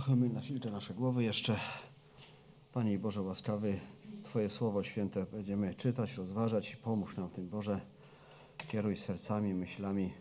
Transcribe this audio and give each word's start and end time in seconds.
Pochylmy 0.00 0.28
na 0.28 0.40
chwilkę 0.40 0.70
nasze 0.70 0.94
głowy 0.94 1.24
jeszcze. 1.24 1.56
Panie 2.72 2.98
Boże 2.98 3.22
łaskawy, 3.22 3.80
Twoje 4.22 4.50
Słowo 4.50 4.82
Święte 4.82 5.26
będziemy 5.26 5.74
czytać, 5.74 6.16
rozważać 6.16 6.72
i 6.72 6.76
pomóż 6.76 7.16
nam 7.16 7.28
w 7.28 7.32
tym, 7.32 7.48
Boże. 7.48 7.80
Kieruj 8.68 8.96
sercami, 8.96 9.54
myślami. 9.54 10.12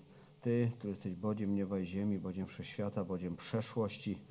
Ty, 0.42 0.72
tu 0.80 0.88
jesteś 0.88 1.16
Bodziem 1.16 1.56
nieba 1.56 1.80
i 1.80 1.86
ziemi, 1.86 2.20
Bodziem 2.20 2.48
wszechświata, 2.48 3.04
Bodziem 3.04 3.36
przeszłości, 3.36 4.22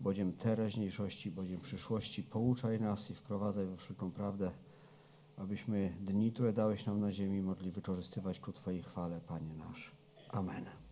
Bodziem 0.00 0.32
teraźniejszości, 0.32 1.30
Bodziem 1.30 1.60
przyszłości. 1.60 2.22
Pouczaj 2.22 2.80
nas 2.80 3.10
i 3.10 3.14
wprowadzaj 3.14 3.66
we 3.66 3.76
wszelką 3.76 4.10
prawdę, 4.10 4.50
abyśmy 5.36 5.96
dni, 6.00 6.32
które 6.32 6.52
dałeś 6.52 6.86
nam 6.86 7.00
na 7.00 7.12
ziemi, 7.12 7.42
mogli 7.42 7.70
wykorzystywać 7.70 8.40
ku 8.40 8.52
Twojej 8.52 8.82
chwale, 8.82 9.20
Panie 9.20 9.54
nasz. 9.54 9.92
Amen. 10.28 10.89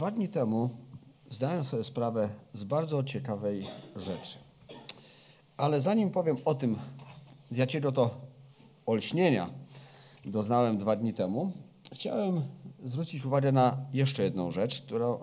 Dwa 0.00 0.10
dni 0.10 0.28
temu 0.28 0.70
zdałem 1.30 1.64
sobie 1.64 1.84
sprawę 1.84 2.28
z 2.54 2.64
bardzo 2.64 3.04
ciekawej 3.04 3.66
rzeczy. 3.96 4.38
Ale 5.56 5.82
zanim 5.82 6.10
powiem 6.10 6.36
o 6.44 6.54
tym, 6.54 6.78
jakiego 7.52 7.92
to 7.92 8.10
olśnienia 8.86 9.50
doznałem 10.24 10.78
dwa 10.78 10.96
dni 10.96 11.14
temu, 11.14 11.52
chciałem 11.92 12.42
zwrócić 12.84 13.24
uwagę 13.24 13.52
na 13.52 13.76
jeszcze 13.92 14.22
jedną 14.22 14.50
rzecz, 14.50 14.82
która, 14.82 15.18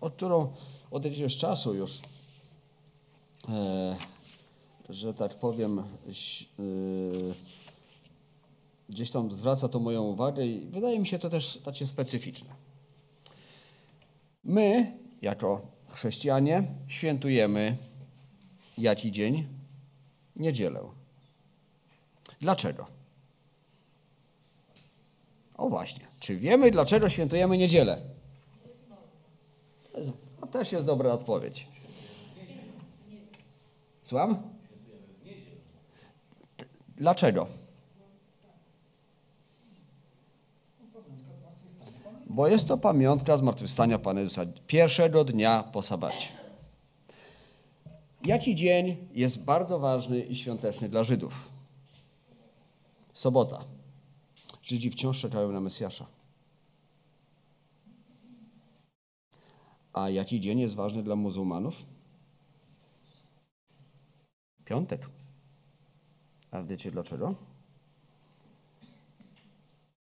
którą 0.00 0.52
od 0.90 1.04
jakiegoś 1.04 1.36
czasu 1.36 1.74
już, 1.74 2.00
e, 3.48 3.96
że 4.88 5.14
tak 5.14 5.38
powiem, 5.38 5.78
e, 5.78 5.82
gdzieś 8.88 9.10
tam 9.10 9.32
zwraca 9.32 9.68
to 9.68 9.78
moją 9.78 10.02
uwagę 10.02 10.46
i 10.46 10.66
wydaje 10.66 11.00
mi 11.00 11.06
się 11.06 11.18
to 11.18 11.30
też 11.30 11.60
takie 11.64 11.86
specyficzne. 11.86 12.61
My, 14.44 14.92
jako 15.22 15.66
chrześcijanie, 15.88 16.62
świętujemy 16.86 17.76
jaki 18.78 19.12
dzień? 19.12 19.48
Niedzielę. 20.36 20.80
Dlaczego? 22.40 22.86
O 25.56 25.68
właśnie. 25.68 26.06
Czy 26.20 26.36
wiemy, 26.36 26.70
dlaczego 26.70 27.08
świętujemy 27.08 27.58
niedzielę? 27.58 28.02
To 30.40 30.46
też 30.46 30.72
jest 30.72 30.86
dobra 30.86 31.12
odpowiedź. 31.12 31.68
Słucham? 34.02 34.42
Dlaczego? 36.96 37.61
Bo 42.32 42.48
jest 42.48 42.68
to 42.68 42.78
pamiątka 42.78 43.36
zmartwychwstania 43.36 43.98
Pana 43.98 44.20
Jezusa, 44.20 44.42
pierwszego 44.66 45.24
dnia 45.24 45.62
po 45.62 45.82
sabacie. 45.82 46.28
Jaki 48.24 48.54
dzień 48.54 49.08
jest 49.12 49.44
bardzo 49.44 49.78
ważny 49.78 50.20
i 50.20 50.36
świąteczny 50.36 50.88
dla 50.88 51.04
Żydów? 51.04 51.50
Sobota. 53.12 53.64
Żydzi 54.62 54.90
wciąż 54.90 55.20
czekają 55.20 55.52
na 55.52 55.60
Mesjasza. 55.60 56.06
A 59.92 60.10
jaki 60.10 60.40
dzień 60.40 60.60
jest 60.60 60.74
ważny 60.74 61.02
dla 61.02 61.16
muzułmanów? 61.16 61.74
Piątek. 64.64 65.08
A 66.50 66.62
wiecie 66.62 66.90
dlaczego? 66.90 67.34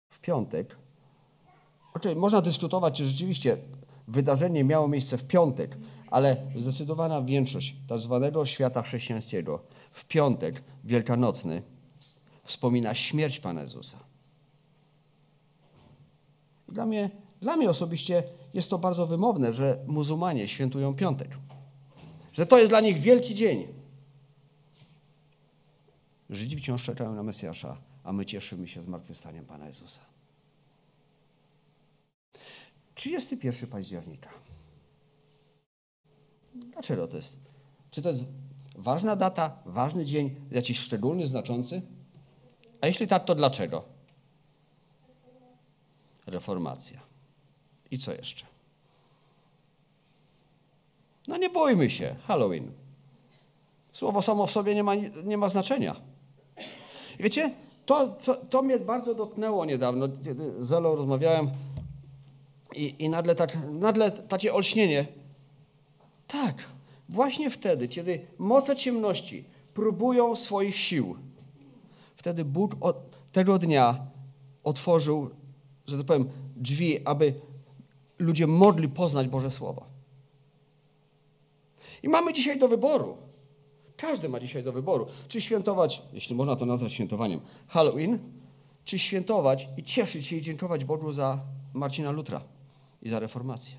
W 0.10 0.20
piątek 0.20 0.85
Oczywiście 1.96 2.20
można 2.20 2.42
dyskutować, 2.42 2.98
czy 2.98 3.08
rzeczywiście 3.08 3.58
wydarzenie 4.08 4.64
miało 4.64 4.88
miejsce 4.88 5.18
w 5.18 5.28
piątek, 5.28 5.78
ale 6.12 6.38
zdecydowana 6.56 7.22
większość 7.22 7.76
tak 7.88 8.00
zwanego 8.00 8.46
świata 8.46 8.82
chrześcijańskiego 8.82 9.64
w 9.92 10.06
piątek 10.06 10.64
wielkanocny 10.84 11.62
wspomina 12.44 12.96
śmierć 12.96 13.40
Pana 13.40 13.62
Jezusa. 13.62 13.98
Dla 16.68 16.86
mnie, 16.86 17.10
dla 17.42 17.58
mnie 17.58 17.70
osobiście 17.70 18.24
jest 18.54 18.70
to 18.70 18.78
bardzo 18.78 19.08
wymowne, 19.08 19.54
że 19.54 19.84
muzułmanie 19.88 20.48
świętują 20.48 20.96
piątek. 20.96 21.38
Że 22.32 22.46
to 22.46 22.58
jest 22.58 22.70
dla 22.72 22.82
nich 22.82 23.00
wielki 23.00 23.36
dzień. 23.36 23.68
Żydzi 26.30 26.58
wciąż 26.58 26.84
czekają 26.84 27.16
na 27.16 27.24
Mesjasza, 27.24 27.78
a 28.04 28.14
my 28.14 28.26
cieszymy 28.26 28.68
się 28.68 28.82
zmartwychwstaniem 28.82 29.46
Pana 29.46 29.68
Jezusa. 29.68 30.15
31 32.96 33.70
października. 33.70 34.30
Dlaczego 36.56 37.08
to 37.08 37.18
jest? 37.18 37.38
Czy 37.92 38.02
to 38.02 38.10
jest 38.10 38.26
ważna 38.76 39.16
data, 39.16 39.58
ważny 39.66 40.06
dzień, 40.06 40.36
jakiś 40.52 40.80
szczególny, 40.80 41.28
znaczący? 41.28 41.82
A 42.82 42.88
jeśli 42.88 43.08
tak, 43.08 43.26
to 43.26 43.36
dlaczego? 43.36 43.84
Reformacja. 46.28 47.00
I 47.92 48.00
co 48.00 48.14
jeszcze? 48.14 48.46
No 51.28 51.38
nie 51.38 51.50
bójmy 51.50 51.90
się, 51.90 52.16
Halloween. 52.28 52.72
Słowo 53.92 54.22
samo 54.22 54.48
w 54.48 54.52
sobie 54.52 54.76
nie 54.76 54.84
ma, 54.84 54.96
nie 55.24 55.38
ma 55.38 55.50
znaczenia. 55.50 55.96
wiecie, 57.20 57.54
to, 57.86 58.08
to, 58.08 58.36
to 58.36 58.62
mnie 58.62 58.80
bardzo 58.80 59.16
dotknęło 59.16 59.66
niedawno, 59.66 60.08
kiedy 60.24 60.66
z 60.66 60.72
Elą 60.72 60.96
rozmawiałem 60.96 61.50
i, 62.76 63.04
i 63.04 63.10
nagle, 63.10 63.36
tak, 63.36 63.58
nagle 63.72 64.12
takie 64.12 64.54
olśnienie. 64.54 65.06
Tak, 66.28 66.56
właśnie 67.10 67.50
wtedy, 67.50 67.88
kiedy 67.88 68.28
moce 68.38 68.76
ciemności 68.76 69.46
próbują 69.74 70.36
swoich 70.36 70.76
sił, 70.76 71.16
wtedy 72.16 72.46
Bóg 72.46 72.76
od 72.82 72.96
tego 73.32 73.60
dnia 73.60 73.98
otworzył, 74.64 75.30
że 75.88 75.98
tak 75.98 76.06
powiem, 76.06 76.30
drzwi, 76.56 77.08
aby 77.08 77.34
ludzie 78.20 78.48
mogli 78.48 78.90
poznać 78.90 79.28
Boże 79.28 79.52
Słowo. 79.52 79.86
I 82.04 82.10
mamy 82.10 82.34
dzisiaj 82.34 82.60
do 82.60 82.68
wyboru. 82.68 83.18
Każdy 83.98 84.30
ma 84.30 84.40
dzisiaj 84.40 84.64
do 84.64 84.74
wyboru. 84.74 85.08
Czy 85.28 85.42
świętować, 85.42 86.02
jeśli 86.14 86.36
można 86.36 86.56
to 86.56 86.66
nazwać 86.66 86.94
świętowaniem, 86.94 87.40
Halloween, 87.68 88.20
czy 88.86 89.00
świętować 89.00 89.68
i 89.78 89.84
cieszyć 89.84 90.26
się 90.26 90.36
i 90.36 90.42
dziękować 90.42 90.86
Bogu 90.86 91.14
za 91.14 91.40
Marcina 91.74 92.12
Lutra 92.12 92.55
i 93.06 93.10
za 93.10 93.20
reformację. 93.20 93.76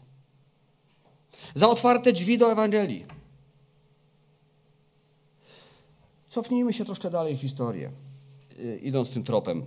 Za 1.55 1.69
otwarte 1.69 2.13
drzwi 2.13 2.39
do 2.39 2.53
Ewangelii. 2.53 3.07
Cofnijmy 6.29 6.73
się 6.73 6.85
troszkę 6.85 7.11
dalej 7.11 7.37
w 7.37 7.41
historię, 7.41 7.91
y, 8.59 8.81
idąc 8.83 9.11
tym 9.11 9.25
tropem. 9.25 9.67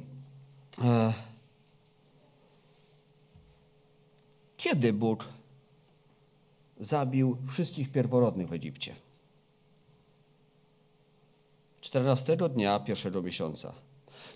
E, 0.83 1.13
kiedy 4.57 4.93
Bóg 4.93 5.25
zabił 6.79 7.37
wszystkich 7.47 7.91
pierworodnych 7.91 8.47
w 8.47 8.53
Egipcie? 8.53 8.95
14 11.81 12.37
dnia 12.49 12.79
pierwszego 12.79 13.21
miesiąca. 13.21 13.73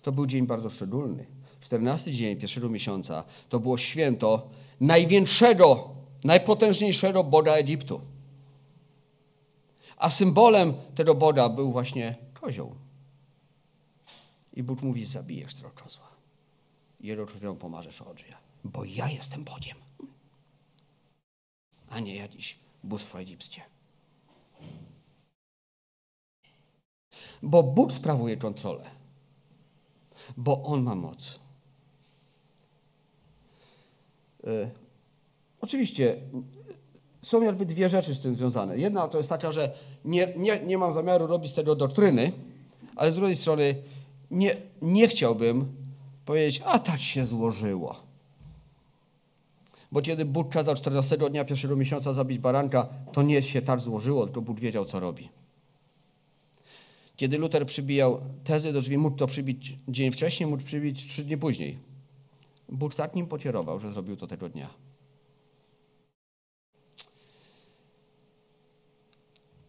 To 0.01 0.11
był 0.11 0.25
dzień 0.25 0.47
bardzo 0.47 0.69
szczególny. 0.69 1.25
14 1.61 2.11
dzień 2.11 2.37
pierwszego 2.37 2.69
miesiąca 2.69 3.23
to 3.49 3.59
było 3.59 3.77
święto 3.77 4.49
największego, 4.81 5.89
najpotężniejszego 6.23 7.23
Boga 7.23 7.53
Egiptu. 7.53 8.01
A 9.97 10.09
symbolem 10.09 10.73
tego 10.95 11.15
Boga 11.15 11.49
był 11.49 11.71
właśnie 11.71 12.15
kozioł. 12.41 12.75
I 14.53 14.63
Bóg 14.63 14.81
mówi, 14.81 15.05
zabijesz 15.05 15.53
tego 15.53 15.69
kozła. 15.69 16.07
Jego 16.99 17.25
krwią 17.25 17.55
pomarzesz 17.55 18.01
odżyja. 18.01 18.37
Bo 18.63 18.85
ja 18.85 19.09
jestem 19.09 19.43
Bogiem. 19.43 19.77
A 21.89 21.99
nie 21.99 22.15
jakiś 22.15 22.57
bóstwo 22.83 23.19
egipskie. 23.19 23.61
Bo 27.41 27.63
Bóg 27.63 27.93
sprawuje 27.93 28.37
kontrolę. 28.37 28.89
Bo 30.37 30.63
On 30.63 30.83
ma 30.83 30.95
moc. 30.95 31.35
E, 31.35 31.39
oczywiście 35.61 36.15
są 37.21 37.41
jakby 37.41 37.65
dwie 37.65 37.89
rzeczy 37.89 38.15
z 38.15 38.19
tym 38.19 38.35
związane. 38.35 38.77
Jedna 38.77 39.07
to 39.07 39.17
jest 39.17 39.29
taka, 39.29 39.51
że 39.51 39.71
nie, 40.05 40.33
nie, 40.37 40.59
nie 40.59 40.77
mam 40.77 40.93
zamiaru 40.93 41.27
robić 41.27 41.51
z 41.51 41.53
tego 41.53 41.75
doktryny, 41.75 42.31
ale 42.95 43.11
z 43.11 43.15
drugiej 43.15 43.37
strony 43.37 43.75
nie, 44.31 44.55
nie 44.81 45.07
chciałbym 45.07 45.75
powiedzieć, 46.25 46.61
a 46.65 46.79
tak 46.79 47.01
się 47.01 47.25
złożyło. 47.25 47.95
Bo 49.91 50.01
kiedy 50.01 50.25
Bóg 50.25 50.49
kazał 50.49 50.75
14 50.75 51.17
dnia 51.17 51.45
pierwszego 51.45 51.75
miesiąca 51.75 52.13
zabić 52.13 52.39
baranka, 52.39 52.87
to 53.11 53.21
nie 53.21 53.41
się 53.41 53.61
tak 53.61 53.79
złożyło, 53.79 54.25
tylko 54.25 54.41
Bóg 54.41 54.59
wiedział, 54.59 54.85
co 54.85 54.99
robi. 54.99 55.29
Kiedy 57.15 57.37
Luter 57.37 57.67
przybijał 57.67 58.21
tezy 58.43 58.73
do 58.73 58.81
drzwi, 58.81 58.97
mógł 58.97 59.17
to 59.17 59.27
przybić 59.27 59.77
dzień 59.87 60.11
wcześniej, 60.11 60.49
mógł 60.49 60.63
przybić 60.63 61.07
trzy 61.07 61.23
dni 61.23 61.37
później. 61.37 61.92
Bóg 62.69 62.95
tak 62.95 63.15
nim 63.15 63.27
pocierował, 63.27 63.79
że 63.79 63.91
zrobił 63.91 64.17
to 64.17 64.27
tego 64.27 64.49
dnia. 64.49 64.69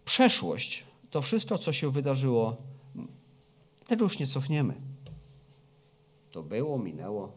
Przeszłość, 0.05 0.85
to 1.11 1.23
wszystko, 1.23 1.59
co 1.59 1.73
się 1.73 1.91
wydarzyło, 1.91 2.57
tego 3.87 4.05
już 4.05 4.19
nie 4.19 4.27
cofniemy. 4.27 4.75
To 6.31 6.43
było, 6.43 6.79
minęło, 6.79 7.33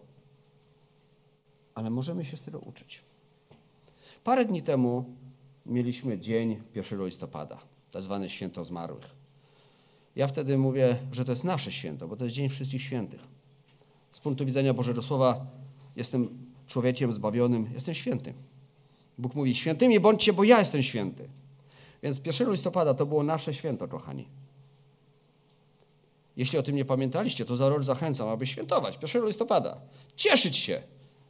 ale 1.75 1.89
możemy 1.89 2.25
się 2.25 2.37
z 2.37 2.43
tego 2.43 2.59
uczyć. 2.59 3.01
Parę 4.23 4.45
dni 4.45 4.63
temu 4.63 5.15
mieliśmy 5.65 6.19
dzień 6.19 6.63
1 6.75 7.05
listopada, 7.05 7.59
tak 7.91 8.01
zwane 8.01 8.29
święto 8.29 8.65
zmarłych. 8.65 9.17
Ja 10.15 10.27
wtedy 10.27 10.57
mówię, 10.57 10.97
że 11.11 11.25
to 11.25 11.31
jest 11.31 11.43
nasze 11.43 11.71
święto, 11.71 12.07
bo 12.07 12.15
to 12.15 12.23
jest 12.23 12.35
Dzień 12.35 12.49
Wszystkich 12.49 12.81
Świętych. 12.81 13.36
Z 14.11 14.19
punktu 14.19 14.45
widzenia 14.45 14.73
Bożego 14.73 15.01
Słowa 15.01 15.45
jestem 15.95 16.29
człowiekiem 16.67 17.13
zbawionym, 17.13 17.69
jestem 17.73 17.95
święty. 17.95 18.33
Bóg 19.17 19.35
mówi, 19.35 19.55
świętymi 19.55 19.99
bądźcie, 19.99 20.33
bo 20.33 20.43
ja 20.43 20.59
jestem 20.59 20.83
święty. 20.83 21.29
Więc 22.03 22.21
1 22.25 22.51
listopada 22.51 22.93
to 22.93 23.05
było 23.05 23.23
nasze 23.23 23.53
święto, 23.53 23.87
kochani. 23.87 24.27
Jeśli 26.37 26.59
o 26.59 26.63
tym 26.63 26.75
nie 26.75 26.85
pamiętaliście, 26.85 27.45
to 27.45 27.55
za 27.55 27.69
rok 27.69 27.83
zachęcam, 27.83 28.29
aby 28.29 28.47
świętować 28.47 28.97
1 29.01 29.27
listopada. 29.27 29.81
Cieszyć 30.15 30.57
się, 30.57 30.83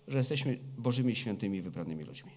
że 0.07 0.17
jesteśmy 0.17 0.59
Bożymi 0.77 1.15
świętymi, 1.15 1.61
wybranymi 1.61 2.03
ludźmi. 2.03 2.31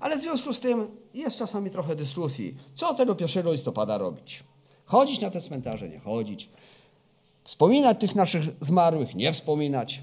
Ale 0.00 0.18
w 0.18 0.20
związku 0.20 0.52
z 0.52 0.60
tym 0.60 0.88
jest 1.14 1.38
czasami 1.38 1.70
trochę 1.70 1.96
dyskusji, 1.96 2.56
co 2.74 2.94
tego 2.94 3.16
1 3.20 3.52
listopada 3.52 3.98
robić. 3.98 4.44
Chodzić 4.84 5.20
na 5.20 5.30
te 5.30 5.40
cmentarze, 5.40 5.88
nie 5.88 5.98
chodzić. 5.98 6.48
Wspominać 7.48 8.00
tych 8.00 8.14
naszych 8.14 8.42
zmarłych, 8.60 9.14
nie 9.14 9.32
wspominać. 9.32 10.02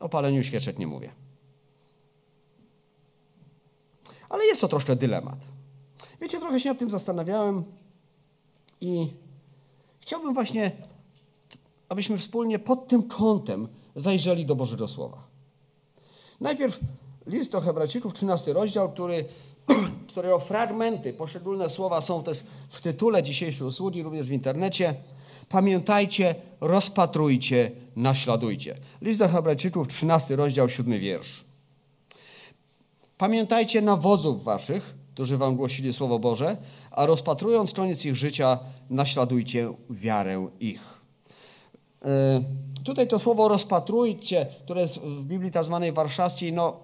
O 0.00 0.08
paleniu 0.08 0.42
świeczek 0.42 0.78
nie 0.78 0.86
mówię. 0.86 1.12
Ale 4.28 4.44
jest 4.44 4.60
to 4.60 4.68
troszkę 4.68 4.96
dylemat. 4.96 5.38
Wiecie, 6.20 6.38
trochę 6.38 6.60
się 6.60 6.68
nad 6.68 6.78
tym 6.78 6.90
zastanawiałem 6.90 7.64
i 8.80 9.06
chciałbym 10.00 10.34
właśnie, 10.34 10.72
abyśmy 11.88 12.18
wspólnie 12.18 12.58
pod 12.58 12.88
tym 12.88 13.02
kątem 13.02 13.68
zajrzeli 13.96 14.46
do 14.46 14.56
Bożego 14.56 14.88
Słowa. 14.88 15.26
Najpierw 16.40 16.80
list 17.26 17.52
do 17.52 17.60
Hebrajczyków, 17.60 18.14
13 18.14 18.52
rozdział, 18.52 18.92
który, 18.92 19.24
którego 20.08 20.38
fragmenty, 20.38 21.12
poszczególne 21.12 21.70
słowa 21.70 22.00
są 22.00 22.22
też 22.22 22.44
w 22.70 22.80
tytule 22.80 23.22
dzisiejszej 23.22 23.66
usługi, 23.66 24.02
również 24.02 24.28
w 24.28 24.32
internecie. 24.32 24.94
Pamiętajcie, 25.48 26.34
rozpatrujcie, 26.60 27.70
naśladujcie. 27.96 28.76
List 29.00 29.18
do 29.18 29.28
Hebrajczyków, 29.28 29.88
13 29.88 30.36
rozdział, 30.36 30.68
7 30.68 31.00
wiersz. 31.00 31.44
Pamiętajcie 33.18 33.82
na 33.82 33.96
wodzów 33.96 34.44
waszych, 34.44 34.94
którzy 35.14 35.36
wam 35.36 35.56
głosili 35.56 35.92
Słowo 35.92 36.18
Boże, 36.18 36.56
a 36.90 37.06
rozpatrując 37.06 37.72
koniec 37.72 38.04
ich 38.04 38.16
życia, 38.16 38.58
naśladujcie 38.90 39.72
wiarę 39.90 40.48
ich. 40.60 40.80
E, 42.04 42.42
tutaj 42.84 43.08
to 43.08 43.18
słowo 43.18 43.48
rozpatrujcie, 43.48 44.46
które 44.64 44.80
jest 44.80 44.98
w 44.98 45.24
Biblii 45.24 45.52
tak 45.52 45.64
zwanej 45.64 45.92
warszawskiej, 45.92 46.52
no 46.52 46.76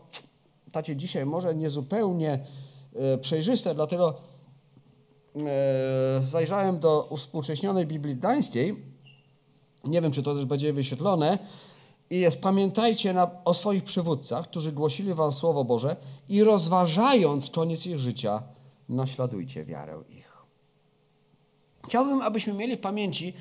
tacie 0.73 0.97
dzisiaj 0.97 1.27
może 1.27 1.55
niezupełnie 1.55 2.39
przejrzyste, 3.21 3.75
dlatego 3.75 4.15
e, 5.37 6.23
zajrzałem 6.27 6.81
do 6.81 7.07
uwspółcześnionej 7.11 7.87
Biblii 7.87 8.17
Gdańskiej. 8.17 8.77
Nie 9.85 10.01
wiem, 10.01 10.13
czy 10.13 10.23
to 10.23 10.35
też 10.35 10.45
będzie 10.45 10.73
wyświetlone. 10.73 11.39
I 12.11 12.19
jest, 12.19 12.41
pamiętajcie 12.41 13.13
na, 13.13 13.31
o 13.45 13.55
swoich 13.55 13.85
przywódcach, 13.85 14.49
którzy 14.49 14.73
głosili 14.73 15.15
wam 15.15 15.33
Słowo 15.33 15.65
Boże 15.65 15.97
i 16.29 16.45
rozważając 16.45 17.51
koniec 17.51 17.87
ich 17.87 17.99
życia, 17.99 18.43
naśladujcie 18.89 19.65
wiarę 19.65 20.03
ich. 20.09 20.33
Chciałbym, 21.89 22.23
abyśmy 22.23 22.53
mieli 22.53 22.77
w 22.77 22.81
pamięci 22.81 23.35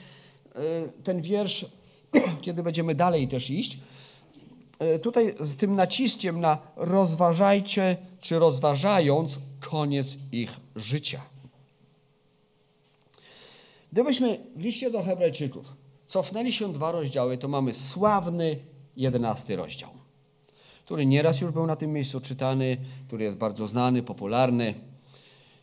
ten 1.03 1.21
wiersz 1.21 1.65
kiedy 2.41 2.63
będziemy 2.63 2.95
dalej 2.95 3.27
też 3.27 3.49
iść, 3.49 3.73
e, 3.75 3.79
tutaj 5.03 5.35
z 5.39 5.57
tym 5.57 5.75
naciskiem 5.75 6.39
na 6.39 6.57
rozważajcie, 6.75 7.97
czy 8.21 8.39
rozważając 8.39 9.39
koniec 9.59 10.17
ich 10.31 10.51
życia. 10.75 11.21
Gdybyśmy 13.91 14.39
w 14.55 14.61
liście 14.61 14.91
do 14.91 15.03
Hebrajczyków 15.03 15.73
cofnęli 16.07 16.53
się 16.53 16.73
dwa 16.73 16.91
rozdziały, 16.91 17.37
to 17.37 17.47
mamy 17.47 17.73
sławny 17.73 18.59
jedenasty 18.97 19.55
rozdział, 19.55 19.89
który 20.85 21.05
nieraz 21.05 21.41
już 21.41 21.51
był 21.51 21.67
na 21.67 21.75
tym 21.75 21.93
miejscu 21.93 22.21
czytany, 22.21 22.77
który 23.07 23.23
jest 23.23 23.37
bardzo 23.37 23.67
znany, 23.67 24.03
popularny. 24.03 24.73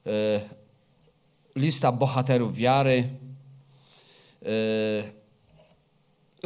E, 0.07 0.41
lista 1.57 1.93
bohaterów 1.93 2.55
wiary. 2.55 3.09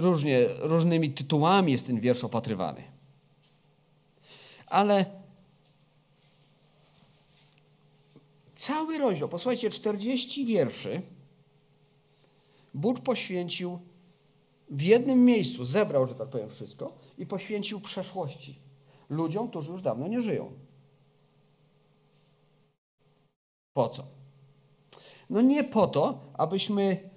Różnie, 0.01 0.47
różnymi 0.59 1.11
tytułami 1.11 1.73
jest 1.73 1.87
ten 1.87 2.01
wiersz 2.01 2.25
opatrywany. 2.25 2.83
Ale 4.67 5.05
cały 8.55 8.99
rozdział, 8.99 9.29
posłuchajcie, 9.29 9.71
40 9.71 10.45
wierszy 10.45 11.03
Bóg 12.75 13.01
poświęcił 13.01 13.79
w 14.71 14.83
jednym 14.83 15.25
miejscu, 15.25 15.65
zebrał, 15.65 16.07
że 16.07 16.15
tak 16.15 16.29
powiem, 16.29 16.51
wszystko 16.51 16.99
i 17.19 17.27
poświęcił 17.27 17.81
przeszłości. 17.81 18.59
Ludziom, 19.09 19.49
którzy 19.49 19.73
już 19.73 19.83
dawno 19.83 20.09
nie 20.09 20.21
żyją. 20.21 20.53
Po 23.73 23.89
co? 23.89 24.07
No 25.31 25.41
nie 25.41 25.65
po 25.65 25.87
to, 25.87 26.21
abyśmy 26.35 27.10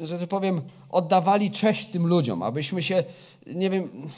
że 0.00 0.18
tak 0.18 0.28
powiem, 0.28 0.62
oddawali 0.90 1.50
cześć 1.50 1.86
tym 1.86 2.06
ludziom, 2.06 2.42
abyśmy 2.42 2.82
się, 2.82 3.04
nie 3.46 3.70
wiem, 3.70 4.08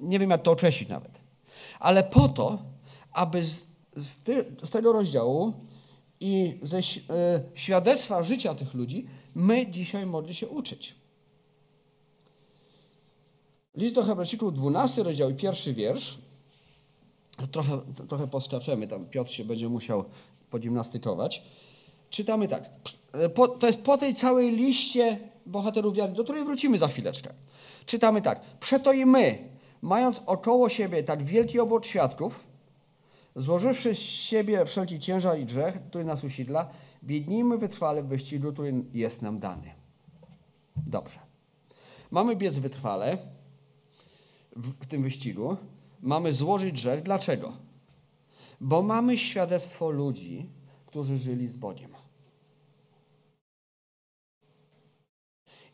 nie 0.00 0.18
wiem 0.18 0.30
jak 0.30 0.42
to 0.42 0.52
określić 0.52 0.88
nawet, 0.88 1.20
ale 1.80 2.04
po 2.04 2.28
to, 2.28 2.58
aby 3.12 3.44
z, 3.44 3.56
z, 3.96 4.16
ty, 4.16 4.56
z 4.64 4.70
tego 4.70 4.92
rozdziału 4.92 5.52
i 6.20 6.58
ze 6.62 6.78
y, 6.78 6.82
świadectwa 7.54 8.22
życia 8.22 8.54
tych 8.54 8.74
ludzi 8.74 9.06
my 9.34 9.66
dzisiaj 9.66 10.06
mogli 10.06 10.34
się 10.34 10.48
uczyć. 10.48 10.94
List 13.74 13.94
do 13.94 14.02
Hebrajczyków, 14.02 14.52
12 14.54 15.02
rozdział 15.02 15.30
i 15.30 15.34
pierwszy 15.34 15.74
wiersz. 15.74 16.18
Trochę, 17.52 17.80
trochę 18.08 18.28
poskaczemy, 18.28 18.88
tam 18.88 19.06
Piotr 19.06 19.30
się 19.30 19.44
będzie 19.44 19.68
musiał 19.68 20.04
pogimnastykować. 20.50 21.42
Czytamy 22.16 22.48
tak. 22.48 22.64
E, 23.12 23.28
po, 23.28 23.48
to 23.48 23.66
jest 23.66 23.82
po 23.82 23.98
tej 23.98 24.14
całej 24.14 24.50
liście 24.50 25.18
bohaterów 25.46 25.94
wiary, 25.94 26.12
do 26.12 26.24
której 26.24 26.44
wrócimy 26.44 26.78
za 26.78 26.88
chwileczkę. 26.88 27.32
Czytamy 27.86 28.22
tak. 28.22 28.40
Przeto 28.60 28.92
i 28.92 29.06
my, 29.06 29.38
mając 29.82 30.22
około 30.26 30.68
siebie 30.68 31.02
tak 31.02 31.22
wielki 31.22 31.60
obok 31.60 31.84
świadków, 31.84 32.44
złożywszy 33.34 33.94
z 33.94 33.98
siebie 33.98 34.66
wszelki 34.66 34.98
ciężar 34.98 35.38
i 35.38 35.44
grzech, 35.44 35.88
który 35.88 36.04
nas 36.04 36.24
usidla, 36.24 36.68
biednijmy 37.04 37.58
wytrwale 37.58 38.02
w 38.02 38.06
wyścigu, 38.06 38.52
który 38.52 38.84
jest 38.92 39.22
nam 39.22 39.38
dany. 39.38 39.70
Dobrze. 40.76 41.18
Mamy 42.10 42.36
biec 42.36 42.58
wytrwale 42.58 43.18
w, 44.56 44.84
w 44.84 44.86
tym 44.86 45.02
wyścigu. 45.02 45.56
Mamy 46.02 46.34
złożyć 46.34 46.72
grzech. 46.72 47.02
Dlaczego? 47.02 47.52
Bo 48.60 48.82
mamy 48.82 49.18
świadectwo 49.18 49.90
ludzi, 49.90 50.48
którzy 50.86 51.18
żyli 51.18 51.48
z 51.48 51.56
Bogiem. 51.56 51.95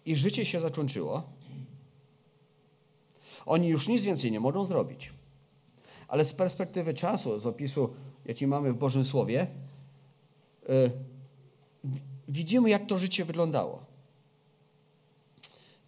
I 0.07 0.17
życie 0.17 0.45
się 0.45 0.61
zakończyło. 0.61 1.23
Oni 3.47 3.69
już 3.69 3.89
nic 3.89 4.05
więcej 4.05 4.33
nie 4.33 4.41
mogą 4.41 4.65
zrobić. 4.65 5.13
Ale 6.09 6.25
z 6.25 6.33
perspektywy 6.33 6.95
czasu, 6.95 7.39
z 7.39 7.47
opisu, 7.47 7.95
jaki 8.25 8.47
mamy 8.47 8.73
w 8.73 8.77
Bożym 8.77 9.05
Słowie, 9.05 9.47
yy, 10.69 10.91
widzimy, 12.29 12.71
jak 12.71 12.87
to 12.87 12.99
życie 12.99 13.25
wyglądało. 13.25 13.85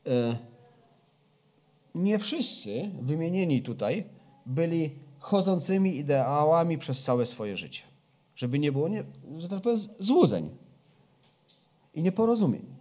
Yy, 0.05 0.37
nie 1.95 2.19
wszyscy 2.19 2.91
wymienieni 3.03 3.63
tutaj 3.63 4.05
byli 4.47 4.91
chodzącymi 5.19 5.97
ideałami 5.97 6.79
przez 6.79 7.03
całe 7.03 7.27
swoje 7.27 7.57
życie. 7.57 7.83
Żeby 8.37 8.59
nie 8.59 8.73
było, 8.73 8.89
nie, 8.89 9.05
że 9.39 9.49
tak 9.49 9.63
powiem, 9.63 9.79
złudzeń 9.99 10.51
i 11.95 12.03
nieporozumień. 12.03 12.74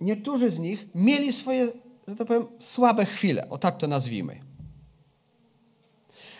Niektórzy 0.00 0.50
z 0.50 0.58
nich 0.58 0.86
mieli 0.94 1.32
swoje, 1.32 1.72
że 2.08 2.16
tak 2.16 2.26
powiem, 2.26 2.46
słabe 2.58 3.04
chwile, 3.04 3.50
o 3.50 3.58
tak 3.58 3.76
to 3.76 3.88
nazwijmy. 3.88 4.40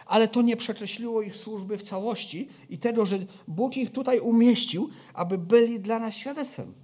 Ale 0.06 0.28
to 0.28 0.42
nie 0.42 0.56
przekreśliło 0.56 1.22
ich 1.22 1.36
służby 1.36 1.78
w 1.78 1.82
całości 1.82 2.48
i 2.70 2.78
tego, 2.78 3.06
że 3.06 3.18
Bóg 3.48 3.76
ich 3.76 3.92
tutaj 3.92 4.20
umieścił, 4.20 4.90
aby 5.14 5.38
byli 5.38 5.80
dla 5.80 5.98
nas 5.98 6.14
świadectwem. 6.14 6.74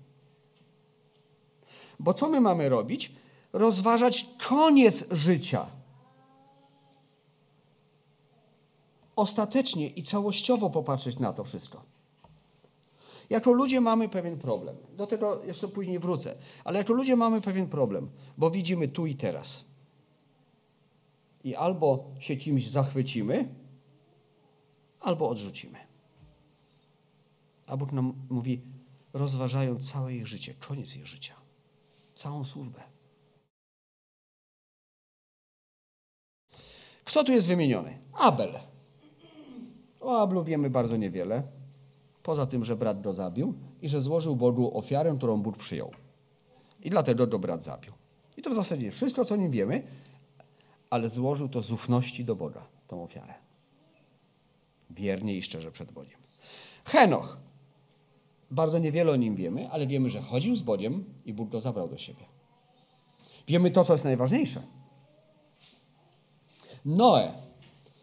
Bo 1.99 2.15
co 2.15 2.29
my 2.29 2.41
mamy 2.41 2.69
robić? 2.69 3.13
Rozważać 3.53 4.27
koniec 4.49 5.05
życia 5.11 5.67
ostatecznie 9.21 9.89
i 9.89 10.03
całościowo 10.03 10.71
popatrzeć 10.71 11.19
na 11.19 11.33
to 11.33 11.45
wszystko. 11.45 11.83
Jako 13.31 13.53
ludzie 13.53 13.81
mamy 13.81 14.09
pewien 14.09 14.39
problem. 14.39 14.77
Do 14.97 15.07
tego 15.07 15.45
jeszcze 15.45 15.69
później 15.69 15.99
wrócę. 15.99 16.37
Ale 16.65 16.79
jako 16.79 16.93
ludzie 16.93 17.17
mamy 17.17 17.41
pewien 17.41 17.69
problem, 17.69 18.11
bo 18.39 18.51
widzimy 18.51 18.89
tu 18.89 19.07
i 19.07 19.15
teraz. 19.15 19.65
I 21.45 21.55
albo 21.55 22.05
się 22.19 22.37
kimś 22.37 22.71
zachwycimy, 22.71 23.55
albo 25.01 25.29
odrzucimy. 25.29 25.79
A 27.67 27.77
Bóg 27.77 27.93
nam 27.93 28.15
mówi, 28.31 28.61
rozważając 29.13 29.93
całe 29.93 30.15
ich 30.15 30.27
życie, 30.27 30.55
koniec 30.55 30.97
ich 30.97 31.07
życia, 31.07 31.35
całą 32.15 32.45
służbę. 32.45 32.83
Kto 37.05 37.25
tu 37.25 37.33
jest 37.33 37.49
wymieniony? 37.49 37.99
Abel. 38.13 38.61
O 40.01 40.21
Ablu 40.21 40.45
wiemy 40.45 40.71
bardzo 40.71 40.97
niewiele, 40.97 41.43
poza 42.31 42.47
tym, 42.47 42.65
że 42.65 42.77
brat 42.77 43.01
go 43.01 43.13
zabił 43.13 43.55
i 43.83 43.89
że 43.89 44.01
złożył 44.01 44.37
Bogu 44.37 44.79
ofiarę, 44.79 45.15
którą 45.17 45.43
Bóg 45.43 45.57
przyjął. 45.57 45.91
I 46.83 46.91
dlatego 46.91 47.27
go 47.27 47.39
brat 47.39 47.65
zabił. 47.65 47.93
I 48.37 48.43
to 48.43 48.51
w 48.51 48.55
zasadzie 48.55 48.91
wszystko, 48.91 49.25
co 49.25 49.35
o 49.35 49.37
nim 49.37 49.51
wiemy, 49.51 49.83
ale 50.91 51.09
złożył 51.09 51.49
to 51.49 51.63
z 51.63 51.73
ufności 51.73 52.25
do 52.25 52.37
Boga, 52.37 52.67
tą 52.89 53.03
ofiarę. 53.03 53.35
Wiernie 54.91 55.37
i 55.37 55.43
szczerze 55.43 55.73
przed 55.73 55.93
Bogiem. 55.93 56.19
Henoch. 56.85 57.37
Bardzo 58.51 58.79
niewiele 58.79 59.13
o 59.13 59.17
nim 59.17 59.35
wiemy, 59.35 59.71
ale 59.71 59.87
wiemy, 59.87 60.11
że 60.11 60.23
chodził 60.23 60.57
z 60.57 60.63
Bogiem 60.63 61.05
i 61.25 61.33
Bóg 61.33 61.49
go 61.49 61.61
zabrał 61.61 61.89
do 61.89 61.99
siebie. 61.99 62.25
Wiemy 63.49 63.71
to, 63.71 63.85
co 63.85 63.93
jest 63.93 64.05
najważniejsze. 64.05 64.63
Noe 66.85 67.33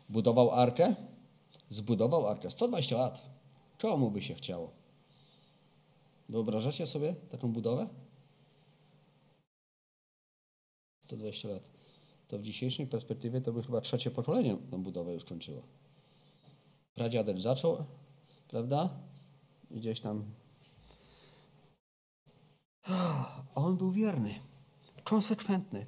budował 0.09 0.51
arkę, 0.51 0.95
zbudował 1.69 2.27
arkę. 2.27 2.51
120 2.51 2.97
lat. 2.97 3.26
Komu 3.77 4.11
by 4.11 4.21
się 4.21 4.35
chciało? 4.35 4.71
Wyobrażacie 6.29 6.87
sobie 6.87 7.15
taką 7.29 7.53
budowę? 7.53 7.87
120 11.05 11.47
lat. 11.47 11.63
To 12.27 12.37
w 12.37 12.41
dzisiejszej 12.41 12.87
perspektywie 12.87 13.41
to 13.41 13.53
by 13.53 13.63
chyba 13.63 13.81
trzecie 13.81 14.11
pokolenie 14.11 14.57
tą 14.71 14.83
budowę 14.83 15.13
już 15.13 15.25
kończyło. 15.25 15.61
Pradziadek 16.93 17.41
zaczął, 17.41 17.85
prawda? 18.47 18.99
I 19.71 19.79
gdzieś 19.79 19.99
tam. 19.99 20.23
On 23.55 23.77
był 23.77 23.91
wierny, 23.91 24.39
konsekwentny, 25.03 25.85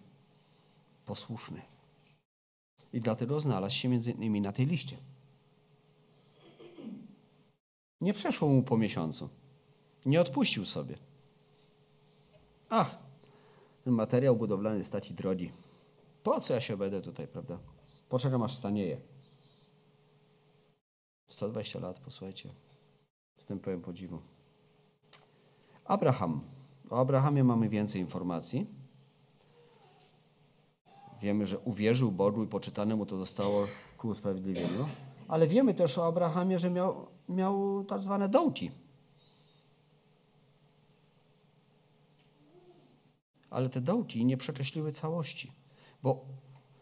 posłuszny. 1.05 1.61
I 2.93 2.99
dlatego 2.99 3.41
znalazł 3.41 3.75
się 3.75 3.89
między 3.89 4.11
innymi 4.11 4.41
na 4.41 4.51
tej 4.51 4.65
liście. 4.65 4.97
Nie 8.01 8.13
przeszło 8.13 8.49
mu 8.49 8.63
po 8.63 8.77
miesiącu. 8.77 9.29
Nie 10.05 10.21
odpuścił 10.21 10.65
sobie. 10.65 10.97
Ach, 12.69 12.97
ten 13.83 13.93
materiał 13.93 14.35
budowlany 14.35 14.83
staci 14.83 15.13
drogi. 15.13 15.51
Po 16.23 16.41
co 16.41 16.53
ja 16.53 16.61
się 16.61 16.77
będę 16.77 17.01
tutaj, 17.01 17.27
prawda? 17.27 17.59
Poczekam 18.09 18.43
aż 18.43 18.55
stanieje. 18.55 19.01
120 21.29 21.79
lat, 21.79 21.99
posłuchajcie. 21.99 22.49
Z 23.37 23.45
tym 23.45 23.59
pełen 23.59 23.81
podziwu. 23.81 24.19
Abraham. 25.85 26.41
O 26.89 26.99
Abrahamie 26.99 27.43
mamy 27.43 27.69
więcej 27.69 28.01
informacji. 28.01 28.67
Wiemy, 31.21 31.45
że 31.45 31.59
uwierzył 31.59 32.11
Bogu 32.11 32.43
i 32.43 32.47
poczytane 32.47 32.95
mu 32.95 33.05
to 33.05 33.17
zostało 33.17 33.67
ku 33.97 34.07
usprawiedliwieniu. 34.07 34.89
Ale 35.27 35.47
wiemy 35.47 35.73
też 35.73 35.97
o 35.97 36.05
Abrahamie, 36.05 36.59
że 36.59 36.69
miał, 36.69 37.07
miał 37.29 37.83
tak 37.83 38.01
zwane 38.01 38.29
dołki. 38.29 38.71
Ale 43.49 43.69
te 43.69 43.81
dołki 43.81 44.25
nie 44.25 44.37
przekreśliły 44.37 44.91
całości, 44.91 45.51
bo 46.03 46.25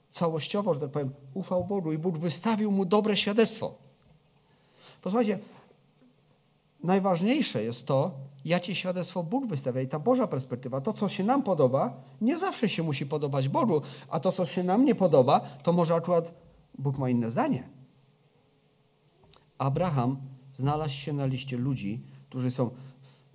całościowo, 0.09 0.73
że 0.73 0.79
tak 0.79 0.91
powiem, 0.91 1.13
ufał 1.33 1.65
Bogu 1.65 1.91
i 1.91 1.97
Bóg 1.97 2.17
wystawił 2.17 2.71
mu 2.71 2.85
dobre 2.85 3.17
świadectwo. 3.17 3.75
Posłuchajcie, 5.01 5.39
najważniejsze 6.83 7.63
jest 7.63 7.85
to, 7.85 8.11
jakie 8.45 8.75
świadectwo 8.75 9.23
Bóg 9.23 9.47
wystawia 9.47 9.81
i 9.81 9.87
ta 9.87 9.99
Boża 9.99 10.27
perspektywa. 10.27 10.81
To, 10.81 10.93
co 10.93 11.09
się 11.09 11.23
nam 11.23 11.43
podoba, 11.43 12.03
nie 12.21 12.37
zawsze 12.37 12.69
się 12.69 12.83
musi 12.83 13.05
podobać 13.05 13.49
Bogu, 13.49 13.81
a 14.09 14.19
to, 14.19 14.31
co 14.31 14.45
się 14.45 14.63
nam 14.63 14.85
nie 14.85 14.95
podoba, 14.95 15.39
to 15.39 15.73
może 15.73 15.95
akurat 15.95 16.33
Bóg 16.77 16.97
ma 16.97 17.09
inne 17.09 17.31
zdanie. 17.31 17.69
Abraham 19.57 20.17
znalazł 20.57 20.93
się 20.93 21.13
na 21.13 21.25
liście 21.25 21.57
ludzi, 21.57 22.01
którzy 22.29 22.51
są 22.51 22.71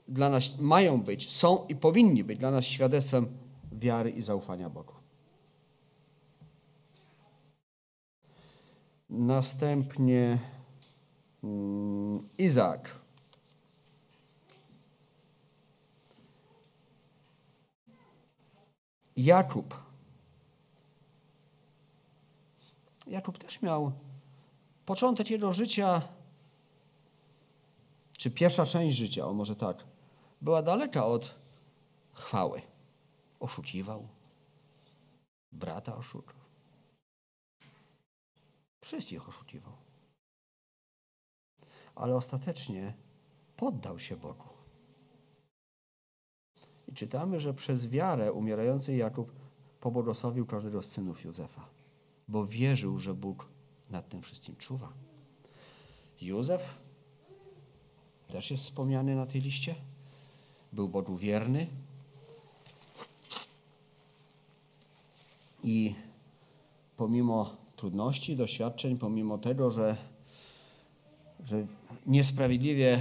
dla 0.09 0.31
nas, 0.31 0.59
mają 0.59 1.03
być, 1.03 1.33
są 1.33 1.67
i 1.69 1.77
powinni 1.77 2.25
być 2.25 2.39
dla 2.39 2.51
nas 2.51 2.65
świadectwem 2.65 3.27
wiary 3.73 4.11
i 4.11 4.23
zaufania 4.23 4.71
Bogu. 4.71 4.93
Następnie 9.11 10.39
mm, 11.45 12.19
Izaak. 12.39 13.03
Jakub. 19.17 19.83
Jakub 23.07 23.39
też 23.39 23.63
miał 23.63 23.93
początek 24.87 25.31
jego 25.31 25.53
życia, 25.53 26.03
czy 28.23 28.31
pierwsza 28.31 28.67
część 28.67 28.97
życia, 28.97 29.27
o 29.27 29.33
może 29.33 29.57
tak, 29.57 29.85
była 30.41 30.63
daleka 30.63 31.07
od 31.07 31.35
chwały. 32.13 32.63
Oszukiwał. 33.41 34.09
Brata 35.53 35.97
oszukał. 35.97 36.37
Wszystkich 38.81 39.29
oszukiwał. 39.29 39.73
Ale 41.95 42.17
ostatecznie 42.17 42.95
poddał 43.57 43.99
się 43.99 44.17
Bogu. 44.17 44.49
I 46.89 46.93
czytamy, 46.93 47.41
że 47.41 47.55
przez 47.55 47.89
wiarę 47.89 48.33
umierający 48.33 48.97
Jakub 48.97 49.33
pobłogosławił 49.81 50.47
każdego 50.47 50.83
z 50.83 50.91
synów 50.91 51.25
Józefa, 51.25 51.69
bo 52.29 52.47
wierzył, 52.47 52.99
że 52.99 53.15
Bóg 53.15 53.49
nad 53.91 54.09
tym 54.09 54.23
wszystkim 54.23 54.57
czuwa. 54.57 54.93
Józef 56.21 56.82
też 58.33 58.51
jest 58.51 58.63
wspomniany 58.63 59.17
na 59.17 59.27
tej 59.27 59.41
liście. 59.41 59.75
Był 60.73 60.89
Bogu 60.89 61.17
wierny 61.17 61.67
i 65.63 65.95
pomimo 66.97 67.57
trudności, 67.77 68.37
doświadczeń, 68.37 68.99
pomimo 68.99 69.39
tego, 69.39 69.71
że, 69.71 69.97
że 71.45 71.67
niesprawiedliwie 72.07 73.01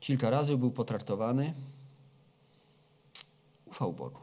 kilka 0.00 0.30
razy 0.30 0.56
był 0.56 0.70
potraktowany, 0.70 1.54
ufał 3.66 3.92
Bogu. 3.92 4.20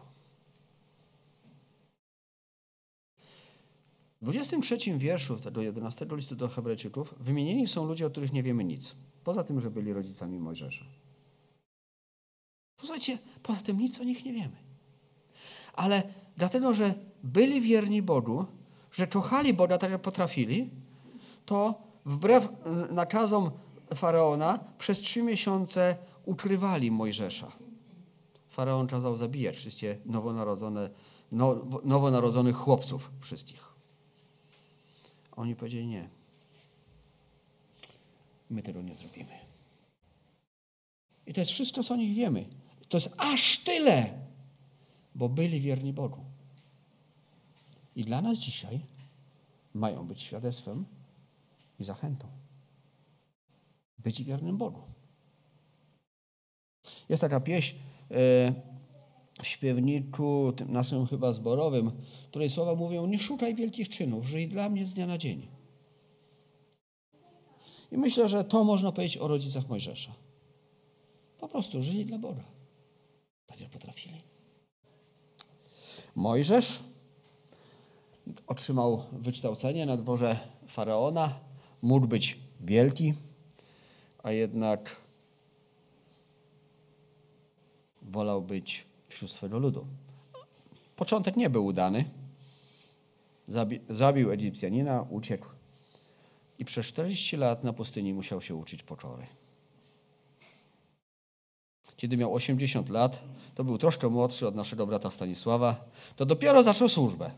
W 4.22 4.26
23 4.26 4.98
wierszu 4.98 5.38
tego 5.38 5.62
11 5.62 6.08
listu 6.12 6.36
do 6.36 6.50
Hebrajczyków 6.50 7.16
wymienieni 7.20 7.68
są 7.68 7.86
ludzie, 7.86 8.06
o 8.06 8.10
których 8.10 8.34
nie 8.34 8.44
wiemy 8.44 8.64
nic. 8.64 8.96
Poza 9.26 9.44
tym, 9.44 9.62
że 9.62 9.72
byli 9.72 9.94
rodzicami 9.94 10.40
Mojżesza. 10.40 10.86
Posłuchajcie, 12.78 13.18
poza 13.44 13.62
tym 13.62 13.78
nic 13.80 14.02
o 14.02 14.04
nich 14.04 14.26
nie 14.26 14.34
wiemy. 14.34 14.56
Ale 15.74 16.04
dlatego, 16.38 16.74
że 16.74 16.94
byli 17.24 17.62
wierni 17.62 18.02
Bogu, 18.02 18.46
że 18.92 19.08
kochali 19.08 19.54
Boga 19.54 19.78
tak 19.78 19.92
jak 19.92 20.02
potrafili, 20.02 20.70
to 21.46 21.82
wbrew 22.06 22.48
nakazom 22.92 23.52
faraona 23.96 24.60
przez 24.78 25.00
trzy 25.00 25.24
miesiące 25.24 25.98
ukrywali 26.26 26.92
Mojżesza. 26.92 27.52
Faraon 28.50 28.88
kazał 28.88 29.16
zabijać 29.16 29.56
wszystkie 29.56 29.98
nowonarodzone, 30.06 30.90
nowonarodzonych 31.84 32.56
chłopców 32.56 33.12
wszystkich. 33.22 33.64
Oni 35.36 35.56
powiedzieli 35.56 35.88
nie. 35.88 36.15
My 38.56 38.64
tego 38.64 38.82
nie 38.82 38.96
zrobimy. 38.96 39.40
I 41.28 41.34
to 41.34 41.40
jest 41.40 41.52
wszystko, 41.52 41.84
co 41.84 41.94
o 41.94 41.98
nich 41.98 42.16
wiemy. 42.16 42.46
To 42.90 42.98
jest 42.98 43.14
aż 43.18 43.60
tyle, 43.60 44.14
bo 45.16 45.30
byli 45.30 45.62
wierni 45.62 45.94
Bogu. 45.94 46.20
I 47.96 48.04
dla 48.04 48.22
nas 48.22 48.38
dzisiaj 48.38 48.80
mają 49.74 50.08
być 50.08 50.22
świadectwem 50.22 50.86
i 51.80 51.84
zachętą. 51.84 52.28
Być 54.00 54.24
wiernym 54.24 54.58
Bogu. 54.58 54.82
Jest 57.10 57.22
taka 57.22 57.40
pieśń 57.40 57.76
e, 57.76 58.54
w 59.42 59.48
śpiewniku, 59.48 60.54
tym 60.56 60.72
naszym 60.72 61.08
chyba 61.08 61.32
zborowym, 61.32 61.92
której 62.30 62.50
słowa 62.50 62.76
mówią: 62.76 63.06
Nie 63.06 63.20
szukaj 63.20 63.56
wielkich 63.56 63.90
czynów, 63.90 64.26
żyj 64.26 64.48
dla 64.48 64.70
mnie 64.70 64.86
z 64.86 64.94
dnia 64.94 65.08
na 65.08 65.18
dzień. 65.18 65.55
I 67.96 67.98
myślę, 67.98 68.30
że 68.30 68.44
to 68.44 68.64
można 68.64 68.92
powiedzieć 68.92 69.18
o 69.18 69.28
rodzicach 69.28 69.70
Mojżesza. 69.70 70.12
Po 71.40 71.48
prostu 71.48 71.82
żyli 71.82 72.06
dla 72.06 72.18
Boga. 72.18 72.44
Tak 73.48 73.62
jak 73.62 73.70
potrafili. 73.70 74.22
Mojżesz 76.16 76.80
otrzymał 78.48 79.04
wykształcenie 79.12 79.86
na 79.86 79.98
dworze 79.98 80.40
faraona, 80.68 81.40
mógł 81.82 82.08
być 82.08 82.38
wielki, 82.62 83.14
a 84.24 84.32
jednak 84.32 84.96
wolał 88.02 88.42
być 88.42 88.86
wśród 89.08 89.32
swego 89.32 89.60
ludu. 89.60 89.86
Początek 90.96 91.38
nie 91.38 91.50
był 91.50 91.66
udany. 91.66 92.06
Zabi 93.48 93.80
zabił 93.90 94.32
Egipcjanina, 94.32 95.06
uciekł 95.10 95.55
i 96.60 96.66
przez 96.66 96.86
40 96.86 97.38
lat 97.38 97.64
na 97.64 97.74
pustyni 97.74 98.14
musiał 98.14 98.42
się 98.42 98.56
uczyć 98.56 98.84
poczory. 98.84 99.28
Kiedy 101.98 102.18
miał 102.18 102.34
80 102.34 102.90
lat, 102.90 103.22
to 103.56 103.64
był 103.64 103.78
troszkę 103.78 104.10
młodszy 104.10 104.48
od 104.48 104.56
naszego 104.56 104.88
brata 104.88 105.12
Stanisława, 105.12 105.86
to 106.16 106.26
dopiero 106.26 106.64
zaczął 106.64 106.90
służbę. 106.90 107.32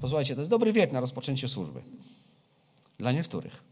Posłuchajcie, 0.00 0.34
to 0.34 0.40
jest 0.40 0.50
dobry 0.50 0.72
wiek 0.72 0.92
na 0.92 1.00
rozpoczęcie 1.00 1.48
służby. 1.48 1.82
Dla 2.98 3.12
niektórych. 3.12 3.62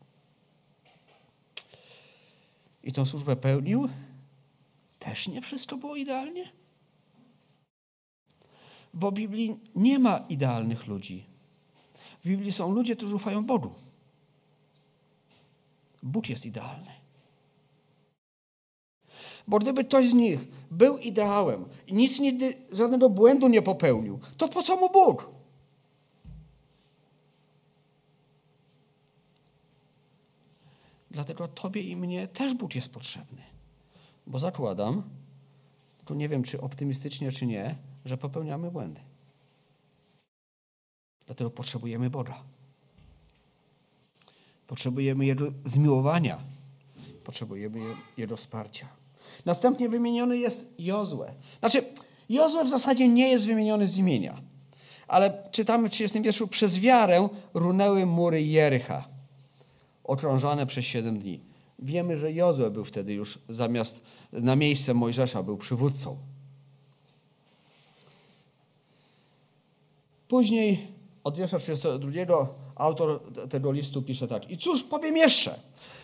I 2.83 2.93
tą 2.93 3.07
służbę 3.07 3.37
pełnił. 3.37 3.89
Też 4.99 5.29
nie 5.29 5.43
wszystko 5.43 5.77
było 5.77 5.97
idealnie. 5.97 6.53
Bo 8.95 9.11
w 9.11 9.15
Biblii 9.15 9.57
nie 9.75 9.99
ma 9.99 10.19
idealnych 10.29 10.87
ludzi. 10.87 11.27
W 12.21 12.29
Biblii 12.29 12.53
są 12.53 12.73
ludzie, 12.73 12.97
którzy 12.97 13.15
ufają 13.15 13.45
Bogu. 13.45 13.86
Bóg 16.07 16.29
jest 16.29 16.47
idealny. 16.47 16.91
Bo 19.49 19.59
gdyby 19.59 19.85
ktoś 19.85 20.09
z 20.09 20.15
nich 20.15 20.41
był 20.71 20.99
ideałem 20.99 21.65
i 21.87 21.95
nic 21.95 22.21
nigdy, 22.21 22.55
żadnego 22.73 23.11
błędu 23.11 23.49
nie 23.49 23.63
popełnił, 23.63 24.21
to 24.37 24.49
po 24.49 24.63
co 24.63 24.77
mu 24.77 24.91
Bóg? 24.91 25.31
Dlatego 31.11 31.49
Tobie 31.49 31.83
i 31.83 31.97
mnie 31.97 32.29
też 32.29 32.55
Bóg 32.55 32.75
jest 32.75 32.93
potrzebny. 32.93 33.43
Bo 34.27 34.39
zakładam, 34.39 35.03
tu 36.05 36.15
nie 36.15 36.29
wiem, 36.29 36.43
czy 36.43 36.61
optymistycznie, 36.61 37.33
czy 37.33 37.47
nie, 37.47 37.77
że 38.05 38.19
popełniamy 38.19 38.71
błędy. 38.71 39.01
Dlatego 41.27 41.51
potrzebujemy 41.51 42.11
Boga. 42.11 42.56
Potrzebujemy 44.67 45.27
Jego 45.27 45.45
zmiłowania. 45.65 46.39
Potrzebujemy 47.25 47.81
Jego 48.17 48.37
wsparcia. 48.37 48.89
Następnie 49.45 49.89
wymieniony 49.89 50.39
jest 50.39 50.75
Jozue. 50.79 51.25
Znaczy, 51.61 51.83
Jozue 52.29 52.65
w 52.65 52.71
zasadzie 52.71 53.09
nie 53.09 53.29
jest 53.29 53.47
wymieniony 53.47 53.87
z 53.87 53.99
imienia. 53.99 54.43
Ale 55.09 55.49
czytamy 55.51 55.89
w 55.89 55.93
30 55.93 56.23
wierszu, 56.23 56.49
przez 56.49 56.79
wiarę 56.79 57.29
runęły 57.55 58.07
mury 58.07 58.43
Jericha, 58.43 59.09
okrążone 60.05 60.67
przez 60.67 60.85
7 60.85 61.19
dni. 61.19 61.41
Wiemy, 61.79 62.19
że 62.19 62.33
Jozue 62.33 62.71
był 62.71 62.85
wtedy 62.85 63.15
już 63.15 63.39
zamiast 63.49 64.01
na 64.33 64.57
miejsce 64.57 64.95
Mojżesza, 64.95 65.43
był 65.43 65.57
przywódcą. 65.57 66.17
Później 70.29 70.89
od 71.25 71.37
wiersza 71.37 71.59
32 71.59 72.66
autor 72.77 73.21
tego 73.51 73.73
listu 73.73 74.03
pisze 74.03 74.29
tak. 74.29 74.51
I 74.51 74.59
cóż 74.59 74.83
powiem 74.83 75.17
jeszcze? 75.17 75.61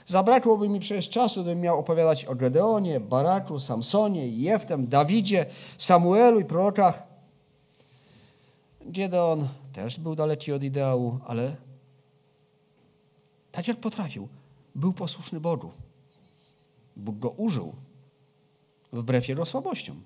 Zabrakłoby 0.07 0.69
mi 0.69 0.81
przecież 0.81 1.09
czasu, 1.09 1.43
gdybym 1.43 1.61
miał 1.61 1.79
opowiadać 1.79 2.25
o 2.25 2.35
Gedeonie, 2.35 3.01
Baraku, 3.01 3.61
Samsonie, 3.61 4.29
Jeftem, 4.29 4.89
Dawidzie, 4.89 5.47
Samuelu 5.79 6.41
i 6.41 6.45
prorokach. 6.45 7.03
Gedeon 8.81 9.49
też 9.73 10.01
był 10.01 10.15
daleki 10.15 10.53
od 10.53 10.63
ideału, 10.63 11.19
ale 11.27 11.57
tak 13.53 13.69
jak 13.69 13.81
potrafił, 13.81 14.29
był 14.75 14.93
posłuszny 14.93 15.41
Bogu. 15.41 15.71
Bóg 16.97 17.19
go 17.19 17.31
użył 17.31 17.73
wbrew 18.93 19.29
jego 19.29 19.47
słabościom. 19.47 20.03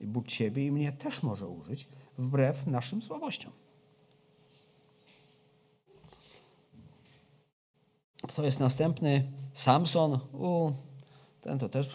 I 0.00 0.06
Bóg 0.06 0.26
ciebie 0.26 0.66
i 0.66 0.72
mnie 0.72 0.92
też 0.92 1.22
może 1.22 1.46
użyć 1.46 1.88
wbrew 2.18 2.66
naszym 2.66 3.02
słabościom. 3.02 3.52
To 8.34 8.44
jest 8.44 8.60
następny 8.60 9.32
Samson. 9.54 10.18
U, 10.32 10.72
ten 11.42 11.58
to 11.58 11.68
też 11.68 11.88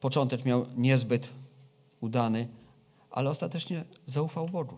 początek 0.00 0.44
miał 0.44 0.66
niezbyt 0.76 1.28
udany, 2.00 2.48
ale 3.10 3.30
ostatecznie 3.30 3.84
zaufał 4.06 4.48
Bogu. 4.48 4.76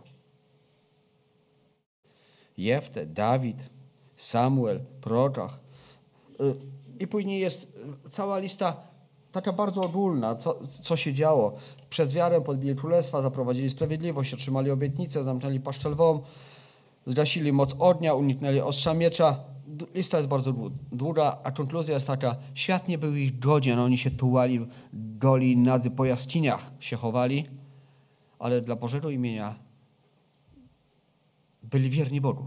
Jefte, 2.56 3.06
Dawid, 3.06 3.56
Samuel, 4.16 4.80
prorokach. 5.00 5.58
Y, 6.40 6.54
I 7.00 7.06
później 7.06 7.40
jest 7.40 7.72
cała 8.08 8.38
lista 8.38 8.76
taka 9.32 9.52
bardzo 9.52 9.82
ogólna, 9.82 10.36
co, 10.36 10.58
co 10.82 10.96
się 10.96 11.12
działo. 11.12 11.56
Przez 11.90 12.12
wiarę 12.12 12.40
podbili 12.40 12.76
królestwa, 12.76 13.22
zaprowadzili 13.22 13.70
sprawiedliwość, 13.70 14.34
otrzymali 14.34 14.70
obietnicę, 14.70 15.24
zamknęli 15.24 15.60
paszczę 15.60 15.88
lwom, 15.88 16.20
zgasili 17.06 17.52
moc 17.52 17.74
ognia, 17.78 18.14
uniknęli 18.14 18.60
ostrza 18.60 18.94
miecza. 18.94 19.40
Lista 19.94 20.16
jest 20.16 20.28
bardzo 20.28 20.54
długa, 20.92 21.38
a 21.44 21.52
konkluzja 21.52 21.94
jest 21.94 22.06
taka, 22.06 22.36
świat 22.54 22.88
nie 22.88 22.98
był 22.98 23.16
ich 23.16 23.38
godzien, 23.38 23.78
oni 23.78 23.98
się 23.98 24.10
tułali 24.10 24.66
doli 24.92 25.56
nadzy 25.56 25.90
po 25.90 26.04
jaskiniach, 26.04 26.70
się 26.80 26.96
chowali, 26.96 27.46
ale 28.38 28.60
dla 28.60 28.76
Bożego 28.76 29.10
imienia 29.10 29.54
byli 31.62 31.90
wierni 31.90 32.20
Bogu. 32.20 32.46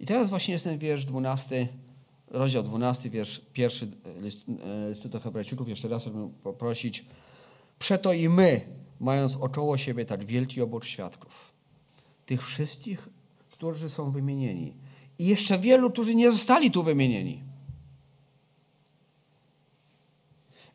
I 0.00 0.06
teraz 0.06 0.28
właśnie 0.28 0.52
jest 0.52 0.64
ten 0.64 0.78
wiersz 0.78 1.04
12, 1.04 1.68
rozdział 2.30 2.62
12, 2.62 3.10
wiersz 3.10 3.40
pierwszy 3.52 3.88
listu 4.90 5.08
do 5.08 5.20
Hebrajczyków. 5.20 5.68
Jeszcze 5.68 5.88
raz 5.88 6.02
chciałbym 6.02 6.30
poprosić. 6.30 7.04
Przeto 7.78 8.12
i 8.12 8.28
my, 8.28 8.60
mając 9.00 9.36
około 9.36 9.78
siebie 9.78 10.04
tak 10.04 10.24
wielki 10.24 10.62
obok 10.62 10.84
świadków, 10.84 11.52
tych 12.26 12.46
wszystkich, 12.46 13.08
którzy 13.50 13.88
są 13.88 14.10
wymienieni 14.10 14.74
i 15.18 15.26
jeszcze 15.26 15.58
wielu, 15.58 15.90
którzy 15.90 16.14
nie 16.14 16.32
zostali 16.32 16.70
tu 16.70 16.82
wymienieni. 16.82 17.42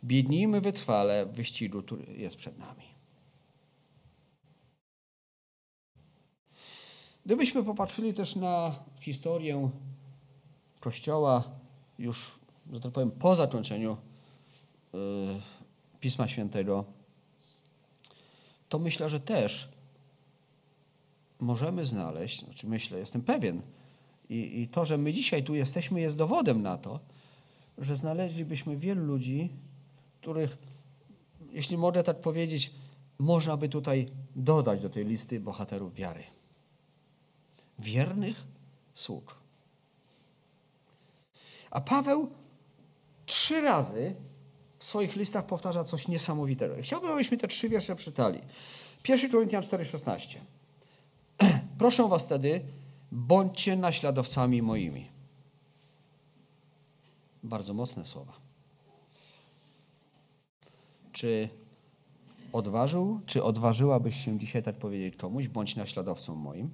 Biednijmy 0.04 0.62
wytrwale 0.62 1.26
w 1.26 1.32
wyścigu, 1.32 1.82
który 1.84 2.14
jest 2.14 2.36
przed 2.36 2.58
nami. 2.58 2.84
Gdybyśmy 7.26 7.64
popatrzyli 7.64 8.14
też 8.14 8.36
na 8.36 8.76
historię 9.00 9.70
Kościoła 10.80 11.44
już, 12.00 12.32
że 12.74 12.80
tak 12.80 12.92
powiem, 12.92 13.12
po 13.12 13.36
zakończeniu 13.36 13.98
yy, 14.94 15.00
Pisma 16.00 16.28
Świętego, 16.28 16.86
to 18.74 18.80
myślę, 18.80 19.10
że 19.10 19.20
też 19.20 19.70
możemy 21.40 21.86
znaleźć, 21.86 22.46
znaczy 22.46 22.68
myślę, 22.68 23.00
jestem 23.00 23.22
pewien, 23.22 23.62
i, 24.30 24.62
i 24.62 24.68
to, 24.68 24.86
że 24.86 24.98
my 24.98 25.14
dzisiaj 25.14 25.44
tu 25.44 25.56
jesteśmy, 25.56 26.02
jest 26.02 26.18
dowodem 26.18 26.62
na 26.62 26.78
to, 26.78 27.00
że 27.78 27.96
znaleźlibyśmy 27.96 28.78
wielu 28.78 29.06
ludzi, 29.06 29.50
których, 30.22 30.58
jeśli 31.52 31.78
mogę 31.78 32.04
tak 32.04 32.22
powiedzieć, 32.22 32.72
można 33.20 33.58
by 33.58 33.70
tutaj 33.70 34.08
dodać 34.36 34.82
do 34.82 34.90
tej 34.90 35.06
listy 35.06 35.40
bohaterów 35.40 35.94
wiary 35.94 36.24
wiernych 37.80 38.44
sług. 38.94 39.36
A 41.72 41.82
Paweł 41.82 42.30
trzy 43.26 43.62
razy 43.62 44.16
w 44.84 44.86
swoich 44.86 45.16
listach 45.16 45.46
powtarza 45.46 45.84
coś 45.84 46.08
niesamowitego. 46.08 46.76
Chciałbym, 46.82 47.12
abyśmy 47.12 47.38
te 47.38 47.48
trzy 47.48 47.70
wiersze 47.70 47.96
czytali. 47.96 48.40
1 49.08 49.32
Koryntian 49.32 49.62
4,16. 49.62 50.38
Proszę 51.80 52.08
was 52.08 52.26
wtedy, 52.26 52.62
bądźcie 53.12 53.76
naśladowcami 53.76 54.62
moimi. 54.62 55.10
Bardzo 57.44 57.74
mocne 57.74 58.06
słowa. 58.06 58.34
Czy 61.12 61.50
odważył, 62.54 63.20
czy 63.26 63.44
odważyłabyś 63.44 64.26
się 64.26 64.40
dzisiaj 64.40 64.64
tak 64.64 64.76
powiedzieć 64.76 65.16
komuś, 65.16 65.48
bądź 65.48 65.76
naśladowcą 65.76 66.36
moim? 66.36 66.74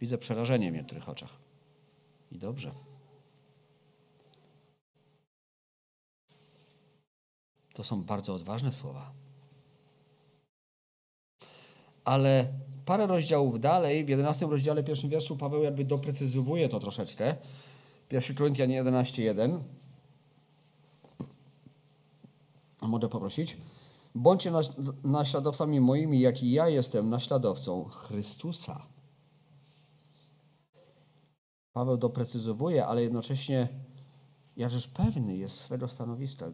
Widzę 0.00 0.18
przerażenie 0.18 0.72
w 0.72 0.74
niektórych 0.74 1.08
oczach. 1.08 1.30
I 2.32 2.38
dobrze. 2.38 2.91
To 7.74 7.84
są 7.84 8.02
bardzo 8.02 8.34
odważne 8.34 8.72
słowa. 8.72 9.12
Ale 12.04 12.52
parę 12.84 13.06
rozdziałów 13.06 13.60
dalej, 13.60 14.04
w 14.04 14.08
11 14.08 14.46
rozdziale, 14.46 14.84
pierwszym 14.84 15.10
wierszu, 15.10 15.36
Paweł 15.36 15.62
jakby 15.62 15.84
doprecyzowuje 15.84 16.68
to 16.68 16.80
troszeczkę. 16.80 17.36
1 18.10 18.36
Koryntian 18.36 18.70
11:1. 18.70 19.60
Mogę 22.82 23.08
poprosić? 23.08 23.56
Bądźcie 24.14 24.52
naśladowcami 25.04 25.80
moimi, 25.80 26.20
jak 26.20 26.42
i 26.42 26.52
ja 26.52 26.68
jestem 26.68 27.10
naśladowcą 27.10 27.84
Chrystusa. 27.84 28.86
Paweł 31.72 31.96
doprecyzowuje, 31.96 32.86
ale 32.86 33.02
jednocześnie 33.02 33.68
jakżeż 34.56 34.88
pewny 34.88 35.36
jest 35.36 35.60
swego 35.60 35.88
stanowiska. 35.88 36.46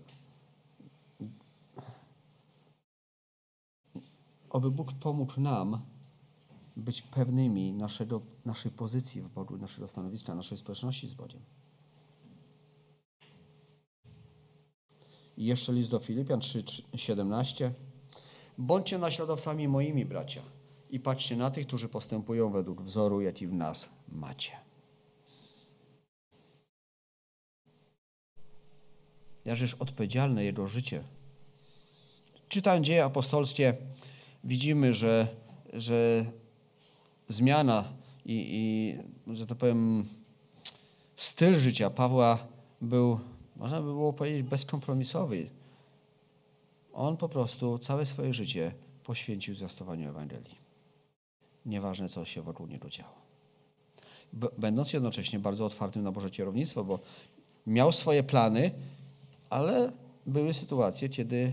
Oby 4.51 4.71
Bóg 4.71 4.93
pomógł 4.93 5.41
nam 5.41 5.81
być 6.77 7.03
pewnymi 7.03 7.73
naszego, 7.73 8.23
naszej 8.45 8.73
pozycji 8.73 9.23
w 9.23 9.29
Bogu, 9.29 9.57
naszego 9.57 9.89
stanowiska, 9.89 10.35
naszej 10.35 10.59
społeczności 10.59 11.09
z 11.09 11.15
Bogiem. 11.15 11.41
I 15.37 15.45
jeszcze 15.45 15.73
list 15.73 15.91
do 15.91 15.99
Filipian 15.99 16.41
3:17. 16.41 17.71
Bądźcie 18.59 18.99
naśladowcami 18.99 19.69
moimi, 19.69 20.05
bracia, 20.05 20.43
i 20.91 21.01
patrzcie 21.01 21.37
na 21.37 21.51
tych, 21.51 21.67
którzy 21.67 21.89
postępują 21.89 22.51
według 22.51 22.83
wzoru, 22.83 23.21
jaki 23.21 23.47
w 23.47 23.53
nas 23.53 23.91
macie. 24.09 24.53
Jakżeż 29.45 29.75
odpowiedzialne 29.75 30.45
jego 30.45 30.67
życie. 30.67 31.05
Czytając 32.49 32.87
dzieje 32.87 33.05
apostolskie, 33.05 33.77
widzimy, 34.45 34.95
że, 34.95 35.29
że 35.73 36.25
zmiana 37.29 37.85
i, 38.25 38.47
i, 38.51 39.37
że 39.37 39.47
tak 39.47 39.59
powiem, 39.59 40.09
styl 41.17 41.59
życia 41.59 41.91
Pawła 41.91 42.39
był, 42.81 43.21
można 43.57 43.77
by 43.81 43.87
było 43.87 44.13
powiedzieć, 44.13 44.43
bezkompromisowy. 44.43 45.51
On 46.93 47.17
po 47.17 47.29
prostu 47.29 47.79
całe 47.79 48.07
swoje 48.07 48.35
życie 48.35 48.73
poświęcił 49.05 49.55
zwiastowaniu 49.55 50.09
Ewangelii. 50.09 50.59
Nieważne, 51.67 52.09
co 52.09 52.25
się 52.25 52.43
wokół 52.43 52.67
niego 52.67 52.91
działo. 52.91 53.15
Będąc 54.59 54.93
jednocześnie 54.93 55.39
bardzo 55.39 55.67
otwartym 55.67 56.03
na 56.03 56.13
Boże 56.13 56.31
kierownictwo, 56.31 56.85
bo 56.85 56.99
miał 57.67 57.93
swoje 57.93 58.23
plany, 58.23 58.71
ale 59.51 59.93
były 60.27 60.55
sytuacje, 60.55 61.09
kiedy 61.09 61.53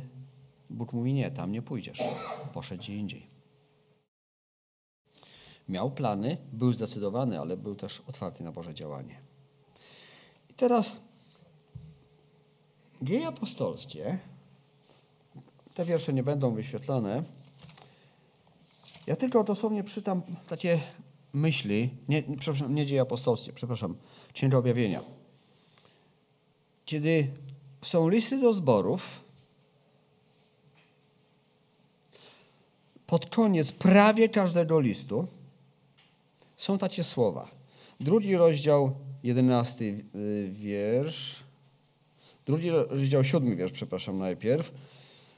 Bóg 0.76 0.94
mówi 0.94 1.14
nie, 1.14 1.32
tam 1.32 1.52
nie 1.52 1.62
pójdziesz. 1.62 2.04
Poszedł 2.54 2.84
gdzie 2.84 2.96
indziej. 2.96 3.28
Miał 5.70 5.92
plany, 5.92 6.38
był 6.54 6.74
zdecydowany, 6.74 7.40
ale 7.40 7.58
był 7.58 7.76
też 7.76 8.02
otwarty 8.08 8.44
na 8.44 8.52
Boże 8.52 8.74
działanie. 8.74 9.20
I 10.50 10.54
teraz 10.54 11.00
dzieje 13.02 13.28
apostolskie, 13.28 14.20
te 15.74 15.86
wiersze 15.86 16.14
nie 16.14 16.24
będą 16.24 16.56
wyświetlone. 16.56 17.24
Ja 19.08 19.16
tylko 19.16 19.44
dosłownie 19.44 19.84
przytam 19.84 20.22
takie 20.50 20.82
myśli, 21.34 21.90
nie, 22.10 22.24
przepraszam, 22.24 22.76
nie 22.76 22.86
dzieje 22.86 23.02
apostolskie, 23.02 23.54
przepraszam, 23.54 23.96
Księga 24.34 24.58
Objawienia. 24.58 25.02
Kiedy 26.86 27.28
są 27.82 28.10
listy 28.10 28.42
do 28.42 28.54
zborów, 28.54 29.25
pod 33.08 33.26
koniec 33.26 33.72
prawie 33.72 34.30
każdego 34.30 34.80
listu 34.80 35.28
są 36.58 36.78
takie 36.78 37.04
słowa. 37.04 37.52
Drugi 38.00 38.36
rozdział, 38.36 38.96
jedenasty 39.24 40.06
y, 40.16 40.50
wiersz. 40.54 41.36
Drugi 42.46 42.70
rozdział, 42.70 43.24
siódmy 43.24 43.56
wiersz, 43.56 43.72
przepraszam, 43.72 44.18
najpierw. 44.18 44.72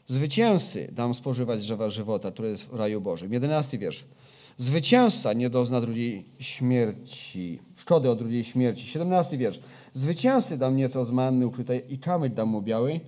Zwycięzcy 0.08 0.90
dam 0.92 1.16
spożywać 1.16 1.60
drzewa 1.60 1.90
żywota, 1.90 2.32
które 2.32 2.50
jest 2.50 2.64
w 2.64 2.76
raju 2.76 3.02
Bożym. 3.02 3.34
Jedenasty 3.34 3.78
wiersz. 3.78 4.06
Zwycięzca 4.58 5.34
nie 5.34 5.50
dozna 5.50 5.82
drugiej 5.82 6.26
śmierci, 6.40 7.60
szkody 7.76 8.10
od 8.10 8.20
drugiej 8.20 8.44
śmierci. 8.44 8.88
Siedemnasty 8.88 9.38
wiersz. 9.38 9.60
Zwycięzcy 9.94 10.58
dam 10.58 10.76
nieco 10.76 11.06
z 11.06 11.12
manny 11.12 11.48
ukrytej 11.48 11.94
i 11.94 12.00
kamyk 12.00 12.34
dam 12.34 12.50
mu 12.50 12.62
biały, 12.62 13.00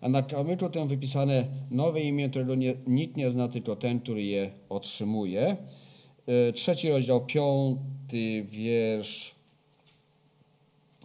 a 0.00 0.08
na 0.08 0.22
kamyku 0.22 0.70
tym 0.70 0.88
wypisane 0.88 1.44
nowe 1.70 2.00
imię, 2.00 2.30
którego 2.30 2.54
nie, 2.54 2.74
nikt 2.86 3.16
nie 3.16 3.30
zna, 3.30 3.48
tylko 3.48 3.76
ten, 3.76 4.00
który 4.00 4.22
je 4.22 4.50
otrzymuje. 4.68 5.56
E, 6.26 6.52
trzeci 6.52 6.88
rozdział, 6.88 7.26
piąty 7.26 8.46
wiersz. 8.50 9.34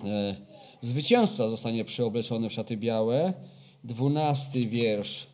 E, 0.06 0.36
zwycięzca 0.82 1.50
zostanie 1.50 1.86
przyobleczony 1.86 2.50
w 2.50 2.54
szaty 2.54 2.78
białe. 2.78 3.34
Dwunasty 3.84 4.60
wiersz. 4.68 5.28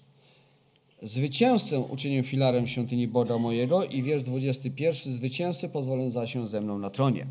Zwycięzcę 1.01 1.79
uczynię 1.79 2.23
filarem 2.23 2.67
świątyni 2.67 3.07
Boga 3.07 3.37
mojego 3.37 3.83
i 3.83 4.03
wiersz 4.03 4.23
21. 4.23 5.13
Zwycięzcy 5.13 5.69
pozwolę 5.69 6.11
zasiąść 6.11 6.51
ze 6.51 6.61
mną 6.61 6.77
na 6.79 6.89
tronie. 6.89 7.27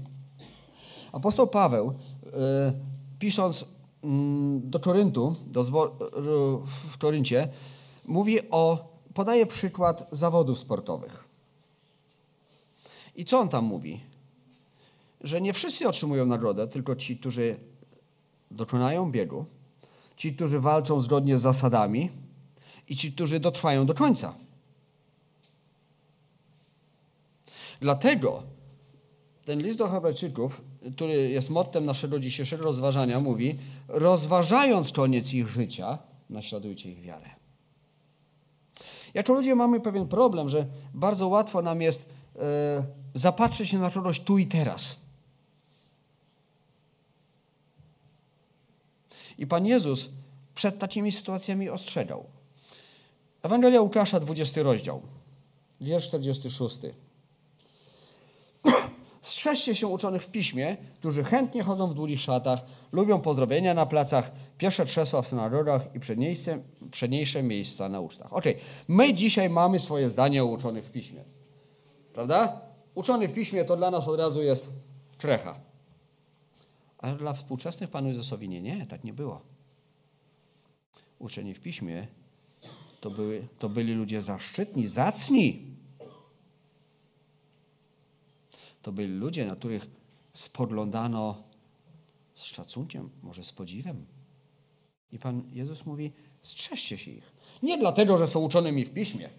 Apostoł 1.12 1.47
Paweł, 1.47 1.95
e, 2.27 2.73
pisząc 3.19 3.64
do 4.61 4.80
Koryntu, 4.80 5.37
do 5.46 5.64
zboru 5.64 6.64
w 6.90 6.98
Koryncie, 6.98 7.48
mówi 8.06 8.50
o, 8.50 8.92
podaje 9.14 9.46
przykład 9.46 10.08
zawodów 10.12 10.58
sportowych. 10.58 11.24
I 13.16 13.24
co 13.24 13.38
on 13.38 13.48
tam 13.48 13.64
mówi? 13.64 14.00
Że 15.20 15.40
nie 15.40 15.52
wszyscy 15.52 15.88
otrzymują 15.88 16.26
nagrodę, 16.26 16.68
tylko 16.68 16.96
ci, 16.96 17.16
którzy 17.16 17.56
dokonają 18.50 19.12
biegu, 19.12 19.44
ci, 20.16 20.34
którzy 20.34 20.61
walczą 20.61 21.00
zgodnie 21.00 21.38
z 21.38 21.42
zasadami 21.42 22.11
i 22.88 22.96
ci, 22.96 23.12
którzy 23.12 23.40
dotrwają 23.40 23.87
do 23.87 23.94
końca. 23.94 24.34
Dlatego 27.80 28.42
ten 29.44 29.62
list 29.62 29.78
do 29.78 29.88
Hebrajczyków, 29.88 30.61
który 30.94 31.14
jest 31.31 31.51
mottem 31.51 31.85
naszego 31.85 32.18
dzisiejszego 32.20 32.64
rozważania, 32.64 33.20
mówi: 33.20 33.59
rozważając 33.88 34.92
koniec 34.92 35.33
ich 35.33 35.48
życia, 35.48 35.98
naśladujcie 36.31 36.92
ich 36.92 37.01
wiarę. 37.01 37.31
Jako 39.14 39.33
ludzie 39.33 39.55
mamy 39.55 39.81
pewien 39.81 40.09
problem, 40.09 40.48
że 40.48 40.66
bardzo 40.94 41.29
łatwo 41.29 41.62
nam 41.62 41.83
jest 41.83 42.09
zapatrzyć 43.14 43.68
się 43.68 43.79
na 43.79 43.90
kogoś 43.90 44.20
tu 44.20 44.38
i 44.38 44.46
teraz. 44.46 44.96
I 49.38 49.46
Pan 49.46 49.66
Jezus 49.66 50.09
przed 50.55 50.79
takimi 50.79 51.12
sytuacjami 51.12 51.68
ostrzegał. 51.68 52.24
Ewangelia 53.42 53.81
Łukasza, 53.81 54.20
20 54.20 54.62
rozdział, 54.62 55.03
wiersz 55.81 56.07
46. 56.07 56.79
Strzeżcie 59.29 59.75
się 59.75 59.87
uczonych 59.87 60.23
w 60.23 60.29
piśmie, 60.29 60.77
którzy 60.95 61.25
chętnie 61.25 61.62
chodzą 61.62 61.91
w 61.91 61.95
długich 61.95 62.21
szatach, 62.21 62.61
lubią 62.93 63.21
pozdrowienia 63.21 63.75
na 63.75 63.87
placach, 63.87 64.33
pierwsze 64.59 64.85
krzesła 64.85 65.23
w 65.23 65.27
synagogach 65.27 65.95
i 65.95 66.01
przedniejsze, 66.01 66.62
przedniejsze 66.91 67.43
miejsca 67.43 67.88
na 67.88 68.01
ustach. 68.01 68.33
Ok, 68.33 68.45
my 68.88 69.14
dzisiaj 69.14 69.51
mamy 69.51 69.79
swoje 69.79 70.11
zdanie 70.11 70.43
o 70.43 70.47
uczonych 70.47 70.85
w 70.85 70.91
piśmie. 70.91 71.25
Prawda? 72.12 72.61
Uczony 72.95 73.29
w 73.29 73.33
piśmie 73.33 73.64
to 73.64 73.77
dla 73.77 73.91
nas 73.91 74.09
od 74.09 74.21
razu 74.21 74.43
jest 74.43 74.71
krecha. 75.19 75.61
Ale 76.99 77.17
dla 77.17 77.33
współczesnych 77.33 77.91
Panu 77.91 78.09
Jezusowi 78.09 78.49
nie, 78.49 78.61
nie, 78.61 78.87
tak 78.87 79.05
nie 79.05 79.12
było. 79.12 79.41
Uczeni 81.19 81.55
w 81.55 81.61
piśmie 81.61 82.07
to, 83.01 83.11
były, 83.11 83.49
to 83.59 83.69
byli 83.69 83.95
ludzie 83.95 84.23
zaszczytni, 84.23 84.88
zacni. 84.88 85.78
To 88.88 88.92
byli 88.92 89.14
ludzie, 89.14 89.46
na 89.46 89.57
których 89.57 89.87
spoglądano 90.33 91.42
z 92.35 92.42
szacunkiem, 92.42 93.11
może 93.22 93.44
z 93.44 93.53
podziwem. 93.53 94.07
I 95.12 95.18
Pan 95.18 95.42
Jezus 95.53 95.87
mówi, 95.87 96.12
strzeżcie 96.42 96.98
się 96.98 97.11
ich. 97.11 97.33
Nie 97.62 97.79
dlatego, 97.79 98.18
że 98.18 98.27
są 98.27 98.40
uczonymi 98.40 98.85
w 98.85 98.92
piśmie, 98.92 99.31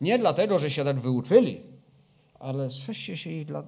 nie 0.00 0.18
dlatego, 0.18 0.58
że 0.58 0.70
się 0.70 0.84
tak 0.84 1.00
wyuczyli, 1.00 1.60
ale 2.38 2.70
strzeżcie 2.70 3.16
się 3.16 3.30
ich 3.30 3.46
dla, 3.46 3.64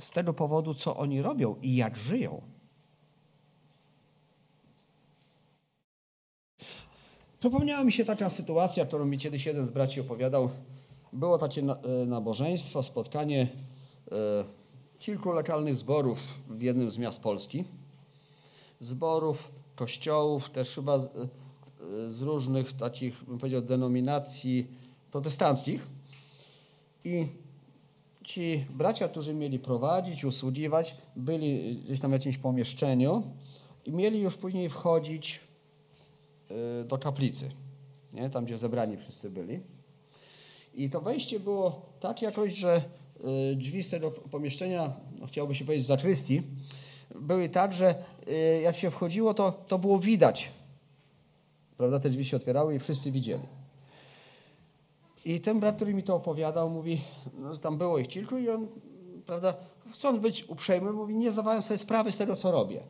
z 0.00 0.10
tego 0.10 0.34
powodu, 0.34 0.74
co 0.74 0.96
oni 0.96 1.22
robią 1.22 1.56
i 1.62 1.76
jak 1.76 1.96
żyją. 1.96 2.42
Przypomniała 7.38 7.84
mi 7.84 7.92
się 7.92 8.04
taka 8.04 8.30
sytuacja, 8.30 8.86
którą 8.86 9.04
mi 9.04 9.18
kiedyś 9.18 9.46
jeden 9.46 9.66
z 9.66 9.70
braci 9.70 10.00
opowiadał. 10.00 10.50
Było 11.12 11.38
takie 11.38 11.60
e, 11.60 12.06
nabożeństwo, 12.06 12.82
spotkanie 12.82 13.48
e, 14.12 14.44
kilku 14.98 15.32
lokalnych 15.32 15.76
zborów 15.76 16.22
w 16.48 16.62
jednym 16.62 16.90
z 16.90 16.98
miast 16.98 17.20
Polski. 17.20 17.64
Zborów, 18.80 19.50
kościołów, 19.76 20.50
też 20.50 20.74
chyba 20.74 20.98
z, 20.98 21.04
e, 21.04 21.08
z 22.10 22.22
różnych 22.22 22.72
takich, 22.72 23.24
bym 23.24 23.38
powiedział, 23.38 23.62
denominacji 23.62 24.66
protestanckich 25.12 25.86
i 27.04 27.26
ci 28.24 28.66
bracia, 28.70 29.08
którzy 29.08 29.34
mieli 29.34 29.58
prowadzić, 29.58 30.24
usługiwać, 30.24 30.96
byli 31.16 31.76
gdzieś 31.76 32.00
tam 32.00 32.10
w 32.10 32.14
jakimś 32.14 32.38
pomieszczeniu 32.38 33.22
i 33.84 33.92
mieli 33.92 34.20
już 34.20 34.36
później 34.36 34.70
wchodzić 34.70 35.40
do 36.84 36.98
kaplicy, 36.98 37.50
nie? 38.12 38.30
tam 38.30 38.44
gdzie 38.44 38.58
zebrani 38.58 38.96
wszyscy 38.96 39.30
byli. 39.30 39.60
I 40.74 40.90
to 40.90 41.00
wejście 41.00 41.40
było 41.40 41.86
tak 42.00 42.22
jakoś, 42.22 42.52
że 42.52 42.82
y, 43.52 43.56
drzwi 43.56 43.82
z 43.82 43.90
tego 43.90 44.10
pomieszczenia, 44.10 44.92
no 45.20 45.26
chciałoby 45.26 45.54
się 45.54 45.64
powiedzieć 45.64 45.86
zakrystii, 45.86 46.42
były 47.14 47.48
tak, 47.48 47.74
że 47.74 47.94
y, 48.28 48.60
jak 48.62 48.76
się 48.76 48.90
wchodziło, 48.90 49.34
to, 49.34 49.52
to 49.68 49.78
było 49.78 49.98
widać. 49.98 50.50
Prawda, 51.76 52.00
te 52.00 52.10
drzwi 52.10 52.24
się 52.24 52.36
otwierały 52.36 52.74
i 52.74 52.78
wszyscy 52.78 53.12
widzieli. 53.12 53.42
I 55.24 55.40
ten 55.40 55.60
brat, 55.60 55.76
który 55.76 55.94
mi 55.94 56.02
to 56.02 56.16
opowiadał, 56.16 56.70
mówi, 56.70 57.00
no, 57.38 57.56
tam 57.56 57.78
było 57.78 57.98
ich 57.98 58.08
kilku 58.08 58.38
i 58.38 58.48
on, 58.48 58.68
prawda, 59.26 59.54
chcąc 59.92 60.20
być 60.20 60.44
uprzejmy, 60.48 60.92
mówi, 60.92 61.16
nie 61.16 61.32
zdawałem 61.32 61.62
sobie 61.62 61.78
sprawy 61.78 62.12
z 62.12 62.16
tego, 62.16 62.36
co 62.36 62.52
robię. 62.52 62.80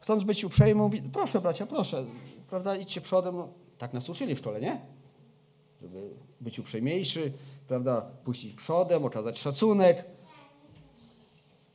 Chcąc 0.00 0.24
być 0.24 0.44
uprzejmy, 0.44 0.74
mówi, 0.74 1.02
proszę 1.12 1.40
bracia, 1.40 1.66
proszę, 1.66 2.04
prawda, 2.50 2.76
idźcie 2.76 3.00
przodem. 3.00 3.36
No, 3.36 3.48
tak 3.78 3.92
nas 3.92 4.08
uczyli 4.08 4.34
w 4.34 4.38
szkole, 4.38 4.60
nie? 4.60 4.93
Żeby 5.84 6.10
być 6.40 6.58
uprzejmiejszy, 6.58 7.32
prawda, 7.68 8.00
puścić 8.00 8.54
przodem, 8.54 9.04
okazać 9.04 9.38
szacunek. 9.38 10.04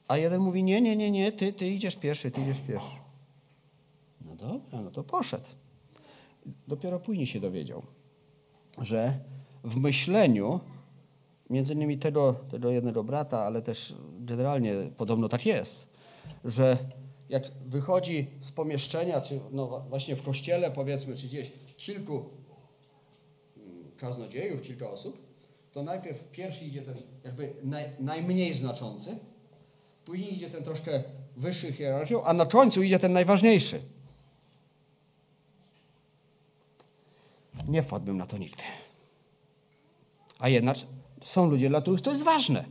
A 0.08 0.18
jeden 0.18 0.42
mówi, 0.42 0.64
nie, 0.64 0.82
nie, 0.82 0.96
nie, 0.96 1.12
nie, 1.12 1.32
ty, 1.32 1.54
ty 1.54 1.68
idziesz 1.68 1.96
pierwszy, 1.96 2.32
ty 2.32 2.42
idziesz 2.42 2.62
pierwszy. 2.68 2.96
No 4.26 4.36
dobra, 4.36 4.82
no 4.82 4.92
to 4.92 5.04
poszedł. 5.04 5.46
Dopiero 6.68 7.00
później 7.00 7.28
się 7.28 7.40
dowiedział, 7.40 7.84
że 8.82 9.20
w 9.64 9.76
myśleniu, 9.76 10.60
między 11.50 11.74
innymi 11.74 11.98
tego, 11.98 12.36
tego 12.52 12.72
jednego 12.72 13.04
brata, 13.04 13.40
ale 13.40 13.62
też 13.62 13.94
generalnie 14.20 14.74
podobno 14.98 15.30
tak 15.30 15.46
jest, 15.46 15.88
że 16.46 16.78
jak 17.30 17.44
wychodzi 17.66 18.28
z 18.42 18.52
pomieszczenia, 18.52 19.22
czy 19.22 19.40
no 19.52 19.86
właśnie 19.90 20.16
w 20.16 20.24
kościele 20.24 20.72
powiedzmy, 20.72 21.16
czy 21.16 21.28
gdzieś 21.28 21.52
kilku 21.78 22.40
kaznodziejów, 24.00 24.62
kilka 24.62 24.90
osób, 24.90 25.30
to 25.72 25.84
najpierw 25.84 26.32
pierwszy 26.32 26.66
idzie 26.66 26.82
ten 26.82 26.96
jakby 27.24 27.54
naj, 27.64 27.86
najmniej 28.00 28.54
znaczący, 28.54 29.18
później 30.06 30.34
idzie 30.34 30.50
ten 30.50 30.64
troszkę 30.64 31.04
wyższy 31.38 31.74
hierarchią, 31.74 32.24
a 32.24 32.34
na 32.34 32.46
końcu 32.46 32.84
idzie 32.84 33.00
ten 33.00 33.14
najważniejszy. 33.14 33.82
Nie 37.68 37.84
wpadłbym 37.84 38.18
na 38.18 38.26
to 38.26 38.38
nigdy. 38.38 38.64
A 40.40 40.50
jednak 40.50 40.78
są 41.24 41.50
ludzie, 41.50 41.70
dla 41.70 41.82
których 41.82 42.02
to 42.02 42.12
jest 42.12 42.24
ważne. 42.24 42.66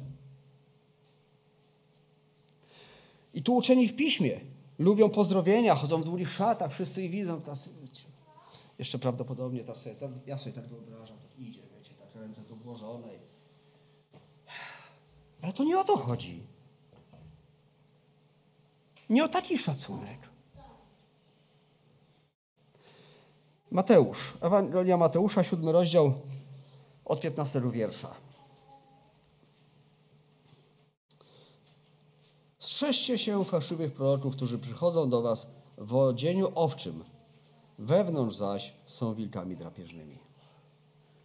I 3.35 3.43
tu 3.43 3.57
uczeni 3.57 3.89
w 3.89 3.97
piśmie 3.97 4.41
lubią 4.79 5.11
pozdrowienia, 5.11 5.75
chodzą 5.75 6.01
w 6.01 6.05
długich 6.05 6.31
szatach, 6.31 6.73
wszyscy 6.73 7.03
ich 7.03 7.11
widzą. 7.11 7.41
Tacy, 7.41 7.71
jeszcze 8.79 8.99
prawdopodobnie 8.99 9.65
ta 9.65 9.75
sobie, 9.75 9.97
ja 10.27 10.39
sobie 10.39 10.53
tak 10.53 10.67
wyobrażam, 10.67 11.19
tak 11.19 11.39
idzie, 11.39 11.63
wiecie, 11.77 11.95
tak 11.95 12.23
ręce 12.23 12.43
tu 12.43 12.57
włożone. 12.57 13.09
Ale 15.43 15.53
to 15.53 15.65
nie 15.65 15.79
o 15.79 15.85
to 15.85 15.97
chodzi. 15.97 16.47
Nie 19.11 19.25
o 19.25 19.29
taki 19.29 19.59
szacunek. 19.59 20.19
Mateusz, 23.71 24.35
Ewangelia 24.41 24.97
Mateusza, 24.97 25.45
siódmy 25.45 25.73
rozdział, 25.73 26.13
od 27.05 27.21
15 27.21 27.63
wiersza. 27.71 28.15
Strzeżcie 32.59 33.19
się 33.19 33.45
fałszywych 33.45 33.93
proroków, 33.93 34.37
którzy 34.37 34.59
przychodzą 34.59 35.11
do 35.11 35.23
was 35.23 35.47
w 35.79 35.95
odzieniu 35.95 36.53
owczym, 36.55 37.05
wewnątrz 37.79 38.37
zaś 38.37 38.75
są 38.87 39.15
wilkami 39.15 39.57
drapieżnymi. 39.57 40.19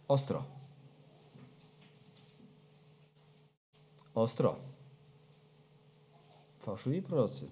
Ostro. 0.08 0.44
Ostro. 4.14 4.56
Fałszywi 6.58 7.02
prorocy, 7.02 7.50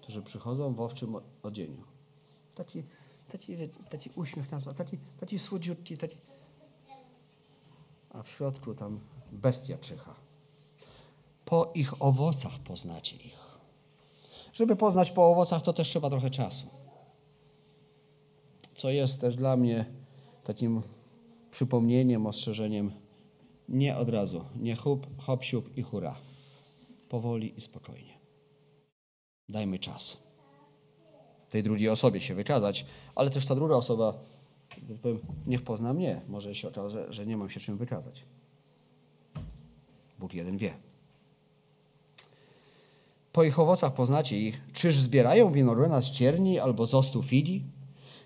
którzy 0.00 0.22
przychodzą 0.22 0.74
w 0.74 0.80
owczym 0.80 1.16
odzieniu. 1.42 1.84
Taki, 2.54 2.82
taki, 3.32 3.56
taki 3.90 4.10
uśmiech 4.14 4.48
tam, 4.48 4.60
taki, 4.60 4.98
taki 5.20 5.38
słodziutki, 5.38 5.98
taki 5.98 6.16
a 8.14 8.22
w 8.22 8.28
środku 8.28 8.74
tam 8.74 9.00
bestia 9.32 9.78
czyha. 9.78 10.14
Po 11.44 11.72
ich 11.74 12.02
owocach 12.02 12.58
poznacie 12.58 13.16
ich. 13.16 13.44
Żeby 14.52 14.76
poznać 14.76 15.10
po 15.10 15.30
owocach, 15.30 15.62
to 15.62 15.72
też 15.72 15.88
trzeba 15.88 16.10
trochę 16.10 16.30
czasu. 16.30 16.66
Co 18.74 18.90
jest 18.90 19.20
też 19.20 19.36
dla 19.36 19.56
mnie 19.56 19.84
takim 20.44 20.82
przypomnieniem, 21.50 22.26
ostrzeżeniem, 22.26 22.92
nie 23.68 23.96
od 23.96 24.08
razu, 24.08 24.44
nie 24.56 24.76
hop, 24.76 25.06
hop, 25.18 25.44
siup 25.44 25.76
i 25.76 25.82
hura. 25.82 26.16
Powoli 27.08 27.58
i 27.58 27.60
spokojnie. 27.60 28.18
Dajmy 29.48 29.78
czas. 29.78 30.22
Tej 31.50 31.62
drugiej 31.62 31.88
osobie 31.88 32.20
się 32.20 32.34
wykazać, 32.34 32.86
ale 33.14 33.30
też 33.30 33.46
ta 33.46 33.54
druga 33.54 33.76
osoba 33.76 34.14
powiem, 35.02 35.18
niech 35.46 35.62
pozna 35.62 35.94
mnie. 35.94 36.20
Może 36.28 36.54
się 36.54 36.68
okaże, 36.68 37.12
że 37.12 37.26
nie 37.26 37.36
mam 37.36 37.50
się 37.50 37.60
czym 37.60 37.76
wykazać. 37.76 38.24
Bóg 40.18 40.34
jeden 40.34 40.56
wie. 40.56 40.74
Po 43.32 43.44
ich 43.44 43.58
owocach 43.58 43.94
poznacie 43.94 44.40
ich. 44.40 44.60
Czyż 44.72 44.98
zbierają 44.98 45.52
winogrona 45.52 46.02
z 46.02 46.10
cierni 46.10 46.58
albo 46.58 46.86
z 46.86 46.94
ostu 46.94 47.22
figi? 47.22 47.64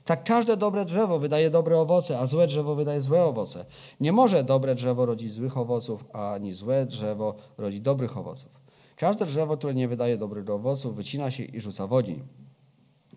Tak 0.08 0.24
każde 0.24 0.56
dobre 0.56 0.84
drzewo 0.84 1.18
wydaje 1.18 1.50
dobre 1.50 1.78
owoce, 1.78 2.18
a 2.18 2.26
złe 2.26 2.46
drzewo 2.46 2.74
wydaje 2.74 3.00
złe 3.00 3.24
owoce. 3.24 3.64
Nie 4.00 4.12
może 4.12 4.44
dobre 4.44 4.74
drzewo 4.74 5.06
rodzić 5.06 5.32
złych 5.32 5.58
owoców, 5.58 6.04
ani 6.12 6.52
złe 6.52 6.86
drzewo 6.86 7.34
rodzić 7.58 7.80
dobrych 7.80 8.16
owoców. 8.16 8.50
Każde 8.96 9.26
drzewo, 9.26 9.56
które 9.56 9.74
nie 9.74 9.88
wydaje 9.88 10.16
dobrych 10.16 10.50
owoców, 10.50 10.96
wycina 10.96 11.30
się 11.30 11.44
i 11.44 11.60
rzuca 11.60 11.86
w. 11.86 11.92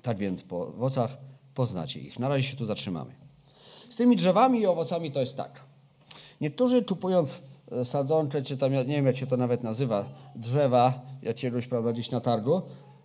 Tak 0.01 0.17
więc 0.17 0.43
po 0.43 0.67
owocach 0.67 1.17
poznacie 1.54 1.99
ich. 1.99 2.19
Na 2.19 2.30
razie 2.30 2.43
się 2.43 2.58
tu 2.58 2.65
zatrzymamy. 2.65 3.15
Z 3.89 3.95
tymi 3.95 4.15
drzewami 4.15 4.60
i 4.60 4.65
owocami 4.65 5.12
to 5.12 5.19
jest 5.19 5.38
tak. 5.38 5.62
Niektórzy 6.41 6.84
kupując 6.84 7.39
e, 7.71 7.86
sadzące, 7.86 8.41
czy 8.41 8.58
tam, 8.58 8.73
nie 8.73 8.84
wiem 8.86 9.06
jak 9.06 9.15
się 9.15 9.27
to 9.27 9.38
nawet 9.38 9.63
nazywa, 9.63 10.06
drzewa 10.36 11.01
jakiegoś, 11.21 11.67
prawda, 11.67 11.93
gdzieś 11.93 12.12
na 12.12 12.19
targu, 12.19 12.62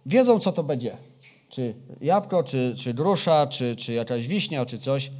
wiedzą 0.06 0.40
co 0.40 0.52
to 0.52 0.62
będzie. 0.62 0.96
Czy 1.48 1.74
jabłko, 2.00 2.44
czy, 2.44 2.74
czy 2.78 2.94
grusza, 2.94 3.46
czy, 3.46 3.76
czy 3.76 3.92
jakaś 3.92 4.26
wiśnia, 4.26 4.66
czy 4.66 4.78
coś. 4.78 5.10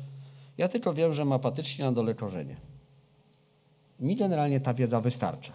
Ja 0.59 0.69
tylko 0.69 0.95
wiem, 0.95 1.15
że 1.15 1.25
ma 1.25 1.39
patycznie 1.39 1.85
na 1.85 1.93
dole 1.93 2.15
korzenie. 2.15 2.57
Mi 4.01 4.17
generalnie 4.17 4.61
ta 4.61 4.75
wiedza 4.75 5.01
wystarcza. 5.01 5.53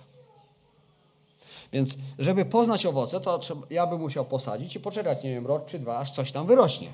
Więc 1.73 1.89
żeby 2.19 2.45
poznać 2.45 2.85
owoce, 2.85 3.21
to 3.21 3.39
ja 3.69 3.87
bym 3.87 3.99
musiał 3.99 4.25
posadzić 4.25 4.75
i 4.75 4.79
poczekać, 4.79 5.23
nie 5.23 5.29
wiem, 5.29 5.47
rok 5.47 5.65
czy 5.65 5.79
dwa, 5.79 5.97
aż 5.97 6.11
coś 6.11 6.31
tam 6.31 6.47
wyrośnie. 6.47 6.89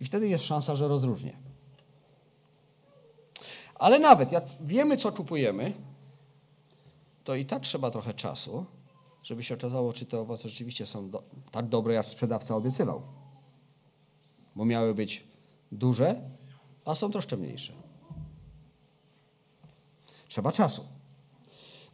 I 0.00 0.04
wtedy 0.04 0.28
jest 0.28 0.44
szansa, 0.44 0.76
że 0.76 0.88
rozróżnię. 0.88 1.36
Ale 3.74 3.98
nawet 3.98 4.32
jak 4.32 4.44
wiemy, 4.60 4.96
co 4.96 5.12
kupujemy, 5.12 5.72
to 7.24 7.34
i 7.34 7.44
tak 7.44 7.62
trzeba 7.62 7.90
trochę 7.90 8.14
czasu, 8.14 8.66
żeby 9.26 9.42
się 9.42 9.54
okazało, 9.54 9.92
czy 9.92 10.06
te 10.06 10.20
owoce 10.20 10.48
rzeczywiście 10.48 10.86
są 10.86 11.10
do, 11.10 11.22
tak 11.50 11.68
dobre, 11.68 11.94
jak 11.94 12.06
sprzedawca 12.06 12.56
obiecywał. 12.56 13.02
Bo 14.56 14.64
miały 14.64 14.94
być 14.94 15.24
duże, 15.72 16.30
a 16.84 16.94
są 16.94 17.10
troszkę 17.10 17.36
mniejsze. 17.36 17.72
Trzeba 20.28 20.52
czasu. 20.52 20.82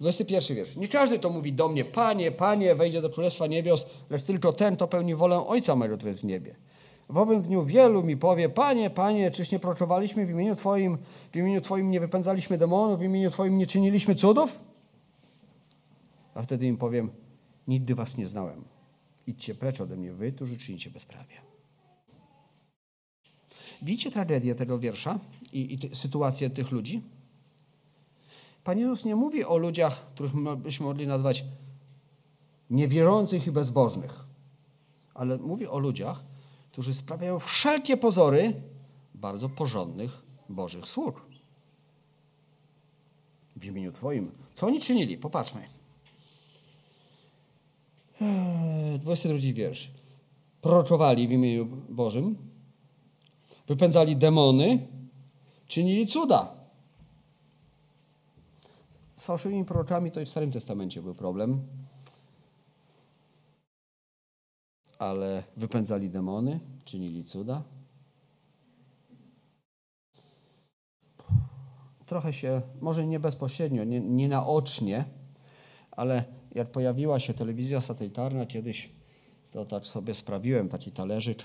21 0.01 0.57
wiersz. 0.57 0.77
Nie 0.77 0.89
każdy 0.89 1.19
to 1.19 1.31
mówi 1.31 1.53
do 1.53 1.69
mnie, 1.69 1.85
Panie, 1.85 2.33
Panie, 2.33 2.75
wejdzie 2.75 3.03
do 3.03 3.11
Królestwa 3.11 3.47
Niebios, 3.47 3.87
lecz 4.11 4.23
tylko 4.23 4.53
ten, 4.53 4.77
to 4.77 4.89
pełni 4.89 5.15
wolę 5.15 5.47
Ojca 5.47 5.77
mego, 5.77 5.97
który 5.97 6.11
jest 6.11 6.23
w 6.23 6.25
niebie. 6.25 6.57
W 7.09 7.19
owym 7.19 7.43
dniu 7.43 7.65
wielu 7.65 8.03
mi 8.03 8.17
powie, 8.17 8.49
Panie, 8.49 8.91
Panie, 8.91 9.31
czyż 9.31 9.53
nie 9.53 9.59
prokowaliśmy 9.59 10.27
w 10.27 10.31
imieniu 10.31 10.57
Twoim, 10.57 10.99
w 11.33 11.37
imieniu 11.37 11.61
Twoim 11.61 11.91
nie 11.91 12.01
wypędzaliśmy 12.01 12.59
demonów, 12.59 12.99
w 12.99 13.03
imieniu 13.03 13.31
Twoim 13.31 13.59
nie 13.59 13.67
czyniliśmy 13.67 14.15
cudów? 14.15 14.61
A 16.35 16.43
wtedy 16.43 16.67
im 16.67 16.77
powiem, 16.77 17.22
nigdy 17.69 17.95
Was 17.95 18.17
nie 18.17 18.29
znałem. 18.29 18.65
Idźcie 19.27 19.55
precz 19.55 19.81
ode 19.81 19.97
mnie, 19.97 20.13
Wy, 20.13 20.33
którzy 20.33 20.57
czynicie 20.57 20.91
bezprawie. 20.91 21.35
Widzicie 23.83 24.11
tragedię 24.11 24.55
tego 24.55 24.79
wiersza 24.79 25.19
i, 25.53 25.75
i 25.75 25.97
sytuację 25.97 26.51
tych 26.51 26.71
ludzi? 26.71 27.03
Pan 28.65 28.79
Jezus 28.79 29.05
nie 29.05 29.17
mówi 29.17 29.45
o 29.45 29.57
ludziach, 29.59 30.07
których 30.15 30.33
byśmy 30.57 30.87
mogli 30.87 31.07
nazwać 31.07 31.45
niewierzących 32.71 33.47
i 33.47 33.51
bezbożnych, 33.53 34.25
ale 35.15 35.39
mówi 35.39 35.67
o 35.67 35.79
ludziach, 35.79 36.25
którzy 36.73 36.95
sprawiają 36.95 37.39
wszelkie 37.39 37.97
pozory 37.97 38.55
bardzo 39.15 39.49
porządnych 39.49 40.23
Bożych 40.49 40.89
sług. 40.89 41.27
w 43.57 43.65
imieniu 43.65 43.93
Twoim. 43.93 44.33
Co 44.55 44.67
oni 44.67 44.81
czynili? 44.81 45.19
Popatrzmy. 45.19 45.69
22 48.99 49.47
eee, 49.47 49.55
wiersz. 49.55 49.91
Proroczowali 50.61 51.29
w 51.29 51.31
imieniu 51.31 51.67
Bożym, 51.89 52.37
wypędzali 53.69 54.17
demony, 54.17 54.87
czynili 55.67 56.07
cuda. 56.07 56.55
Z 59.17 59.25
fałszywymi 59.25 59.65
proroczami 59.65 60.11
to 60.11 60.21
i 60.21 60.25
w 60.25 60.29
Starym 60.29 60.53
Testamencie 60.53 61.03
był 61.03 61.15
problem. 61.15 61.63
Ale 64.99 65.43
wypędzali 65.57 66.11
demony, 66.11 66.61
czynili 66.85 67.25
cuda. 67.25 67.63
Trochę 72.07 72.33
się, 72.33 72.63
może 72.81 73.07
nie 73.07 73.21
bezpośrednio, 73.21 73.85
nie, 73.85 74.01
nie 74.01 74.29
naocznie, 74.29 75.05
ale 75.91 76.25
jak 76.55 76.71
pojawiła 76.71 77.21
się 77.21 77.35
telewizja 77.35 77.81
satelitarna 77.81 78.47
kiedyś, 78.47 78.91
to 79.51 79.65
tak 79.65 79.87
sobie 79.87 80.15
sprawiłem 80.15 80.69
taki 80.69 80.93
talerzyk 80.93 81.43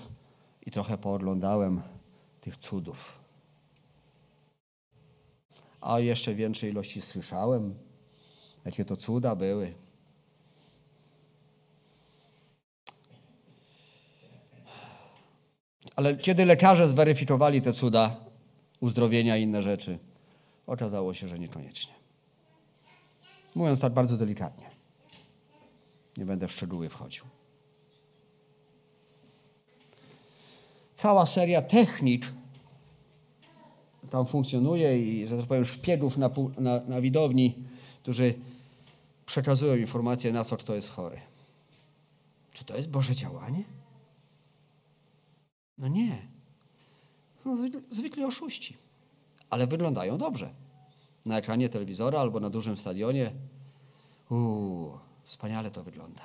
i 0.66 0.70
trochę 0.70 0.98
pooglądałem 0.98 1.82
tych 2.40 2.56
cudów. 2.56 3.18
A 5.80 6.00
jeszcze 6.00 6.34
większej 6.34 6.70
ilości 6.70 7.02
słyszałem, 7.02 7.74
jakie 8.64 8.84
to 8.84 8.96
cuda 8.96 9.36
były. 9.36 9.74
Ale 15.96 16.16
kiedy 16.16 16.44
lekarze 16.44 16.88
zweryfikowali 16.88 17.62
te 17.62 17.72
cuda, 17.72 18.16
uzdrowienia 18.80 19.36
i 19.36 19.42
inne 19.42 19.62
rzeczy, 19.62 19.98
okazało 20.66 21.14
się, 21.14 21.28
że 21.28 21.38
niekoniecznie. 21.38 21.92
Mówiąc 23.54 23.80
tak 23.80 23.92
bardzo 23.92 24.16
delikatnie. 24.16 24.67
Nie 26.18 26.26
będę 26.26 26.48
w 26.48 26.52
szczegóły 26.52 26.88
wchodził. 26.88 27.24
Cała 30.94 31.26
seria 31.26 31.62
technik 31.62 32.26
tam 34.10 34.26
funkcjonuje 34.26 34.98
i, 34.98 35.28
że 35.28 35.38
tak 35.38 35.46
powiem, 35.46 35.64
szpiegów 35.64 36.16
na, 36.16 36.30
na, 36.58 36.80
na 36.80 37.00
widowni, 37.00 37.54
którzy 38.02 38.34
przekazują 39.26 39.76
informacje, 39.76 40.32
na 40.32 40.44
co 40.44 40.56
kto 40.56 40.74
jest 40.74 40.90
chory. 40.90 41.20
Czy 42.52 42.64
to 42.64 42.76
jest 42.76 42.90
Boże 42.90 43.14
działanie? 43.14 43.64
No 45.78 45.88
nie. 45.88 46.28
Są 47.44 47.70
zwykli 47.90 48.24
oszuści, 48.24 48.76
ale 49.50 49.66
wyglądają 49.66 50.18
dobrze. 50.18 50.50
Na 51.26 51.38
ekranie 51.38 51.68
telewizora 51.68 52.20
albo 52.20 52.40
na 52.40 52.50
dużym 52.50 52.76
stadionie. 52.76 53.32
Uuu, 54.30 54.98
Wspaniale 55.28 55.70
to 55.70 55.82
wygląda. 55.84 56.22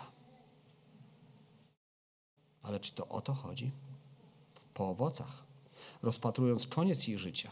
Ale 2.64 2.80
czy 2.80 2.94
to 2.94 3.08
o 3.08 3.22
to 3.22 3.34
chodzi? 3.34 3.72
Po 4.74 4.90
owocach, 4.90 5.44
rozpatrując 6.04 6.68
koniec 6.68 7.08
ich 7.08 7.20
życia. 7.20 7.52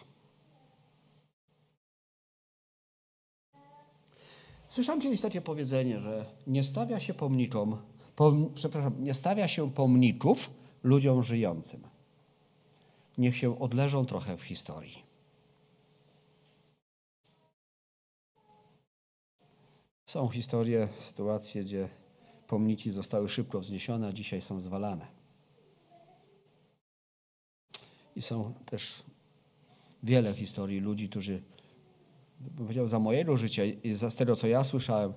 Słyszałem 4.67 5.01
kiedyś 5.01 5.21
takie 5.21 5.41
powiedzenie, 5.41 5.99
że 5.99 6.25
nie 6.47 6.63
stawia 6.63 6.99
się 6.99 7.13
pomnikom, 7.13 7.77
pom, 8.15 8.53
przepraszam, 8.53 9.03
nie 9.03 9.13
stawia 9.13 9.47
się 9.47 9.71
pomników 9.71 10.49
ludziom 10.83 11.23
żyjącym. 11.23 11.81
Niech 13.17 13.37
się 13.37 13.59
odleżą 13.59 14.05
trochę 14.05 14.37
w 14.37 14.41
historii. 14.41 15.10
Są 20.11 20.29
historie, 20.29 20.87
sytuacje, 21.07 21.63
gdzie 21.63 21.89
pomniki 22.47 22.91
zostały 22.91 23.29
szybko 23.29 23.59
wzniesione, 23.59 24.07
a 24.07 24.13
dzisiaj 24.13 24.41
są 24.41 24.59
zwalane. 24.59 25.07
I 28.15 28.21
są 28.21 28.53
też 28.65 29.03
wiele 30.03 30.33
historii 30.33 30.79
ludzi, 30.79 31.09
którzy, 31.09 31.41
powiedział, 32.57 32.87
za 32.87 32.99
mojego 32.99 33.37
życia 33.37 33.65
i 33.65 33.93
za 33.93 34.11
tego, 34.11 34.35
co 34.35 34.47
ja 34.47 34.63
słyszałem, 34.63 35.13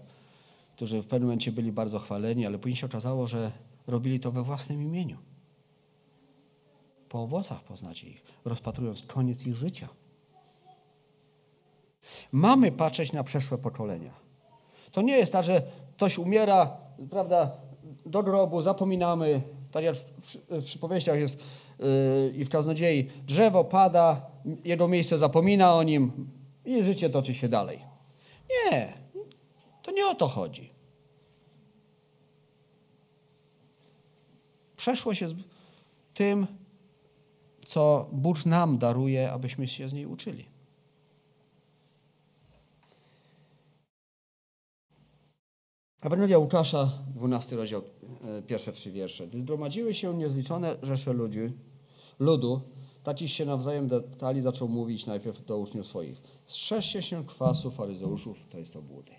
którzy 0.76 1.02
w 1.02 1.06
pewnym 1.06 1.22
momencie 1.22 1.52
byli 1.52 1.72
bardzo 1.72 1.98
chwaleni, 1.98 2.46
ale 2.46 2.58
później 2.58 2.76
się 2.76 2.86
okazało, 2.86 3.28
że 3.28 3.52
robili 3.86 4.20
to 4.20 4.32
we 4.32 4.42
własnym 4.42 4.82
imieniu. 4.82 5.18
Po 7.08 7.22
owocach 7.22 7.64
poznacie 7.64 8.08
ich, 8.08 8.22
rozpatrując 8.44 9.02
koniec 9.02 9.46
ich 9.46 9.54
życia. 9.54 9.88
Mamy 12.32 12.72
patrzeć 12.72 13.12
na 13.12 13.24
przeszłe 13.24 13.58
pokolenia. 13.58 14.23
To 14.94 15.02
nie 15.02 15.16
jest 15.18 15.32
tak, 15.32 15.44
że 15.44 15.62
ktoś 15.96 16.18
umiera, 16.18 16.76
prawda, 17.10 17.50
do 18.06 18.22
grobu, 18.22 18.62
zapominamy, 18.62 19.42
tak 19.72 19.84
jak 19.84 19.96
w, 19.96 20.36
w 20.50 20.64
przypowieściach 20.64 21.18
jest 21.18 21.38
yy, 21.78 22.32
i 22.36 22.44
w 22.44 22.48
kaznodziei, 22.48 23.10
drzewo 23.26 23.64
pada, 23.64 24.26
jego 24.64 24.88
miejsce 24.88 25.18
zapomina 25.18 25.74
o 25.74 25.82
nim 25.82 26.30
i 26.64 26.82
życie 26.82 27.10
toczy 27.10 27.34
się 27.34 27.48
dalej. 27.48 27.84
Nie, 28.50 28.92
to 29.82 29.90
nie 29.90 30.06
o 30.06 30.14
to 30.14 30.28
chodzi. 30.28 30.70
Przeszłość 34.76 35.20
jest 35.20 35.34
tym, 36.14 36.46
co 37.66 38.08
Bóg 38.12 38.46
nam 38.46 38.78
daruje, 38.78 39.32
abyśmy 39.32 39.68
się 39.68 39.88
z 39.88 39.92
niej 39.92 40.06
uczyli. 40.06 40.53
Ewangelia 46.04 46.38
Łukasza, 46.38 46.92
12 47.14 47.56
rozdział, 47.56 47.82
e, 48.24 48.42
pierwsze 48.42 48.72
trzy 48.72 48.90
wiersze. 48.90 49.26
Gdy 49.26 49.38
zgromadziły 49.38 49.94
się 49.94 50.14
niezliczone 50.14 50.76
rzesze 50.82 51.12
ludzi, 51.12 51.52
ludu, 52.18 52.60
takich 53.02 53.30
się 53.30 53.44
nawzajem 53.44 53.88
detali 53.88 54.42
zaczął 54.42 54.68
mówić 54.68 55.06
najpierw 55.06 55.44
do 55.44 55.58
uczniów 55.58 55.86
swoich. 55.86 56.22
Strzeżcie 56.46 57.02
się 57.02 57.26
kwasu 57.26 57.70
faryzeuszów, 57.70 58.36
to 58.50 58.58
jest 58.58 58.76
obłudy. 58.76 59.12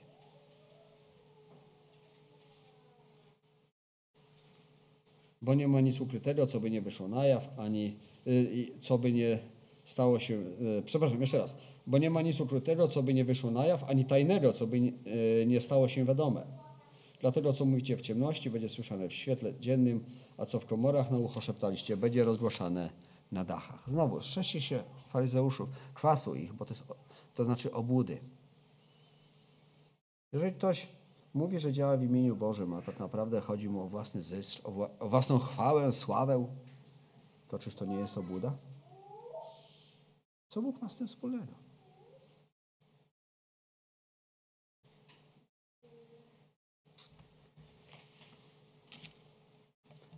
Bo 5.42 5.54
nie 5.54 5.68
ma 5.68 5.82
nic 5.82 6.02
ukrytego, 6.02 6.48
co 6.48 6.60
by 6.60 6.72
nie 6.72 6.82
wyszło 6.82 7.08
na 7.08 7.26
jaw, 7.26 7.50
ani 7.58 7.98
y, 8.28 8.80
co 8.80 8.98
by 8.98 9.12
nie 9.12 9.40
stało 9.86 10.20
się, 10.20 10.34
y, 10.34 10.84
przepraszam, 10.86 11.22
jeszcze 11.22 11.38
raz, 11.38 11.56
bo 11.88 11.98
nie 11.98 12.10
ma 12.10 12.22
nic 12.22 12.42
ukrytego, 12.42 12.88
co 12.88 13.04
by 13.04 13.14
nie 13.14 13.26
wyszło 13.26 13.52
na 13.52 13.66
jaw, 13.66 13.84
ani 13.84 14.06
tajnego, 14.06 14.54
co 14.54 14.68
by 14.68 14.80
nie 15.46 15.58
y, 15.58 15.62
stało 15.62 15.88
się 15.88 16.06
wiadome 16.06 16.65
Dlatego, 17.26 17.54
co 17.54 17.66
mówicie 17.66 17.98
w 17.98 18.02
ciemności, 18.02 18.50
będzie 18.50 18.70
słyszane 18.70 19.08
w 19.08 19.14
świetle 19.14 19.60
dziennym, 19.60 20.06
a 20.38 20.46
co 20.46 20.60
w 20.60 20.66
komorach 20.66 21.12
na 21.12 21.18
ucho 21.18 21.42
szeptaliście, 21.42 21.98
będzie 21.98 22.24
rozgłaszane 22.24 22.90
na 23.32 23.44
dachach. 23.44 23.84
Znowu, 23.88 24.22
strzeżcie 24.22 24.62
się 24.62 24.84
faryzeuszów, 25.08 25.70
kwasu 25.94 26.36
ich, 26.36 26.54
bo 26.54 26.66
to, 26.66 26.74
jest, 26.74 26.84
to 27.36 27.44
znaczy 27.44 27.74
obłudy. 27.74 28.20
Jeżeli 30.34 30.54
ktoś 30.54 30.88
mówi, 31.34 31.60
że 31.60 31.72
działa 31.72 31.98
w 31.98 32.04
imieniu 32.04 32.36
Bożym, 32.36 32.74
a 32.74 32.82
tak 32.82 33.00
naprawdę 33.00 33.42
chodzi 33.42 33.70
mu 33.70 33.82
o 33.82 33.88
własny 33.88 34.24
zysk, 34.24 34.60
o, 34.64 34.72
wła 34.72 34.90
o 35.00 35.10
własną 35.10 35.40
chwałę, 35.40 35.94
sławę, 35.94 36.48
to 37.48 37.60
czyż 37.60 37.76
to 37.76 37.86
nie 37.86 37.96
jest 37.96 38.18
obłuda? 38.18 38.58
Co 40.50 40.62
Bóg 40.62 40.82
ma 40.82 40.90
z 40.90 40.96
tym 40.96 41.08
wspólnego? 41.08 41.65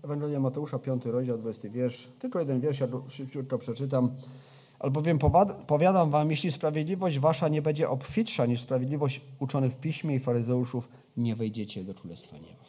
Ewangelia 0.07 0.39
Mateusza, 0.39 0.79
5 0.79 1.05
rozdział, 1.05 1.37
20 1.37 1.69
wiersz. 1.69 2.07
Tylko 2.19 2.39
jeden 2.39 2.61
wiersz, 2.61 2.79
ja 2.79 2.87
szybciutko 3.09 3.57
przeczytam. 3.57 4.11
Albowiem 4.79 5.19
powiadam 5.67 6.11
wam, 6.11 6.31
jeśli 6.31 6.51
sprawiedliwość 6.51 7.19
wasza 7.19 7.47
nie 7.47 7.61
będzie 7.61 7.89
obfitsza 7.89 8.45
niż 8.45 8.61
sprawiedliwość 8.61 9.21
uczonych 9.39 9.73
w 9.73 9.77
piśmie 9.77 10.15
i 10.15 10.19
faryzeuszów, 10.19 10.89
nie 11.17 11.35
wejdziecie 11.35 11.83
do 11.83 11.93
Królestwa 11.93 12.37
Nieba. 12.37 12.63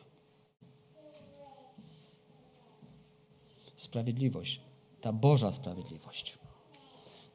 Sprawiedliwość, 3.77 4.61
ta 5.01 5.13
Boża 5.13 5.53
sprawiedliwość. 5.53 6.39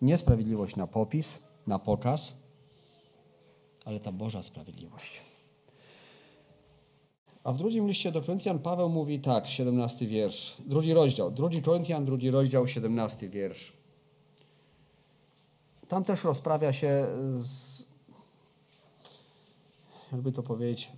Nie 0.01 0.17
sprawiedliwość 0.17 0.75
na 0.75 0.87
popis, 0.87 1.43
na 1.67 1.79
pokaz, 1.79 2.33
ale 3.85 3.99
ta 3.99 4.11
Boża 4.11 4.43
sprawiedliwość. 4.43 5.32
A 7.43 7.51
w 7.51 7.57
drugim 7.57 7.87
liście 7.87 8.11
do 8.11 8.21
Koryntian 8.21 8.59
Paweł 8.59 8.89
mówi 8.89 9.19
tak, 9.19 9.47
17 9.47 10.07
wiersz, 10.07 10.55
drugi 10.65 10.93
rozdział, 10.93 11.31
drugi 11.31 11.61
Koryntian, 11.61 12.05
drugi 12.05 12.31
rozdział, 12.31 12.67
17 12.67 13.29
wiersz. 13.29 13.73
Tam 15.87 16.03
też 16.03 16.23
rozprawia 16.23 16.73
się 16.73 17.07
z, 17.39 17.83
jakby 20.11 20.31
to 20.31 20.43
powiedzieć, 20.43 20.91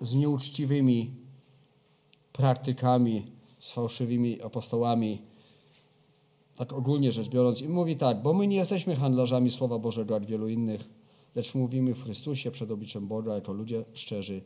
z 0.00 0.14
nieuczciwymi 0.14 1.14
praktykami, 2.32 3.32
z 3.58 3.72
fałszywymi 3.72 4.42
apostołami, 4.42 5.22
tak 6.56 6.72
ogólnie 6.72 7.12
rzecz 7.12 7.28
biorąc. 7.28 7.60
I 7.60 7.68
mówi 7.68 7.96
tak, 7.96 8.22
bo 8.22 8.34
my 8.34 8.46
nie 8.46 8.56
jesteśmy 8.56 8.96
handlarzami 8.96 9.50
Słowa 9.50 9.78
Bożego, 9.78 10.14
jak 10.14 10.26
wielu 10.26 10.48
innych, 10.48 10.84
lecz 11.34 11.54
mówimy 11.54 11.94
w 11.94 12.04
Chrystusie 12.04 12.50
przed 12.50 12.70
obliczem 12.70 13.06
Boga 13.08 13.34
jako 13.34 13.52
ludzie 13.52 13.84
szczerzy, 13.92 14.42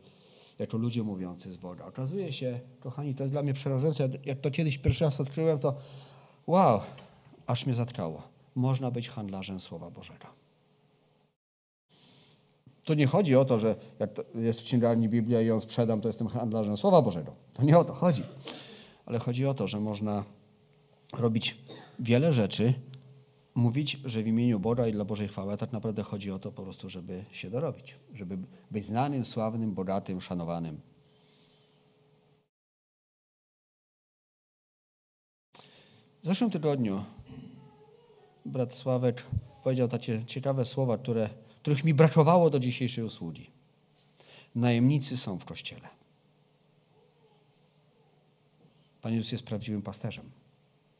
jako 0.58 0.76
ludzie 0.76 1.02
mówiący 1.02 1.52
z 1.52 1.56
Boga. 1.56 1.84
Okazuje 1.84 2.32
się, 2.32 2.60
kochani, 2.80 3.14
to 3.14 3.22
jest 3.22 3.34
dla 3.34 3.42
mnie 3.42 3.54
przerażające. 3.54 4.08
Jak 4.24 4.40
to 4.40 4.50
kiedyś 4.50 4.78
pierwszy 4.78 5.04
raz 5.04 5.20
odkryłem, 5.20 5.58
to 5.58 5.74
wow, 6.46 6.80
aż 7.46 7.66
mnie 7.66 7.74
zatkało. 7.74 8.22
Można 8.54 8.90
być 8.90 9.08
handlarzem 9.08 9.60
Słowa 9.60 9.90
Bożego. 9.90 10.26
To 12.84 12.94
nie 12.94 13.06
chodzi 13.06 13.36
o 13.36 13.44
to, 13.44 13.58
że 13.58 13.76
jak 13.98 14.12
to 14.12 14.24
jest 14.34 14.60
w 14.60 14.64
księgarni 14.64 15.08
Biblia 15.08 15.42
i 15.42 15.46
ją 15.46 15.60
sprzedam, 15.60 16.00
to 16.00 16.08
jestem 16.08 16.28
handlarzem 16.28 16.76
Słowa 16.76 17.02
Bożego. 17.02 17.32
To 17.54 17.62
nie 17.62 17.78
o 17.78 17.84
to 17.84 17.94
chodzi. 17.94 18.22
Ale 19.06 19.18
chodzi 19.18 19.46
o 19.46 19.54
to, 19.54 19.68
że 19.68 19.80
można 19.80 20.24
robić 21.12 21.56
wiele 21.98 22.32
rzeczy, 22.32 22.74
mówić, 23.54 23.98
że 24.04 24.22
w 24.22 24.26
imieniu 24.26 24.60
Boga 24.60 24.86
i 24.86 24.92
dla 24.92 25.04
Bożej 25.04 25.28
chwały, 25.28 25.52
a 25.52 25.56
tak 25.56 25.72
naprawdę 25.72 26.02
chodzi 26.02 26.30
o 26.30 26.38
to 26.38 26.52
po 26.52 26.62
prostu, 26.62 26.90
żeby 26.90 27.24
się 27.32 27.50
dorobić, 27.50 27.96
żeby 28.14 28.38
być 28.70 28.84
znanym, 28.84 29.24
sławnym, 29.24 29.74
bogatym, 29.74 30.20
szanowanym. 30.20 30.80
W 36.22 36.26
zeszłym 36.26 36.50
tygodniu 36.50 37.04
brat 38.44 38.74
Sławek 38.74 39.22
powiedział 39.62 39.88
takie 39.88 40.24
ciekawe 40.26 40.64
słowa, 40.64 40.98
które, 40.98 41.30
których 41.62 41.84
mi 41.84 41.94
brakowało 41.94 42.50
do 42.50 42.58
dzisiejszej 42.58 43.04
usługi. 43.04 43.50
Najemnicy 44.54 45.16
są 45.16 45.38
w 45.38 45.44
kościele. 45.44 45.88
Pan 49.02 49.12
Jezus 49.12 49.32
jest 49.32 49.44
prawdziwym 49.44 49.82
pasterzem, 49.82 50.30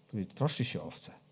który 0.07 0.27
troszczy 0.27 0.65
się 0.65 0.83
o 0.83 0.85
owce. 0.85 1.28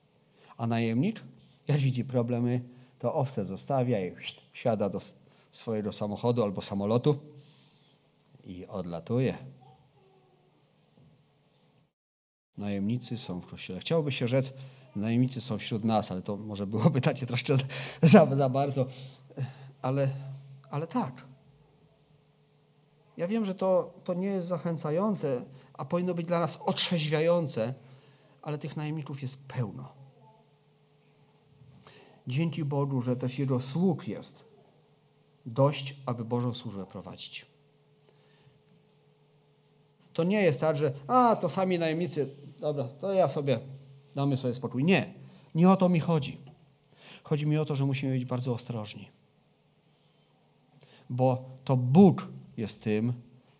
A 0.56 0.66
najemnik, 0.66 1.20
jak 1.68 1.78
widzi 1.78 2.04
problemy, 2.04 2.60
to 2.98 3.14
owce 3.14 3.44
zostawia 3.44 4.06
i 4.06 4.12
siada 4.52 4.88
do 4.88 5.00
swojego 5.52 5.92
samochodu 5.92 6.42
albo 6.42 6.62
samolotu 6.62 7.18
i 8.44 8.66
odlatuje. 8.66 9.38
Najemnicy 12.58 13.18
są 13.18 13.40
w 13.40 13.46
kościele. 13.46 13.80
Chciałoby 13.80 14.12
się 14.12 14.28
rzec, 14.28 14.52
najemnicy 14.96 15.40
są 15.40 15.58
wśród 15.58 15.84
nas, 15.84 16.10
ale 16.10 16.22
to 16.22 16.36
może 16.36 16.66
byłoby 16.66 17.00
takie 17.00 17.26
troszkę 17.26 17.54
za, 18.02 18.26
za 18.26 18.48
bardzo. 18.48 18.86
Ale, 19.82 20.08
ale 20.70 20.86
tak. 20.86 21.24
Ja 23.16 23.28
wiem, 23.28 23.44
że 23.44 23.54
to, 23.54 23.94
to 24.04 24.14
nie 24.14 24.28
jest 24.28 24.48
zachęcające, 24.48 25.44
a 25.74 25.84
powinno 25.84 26.14
być 26.14 26.26
dla 26.26 26.40
nas 26.40 26.58
otrzeźwiające, 26.66 27.74
ale 28.42 28.58
tych 28.58 28.76
najemników 28.76 29.22
jest 29.22 29.38
pełno. 29.48 29.95
Dzięki 32.26 32.64
Bogu, 32.64 33.02
że 33.02 33.16
też 33.16 33.38
Jego 33.38 33.60
sług 33.60 34.08
jest 34.08 34.44
dość, 35.46 35.96
aby 36.06 36.24
Bożą 36.24 36.54
służbę 36.54 36.86
prowadzić. 36.86 37.46
To 40.12 40.24
nie 40.24 40.42
jest 40.42 40.60
tak, 40.60 40.76
że 40.76 40.92
a, 41.06 41.36
to 41.36 41.48
sami 41.48 41.78
najemnicy, 41.78 42.30
dobra, 42.60 42.84
to 42.84 43.12
ja 43.12 43.28
sobie, 43.28 43.60
damy 44.14 44.36
sobie 44.36 44.54
spokój. 44.54 44.84
Nie, 44.84 45.14
nie 45.54 45.70
o 45.70 45.76
to 45.76 45.88
mi 45.88 46.00
chodzi. 46.00 46.38
Chodzi 47.22 47.46
mi 47.46 47.58
o 47.58 47.64
to, 47.64 47.76
że 47.76 47.86
musimy 47.86 48.12
być 48.12 48.24
bardzo 48.24 48.54
ostrożni. 48.54 49.08
Bo 51.10 51.44
to 51.64 51.76
Bóg 51.76 52.28
jest 52.56 52.82
tym, 52.82 53.12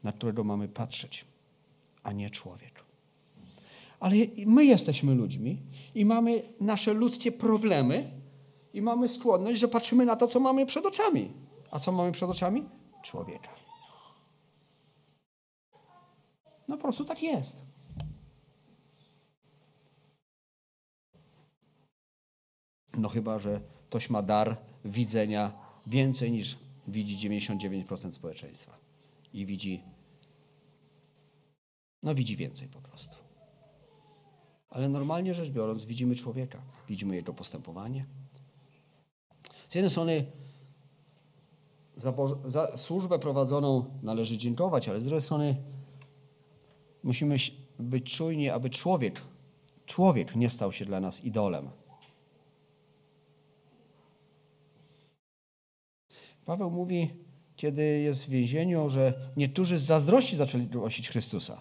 na 0.03 0.13
którego 0.13 0.45
mamy 0.45 0.69
patrzeć, 0.69 1.25
a 2.03 2.13
nie 2.13 2.31
człowiek. 2.31 2.85
Ale 4.01 4.17
my 4.47 4.65
jesteśmy 4.65 5.15
ludźmi 5.15 5.63
i 5.95 6.05
mamy 6.05 6.43
nasze 6.61 6.95
ludzkie 6.95 7.33
problemy 7.33 8.11
i 8.77 8.83
mamy 8.83 9.09
skłonność, 9.09 9.61
że 9.61 9.69
patrzymy 9.69 10.05
na 10.05 10.17
to, 10.17 10.29
co 10.29 10.41
mamy 10.41 10.67
przed 10.67 10.87
oczami. 10.87 11.33
A 11.71 11.79
co 11.79 11.93
mamy 11.93 12.13
przed 12.13 12.31
oczami? 12.31 12.69
Człowieka. 13.03 13.49
No 16.69 16.77
po 16.77 16.83
prostu 16.83 17.05
tak 17.05 17.23
jest. 17.23 17.67
No 22.97 23.09
chyba, 23.09 23.39
że 23.39 23.61
ktoś 23.89 24.11
ma 24.11 24.23
dar 24.23 24.57
widzenia 24.85 25.53
więcej 25.87 26.33
niż 26.33 26.59
widzi 26.89 27.29
99% 27.29 28.13
społeczeństwa. 28.13 28.79
I 29.33 29.47
widzi, 29.47 29.83
no 32.03 32.15
widzi 32.15 32.37
więcej 32.37 32.69
po 32.69 32.81
prostu. 32.81 33.17
Ale 34.69 34.89
normalnie 34.89 35.35
rzecz 35.35 35.51
biorąc, 35.51 35.85
widzimy 35.85 36.17
człowieka, 36.17 36.63
widzimy 36.89 37.17
jego 37.17 37.35
postępowanie. 37.35 38.07
Z 39.69 39.75
jednej 39.75 39.91
strony 39.91 40.27
za, 41.97 42.15
za 42.45 42.77
służbę 42.77 43.19
prowadzoną 43.19 43.85
należy 44.03 44.39
dziękować, 44.39 44.89
ale 44.89 45.01
z 45.01 45.05
drugiej 45.05 45.23
strony 45.23 45.57
musimy 47.03 47.37
być 47.79 48.17
czujni, 48.17 48.51
aby 48.51 48.71
człowiek, 48.71 49.21
człowiek 49.87 50.37
nie 50.37 50.51
stał 50.51 50.73
się 50.73 50.85
dla 50.85 51.01
nas 51.01 51.25
idolem. 51.25 51.71
Paweł 56.45 56.71
mówi, 56.71 57.11
kiedy 57.57 57.83
jest 57.83 58.25
w 58.25 58.29
więzieniu, 58.29 58.91
że 58.91 59.15
niektórzy 59.37 59.79
z 59.79 59.83
zazdrości 59.83 60.37
zaczęli 60.37 60.67
głosić 60.67 61.09
Chrystusa. 61.09 61.61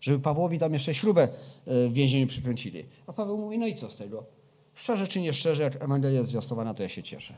Żeby 0.00 0.18
Pawłowi 0.18 0.58
tam 0.58 0.74
jeszcze 0.74 0.94
śrubę 0.94 1.22
e, 1.22 1.88
w 1.88 1.92
więzieniu 1.92 2.26
przykręcili. 2.26 2.84
A 3.06 3.12
Paweł 3.12 3.38
mówi, 3.38 3.58
no 3.58 3.66
i 3.66 3.74
co 3.74 3.90
z 3.90 3.96
tego? 3.96 4.35
Szczerze 4.76 5.08
czy 5.08 5.20
nie 5.20 5.34
szczerze, 5.34 5.62
jak 5.62 5.82
Ewangelia 5.82 6.18
jest 6.18 6.30
zwiastowana, 6.30 6.74
to 6.74 6.82
ja 6.82 6.88
się 6.88 7.02
cieszę. 7.02 7.36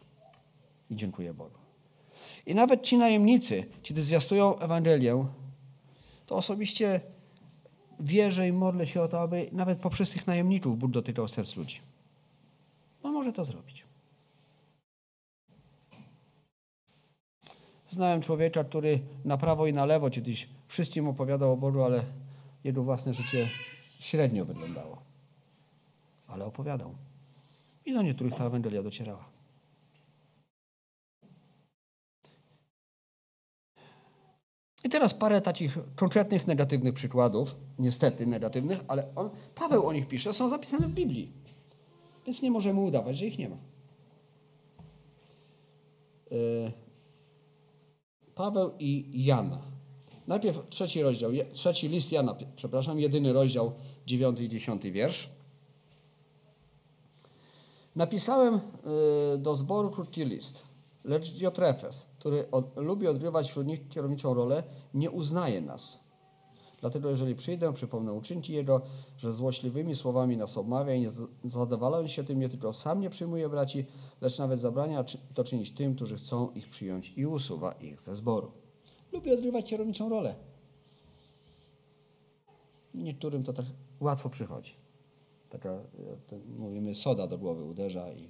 I 0.91 0.97
dziękuję 0.97 1.35
Bogu. 1.35 1.59
I 2.47 2.55
nawet 2.55 2.83
ci 2.83 2.97
najemnicy, 2.97 3.67
kiedy 3.83 4.03
zwiastują 4.03 4.59
Ewangelię, 4.59 5.27
to 6.27 6.37
osobiście 6.37 7.01
wierzę 8.01 8.49
i 8.49 8.53
modlę 8.53 8.87
się 8.87 9.03
o 9.03 9.09
to, 9.09 9.21
aby 9.21 9.49
nawet 9.53 9.79
poprzez 9.79 10.11
tych 10.11 10.27
najemników 10.27 10.79
Bóg 10.79 10.91
dotykał 10.91 11.29
serc 11.29 11.57
ludzi. 11.57 11.81
On 13.03 13.13
może 13.13 13.33
to 13.33 13.45
zrobić. 13.45 13.85
Znałem 17.91 18.21
człowieka, 18.21 18.65
który 18.65 19.01
na 19.25 19.37
prawo 19.37 19.67
i 19.67 19.73
na 19.73 19.87
lewo 19.87 20.11
kiedyś 20.11 20.49
wszystkim 20.67 21.09
opowiadał 21.09 21.53
o 21.53 21.57
Bogu, 21.57 21.83
ale 21.83 22.05
jego 22.65 22.83
własne 22.83 23.15
życie 23.15 23.49
średnio 23.99 24.45
wyglądało. 24.45 25.03
Ale 26.27 26.45
opowiadał. 26.45 26.95
I 27.89 27.93
do 27.93 28.03
niektórych 28.03 28.35
ta 28.35 28.45
Ewangelia 28.45 28.83
docierała. 28.83 29.25
I 34.85 34.89
teraz 34.89 35.15
parę 35.15 35.41
takich 35.41 35.79
konkretnych 35.97 36.47
negatywnych 36.47 36.95
przykładów, 36.95 37.57
niestety 37.79 38.27
negatywnych, 38.27 38.81
ale 38.89 39.15
on, 39.15 39.31
Paweł 39.55 39.87
o 39.87 39.93
nich 39.93 40.09
pisze, 40.09 40.35
są 40.35 40.49
zapisane 40.49 40.89
w 40.89 40.91
Biblii. 40.91 41.33
Więc 42.27 42.43
nie 42.43 42.51
możemy 42.51 42.81
udawać, 42.81 43.17
że 43.17 43.27
ich 43.27 43.39
nie 43.39 43.49
ma. 43.49 43.57
E, 46.33 46.37
Paweł 48.35 48.73
i 48.79 49.25
Jana. 49.25 49.63
Najpierw 50.27 50.69
trzeci 50.69 51.03
rozdział, 51.03 51.31
trzeci 51.53 51.89
list 51.89 52.13
Jana, 52.13 52.37
przepraszam, 52.57 53.01
jedyny 53.01 53.33
rozdział, 53.33 53.73
dziewiąty 54.07 54.45
i 54.45 54.49
dziesiąty 54.49 54.93
wiersz. 54.93 55.38
Napisałem 57.99 58.55
y, 59.35 59.39
do 59.39 59.57
zboru 59.57 59.91
krótki 59.91 60.25
list, 60.25 60.63
lecz 61.05 61.31
Diotrefes, 61.31 62.07
który 62.19 62.51
od, 62.51 62.77
lubi 62.77 63.07
odgrywać 63.07 63.49
wśród 63.49 63.67
nich 63.67 63.89
kierowniczą 63.89 64.35
rolę, 64.35 64.63
nie 64.95 65.11
uznaje 65.11 65.61
nas. 65.61 66.01
Dlatego 66.81 67.11
jeżeli 67.11 67.35
przyjdę, 67.35 67.75
przypomnę 67.75 68.13
uczynki 68.13 68.53
Jego, 68.53 68.81
że 69.17 69.33
złośliwymi 69.33 69.97
słowami 69.97 70.37
nas 70.37 70.57
obmawia 70.57 70.95
i 70.95 71.01
nie 71.01 71.11
zadowalając 71.45 72.11
się 72.11 72.25
tym, 72.25 72.41
nie 72.41 72.49
tylko 72.49 72.73
sam 72.73 73.01
nie 73.01 73.11
przyjmuje 73.11 73.49
braci, 73.49 73.87
lecz 74.21 74.39
nawet 74.39 74.61
zabrania 74.61 75.05
to 75.35 75.45
czynić 75.45 75.71
tym, 75.71 75.95
którzy 75.95 76.17
chcą 76.17 76.51
ich 76.51 76.71
przyjąć 76.71 77.13
i 77.17 77.27
usuwa 77.27 77.73
ich 77.73 78.01
ze 78.01 78.15
zboru. 78.15 78.53
Lubi 79.13 79.33
odgrywać 79.33 79.67
kierowniczą 79.71 80.09
rolę. 80.09 80.35
Niektórym 82.95 83.45
to 83.45 83.53
tak 83.53 83.67
łatwo 84.01 84.31
przychodzi. 84.31 84.88
Taka, 85.51 85.79
mówimy, 86.59 86.95
soda 86.95 87.27
do 87.27 87.39
głowy 87.39 87.65
uderza 87.65 88.13
i 88.13 88.29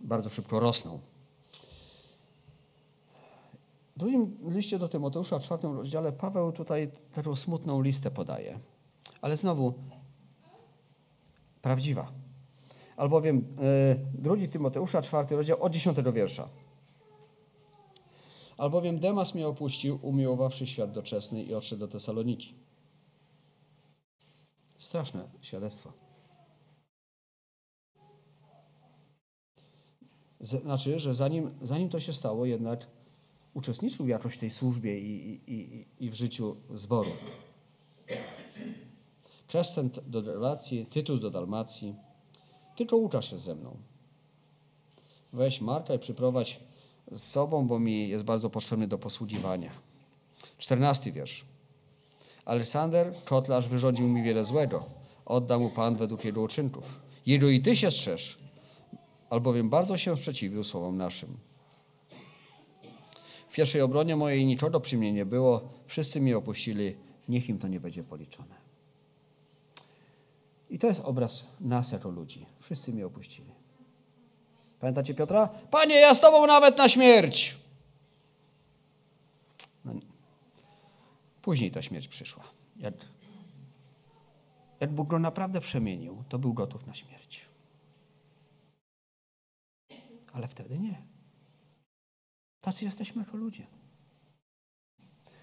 bardzo 0.00 0.30
szybko 0.30 0.60
rosną. 0.60 1.00
W 3.96 3.98
drugim 3.98 4.36
liście 4.48 4.78
do 4.78 4.88
Tymoteusza, 4.88 5.38
w 5.38 5.42
czwartym 5.42 5.76
rozdziale, 5.76 6.12
Paweł 6.12 6.52
tutaj 6.52 6.90
taką 7.14 7.36
smutną 7.36 7.82
listę 7.82 8.10
podaje. 8.10 8.58
Ale 9.20 9.36
znowu 9.36 9.74
prawdziwa. 11.62 12.12
Albowiem 12.96 13.36
yy, 13.36 14.22
drugi 14.22 14.48
Tymoteusza, 14.48 15.02
czwarty 15.02 15.36
rozdział, 15.36 15.62
od 15.62 15.72
dziesiątego 15.72 16.12
wiersza. 16.12 16.48
Albowiem 18.56 18.98
Demas 18.98 19.34
mnie 19.34 19.48
opuścił, 19.48 19.98
umiłowawszy 20.02 20.66
świat 20.66 20.92
doczesny 20.92 21.42
i 21.42 21.54
odszedł 21.54 21.80
do 21.80 21.88
Tesaloniki. 21.88 22.65
Straszne 24.78 25.28
świadectwo. 25.40 25.92
Znaczy, 30.40 31.00
że 31.00 31.14
zanim, 31.14 31.58
zanim 31.62 31.88
to 31.88 32.00
się 32.00 32.12
stało, 32.12 32.46
jednak 32.46 32.86
uczestniczył 33.54 34.08
jakoś 34.08 34.34
w 34.34 34.38
tej 34.38 34.50
służbie 34.50 34.98
i, 34.98 35.40
i, 35.46 35.86
i 36.00 36.10
w 36.10 36.14
życiu 36.14 36.56
zboru. 36.70 37.10
Przestęp 39.48 40.00
do 40.00 40.20
relacji, 40.20 40.86
tytuł 40.86 41.18
do 41.18 41.30
Dalmacji. 41.30 41.94
Tylko 42.76 42.96
Łukasz 42.96 43.32
jest 43.32 43.44
ze 43.44 43.54
mną. 43.54 43.76
Weź 45.32 45.60
Marka 45.60 45.94
i 45.94 45.98
przyprowadź 45.98 46.60
z 47.12 47.22
sobą, 47.22 47.68
bo 47.68 47.78
mi 47.78 48.08
jest 48.08 48.24
bardzo 48.24 48.50
potrzebny 48.50 48.88
do 48.88 48.98
posługiwania. 48.98 49.70
Czternasty 50.58 51.12
wiersz. 51.12 51.44
Aleksander, 52.46 53.12
kotlarz, 53.24 53.68
wyrządził 53.68 54.08
mi 54.08 54.22
wiele 54.22 54.44
złego. 54.44 54.84
Odda 55.24 55.58
mu 55.58 55.70
Pan 55.70 55.96
według 55.96 56.24
jego 56.24 56.42
uczynków. 56.42 57.00
Jego 57.26 57.48
i 57.48 57.60
ty 57.60 57.76
się 57.76 57.90
strzeż, 57.90 58.38
albowiem 59.30 59.70
bardzo 59.70 59.98
się 59.98 60.16
sprzeciwił 60.16 60.64
słowom 60.64 60.96
naszym. 60.96 61.36
W 63.48 63.52
pierwszej 63.52 63.80
obronie 63.80 64.16
mojej 64.16 64.46
nikogo 64.46 64.80
przy 64.80 64.96
mnie 64.96 65.12
nie 65.12 65.26
było, 65.26 65.68
wszyscy 65.86 66.20
mnie 66.20 66.36
opuścili, 66.36 66.96
niech 67.28 67.48
im 67.48 67.58
to 67.58 67.68
nie 67.68 67.80
będzie 67.80 68.04
policzone. 68.04 68.54
I 70.70 70.78
to 70.78 70.86
jest 70.86 71.00
obraz 71.00 71.44
nas 71.60 71.92
jako 71.92 72.08
ludzi. 72.08 72.46
Wszyscy 72.60 72.92
mnie 72.92 73.06
opuścili. 73.06 73.50
Pamiętacie 74.80 75.14
Piotra? 75.14 75.48
Panie, 75.70 75.94
ja 75.94 76.14
z 76.14 76.20
tobą 76.20 76.46
nawet 76.46 76.78
na 76.78 76.88
śmierć. 76.88 77.56
Później 81.46 81.70
ta 81.70 81.82
śmierć 81.82 82.08
przyszła. 82.08 82.44
Jak, 82.76 82.94
jak 84.80 84.94
Bóg 84.94 85.08
go 85.08 85.18
naprawdę 85.18 85.60
przemienił, 85.60 86.24
to 86.28 86.38
był 86.38 86.54
gotów 86.54 86.86
na 86.86 86.94
śmierć. 86.94 87.48
Ale 90.32 90.48
wtedy 90.48 90.78
nie. 90.78 91.02
Tacy 92.60 92.84
jesteśmy 92.84 93.22
jako 93.22 93.36
ludzie. 93.36 93.66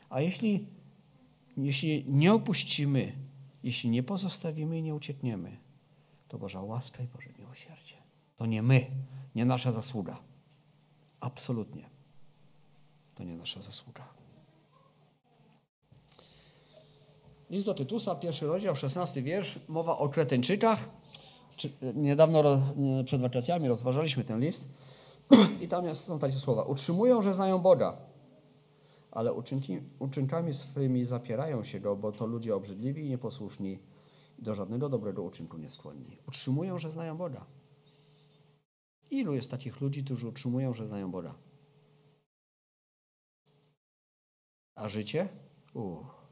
A 0.10 0.22
jeśli, 0.22 0.68
jeśli 1.58 2.06
nie 2.08 2.34
opuścimy, 2.34 3.14
jeśli 3.64 3.90
nie 3.90 4.04
pozostawimy 4.04 4.78
i 4.78 4.84
nie 4.84 4.96
uciekniemy, 4.96 5.58
to 6.28 6.38
Boża 6.38 6.62
łaska 6.62 7.04
i 7.04 7.08
Boże 7.08 7.30
miłosierdzie. 7.40 7.96
To 8.36 8.46
nie 8.46 8.62
my, 8.62 8.92
nie 9.36 9.46
nasza 9.46 9.72
zasługa. 9.72 10.18
Absolutnie. 11.20 11.90
To 13.16 13.24
nie 13.24 13.36
nasza 13.36 13.62
zasługa. 13.62 14.23
List 17.54 17.66
do 17.66 17.74
Tytusa, 17.74 18.16
pierwszy 18.16 18.48
rozdział, 18.48 18.76
szesnasty 18.76 19.22
wiersz, 19.22 19.60
mowa 19.68 19.98
o 19.98 20.10
Kretyńczykach. 20.10 20.90
Niedawno 21.96 22.62
przed 23.06 23.22
wakacjami 23.22 23.68
rozważaliśmy 23.68 24.24
ten 24.24 24.40
list 24.40 24.70
i 25.62 25.68
tam 25.68 25.86
jest, 25.86 26.04
są 26.04 26.20
takie 26.20 26.34
słowa. 26.34 26.64
Utrzymują, 26.64 27.22
że 27.22 27.34
znają 27.34 27.60
Boga, 27.60 27.98
ale 29.12 29.34
uczynki, 29.34 29.80
uczynkami 30.00 30.54
swymi 30.54 31.06
zapierają 31.06 31.64
się 31.64 31.80
Go, 31.80 31.96
bo 31.96 32.12
to 32.12 32.28
ludzie 32.28 32.56
obrzydliwi 32.56 33.06
i 33.06 33.10
nieposłuszni 33.10 33.80
i 34.40 34.44
do 34.44 34.56
żadnego 34.56 34.90
dobrego 34.90 35.24
uczynku 35.24 35.58
nie 35.58 35.70
skłonni. 35.70 36.18
Utrzymują, 36.28 36.80
że 36.80 36.92
znają 36.92 37.18
Boga. 37.18 37.46
Ilu 39.12 39.34
jest 39.34 39.52
takich 39.52 39.82
ludzi, 39.82 40.04
którzy 40.04 40.28
utrzymują, 40.28 40.74
że 40.74 40.88
znają 40.88 41.12
Boga? 41.12 41.36
A 44.76 44.90
życie? 44.90 45.30
Uch. 45.74 46.23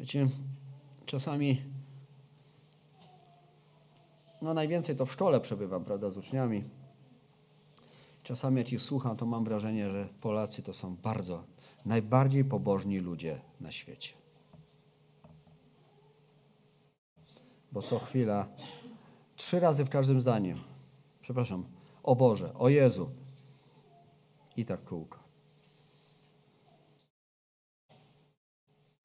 Wiecie, 0.00 0.28
czasami, 1.06 1.62
no 4.42 4.54
najwięcej 4.54 4.96
to 4.96 5.06
w 5.06 5.12
szkole 5.12 5.40
przebywam, 5.40 5.84
prawda, 5.84 6.10
z 6.10 6.16
uczniami. 6.16 6.64
Czasami 8.22 8.58
jak 8.58 8.72
ich 8.72 8.82
słucham, 8.82 9.16
to 9.16 9.26
mam 9.26 9.44
wrażenie, 9.44 9.90
że 9.90 10.08
Polacy 10.20 10.62
to 10.62 10.74
są 10.74 10.96
bardzo, 10.96 11.44
najbardziej 11.84 12.44
pobożni 12.44 12.98
ludzie 12.98 13.40
na 13.60 13.72
świecie. 13.72 14.14
Bo 17.72 17.82
co 17.82 17.98
chwila, 17.98 18.48
trzy 19.36 19.60
razy 19.60 19.84
w 19.84 19.90
każdym 19.90 20.20
zdaniu, 20.20 20.56
przepraszam, 21.20 21.64
o 22.02 22.16
Boże, 22.16 22.54
o 22.54 22.68
Jezu 22.68 23.10
i 24.56 24.64
tak 24.64 24.84
kółko. 24.84 25.19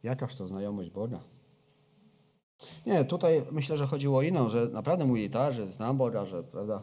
Jakaż 0.05 0.35
to 0.35 0.47
znajomość 0.47 0.89
Boga? 0.89 1.19
Nie, 2.85 3.05
tutaj 3.05 3.43
myślę, 3.51 3.77
że 3.77 3.87
chodziło 3.87 4.17
o 4.17 4.21
inną, 4.21 4.49
że 4.49 4.67
naprawdę 4.67 5.05
mówi 5.05 5.29
tak, 5.29 5.53
że 5.53 5.71
znam 5.71 5.97
Boga, 5.97 6.25
że 6.25 6.43
prawda. 6.43 6.81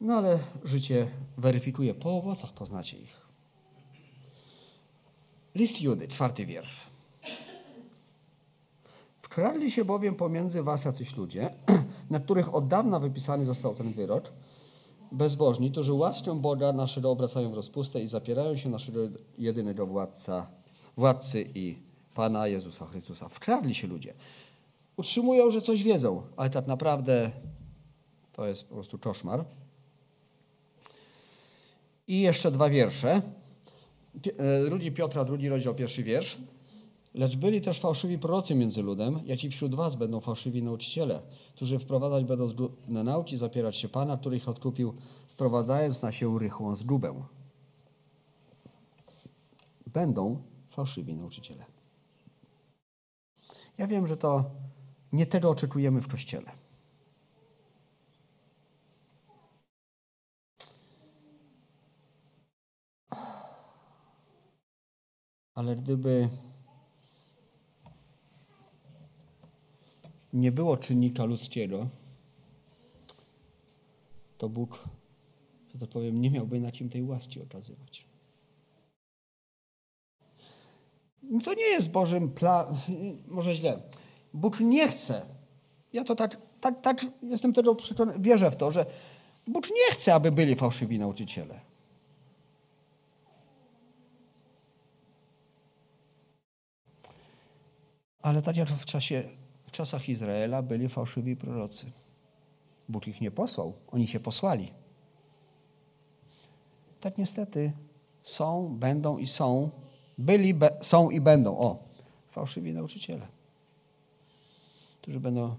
No 0.00 0.14
ale 0.14 0.38
życie 0.64 1.08
weryfikuje. 1.38 1.94
Po 1.94 2.18
owocach 2.18 2.52
poznacie 2.52 2.98
ich. 2.98 3.20
List 5.54 5.80
Judy, 5.80 6.08
czwarty 6.08 6.46
wiersz. 6.46 6.86
Wkradli 9.20 9.70
się 9.70 9.84
bowiem 9.84 10.14
pomiędzy 10.14 10.62
was 10.62 10.84
jacyś 10.84 11.16
ludzie, 11.16 11.50
na 12.10 12.20
których 12.20 12.54
od 12.54 12.68
dawna 12.68 13.00
wypisany 13.00 13.44
został 13.44 13.74
ten 13.74 13.92
wyrok, 13.92 14.32
bezbożni, 15.12 15.70
którzy 15.70 15.92
łaskę 15.92 16.40
Boga 16.40 16.72
naszego 16.72 17.10
obracają 17.10 17.50
w 17.50 17.54
rozpustę 17.54 18.02
i 18.02 18.08
zapierają 18.08 18.56
się 18.56 18.68
naszego 18.68 19.00
jedynego 19.38 19.86
władca, 19.86 20.61
władcy 20.96 21.50
i 21.54 21.78
Pana 22.14 22.48
Jezusa 22.48 22.86
Chrystusa. 22.86 23.28
Wkradli 23.28 23.74
się 23.74 23.86
ludzie. 23.86 24.14
Utrzymują, 24.96 25.50
że 25.50 25.60
coś 25.60 25.82
wiedzą, 25.82 26.22
ale 26.36 26.50
tak 26.50 26.66
naprawdę 26.66 27.30
to 28.32 28.46
jest 28.46 28.64
po 28.64 28.74
prostu 28.74 28.98
koszmar. 28.98 29.44
I 32.08 32.20
jeszcze 32.20 32.50
dwa 32.50 32.70
wiersze. 32.70 33.22
E, 34.38 34.58
ludzi 34.60 34.92
Piotra, 34.92 35.24
drugi 35.24 35.48
rozdział, 35.48 35.74
pierwszy 35.74 36.02
wiersz. 36.02 36.38
Lecz 37.14 37.36
byli 37.36 37.60
też 37.60 37.80
fałszywi 37.80 38.18
prorocy 38.18 38.54
między 38.54 38.82
ludem, 38.82 39.20
jak 39.24 39.44
i 39.44 39.50
wśród 39.50 39.74
was 39.74 39.94
będą 39.94 40.20
fałszywi 40.20 40.62
nauczyciele, 40.62 41.22
którzy 41.54 41.78
wprowadzać 41.78 42.24
będą 42.24 42.46
zgubne 42.46 43.04
nauki, 43.04 43.36
zapierać 43.36 43.76
się 43.76 43.88
Pana, 43.88 44.16
który 44.16 44.36
ich 44.36 44.48
odkupił, 44.48 44.94
wprowadzając 45.28 46.02
na 46.02 46.12
się 46.12 46.38
rychłą 46.38 46.76
zgubę. 46.76 47.22
Będą 49.86 50.42
fałszywi 50.72 51.14
nauczyciele. 51.14 51.64
Ja 53.78 53.86
wiem, 53.86 54.06
że 54.06 54.16
to 54.16 54.50
nie 55.12 55.26
tego 55.26 55.50
oczekujemy 55.50 56.00
w 56.00 56.08
Kościele. 56.08 56.52
Ale 65.54 65.76
gdyby 65.76 66.28
nie 70.32 70.52
było 70.52 70.76
czynnika 70.76 71.24
ludzkiego, 71.24 71.88
to 74.38 74.48
Bóg, 74.48 74.84
że 75.72 75.78
tak 75.78 75.88
powiem, 75.88 76.20
nie 76.20 76.30
miałby 76.30 76.60
na 76.60 76.72
kim 76.72 76.88
tej 76.90 77.02
łaski 77.02 77.42
okazywać. 77.42 78.11
To 81.44 81.54
nie 81.54 81.64
jest 81.64 81.90
Bożym 81.90 82.30
plan, 82.30 82.66
może 83.28 83.54
źle. 83.54 83.82
Bóg 84.34 84.60
nie 84.60 84.88
chce. 84.88 85.26
Ja 85.92 86.04
to 86.04 86.14
tak, 86.14 86.36
tak, 86.60 86.80
tak 86.80 87.06
jestem 87.22 87.52
tego 87.52 87.74
przekonany, 87.74 88.18
wierzę 88.18 88.50
w 88.50 88.56
to, 88.56 88.72
że 88.72 88.86
Bóg 89.46 89.70
nie 89.70 89.94
chce, 89.94 90.14
aby 90.14 90.32
byli 90.32 90.54
fałszywi 90.54 90.98
nauczyciele. 90.98 91.60
Ale 98.22 98.42
tak 98.42 98.56
jak 98.56 98.68
w, 98.68 98.84
czasie, 98.84 99.28
w 99.66 99.70
czasach 99.70 100.08
Izraela 100.08 100.62
byli 100.62 100.88
fałszywi 100.88 101.36
prorocy. 101.36 101.92
Bóg 102.88 103.08
ich 103.08 103.20
nie 103.20 103.30
posłał, 103.30 103.72
oni 103.88 104.06
się 104.06 104.20
posłali. 104.20 104.72
Tak 107.00 107.18
niestety 107.18 107.72
są, 108.22 108.76
będą 108.78 109.18
i 109.18 109.26
są, 109.26 109.70
byli, 110.18 110.54
be, 110.54 110.70
są 110.82 111.10
i 111.10 111.20
będą, 111.20 111.58
o, 111.58 111.78
fałszywi 112.30 112.72
nauczyciele, 112.72 113.26
którzy 115.02 115.20
będą 115.20 115.56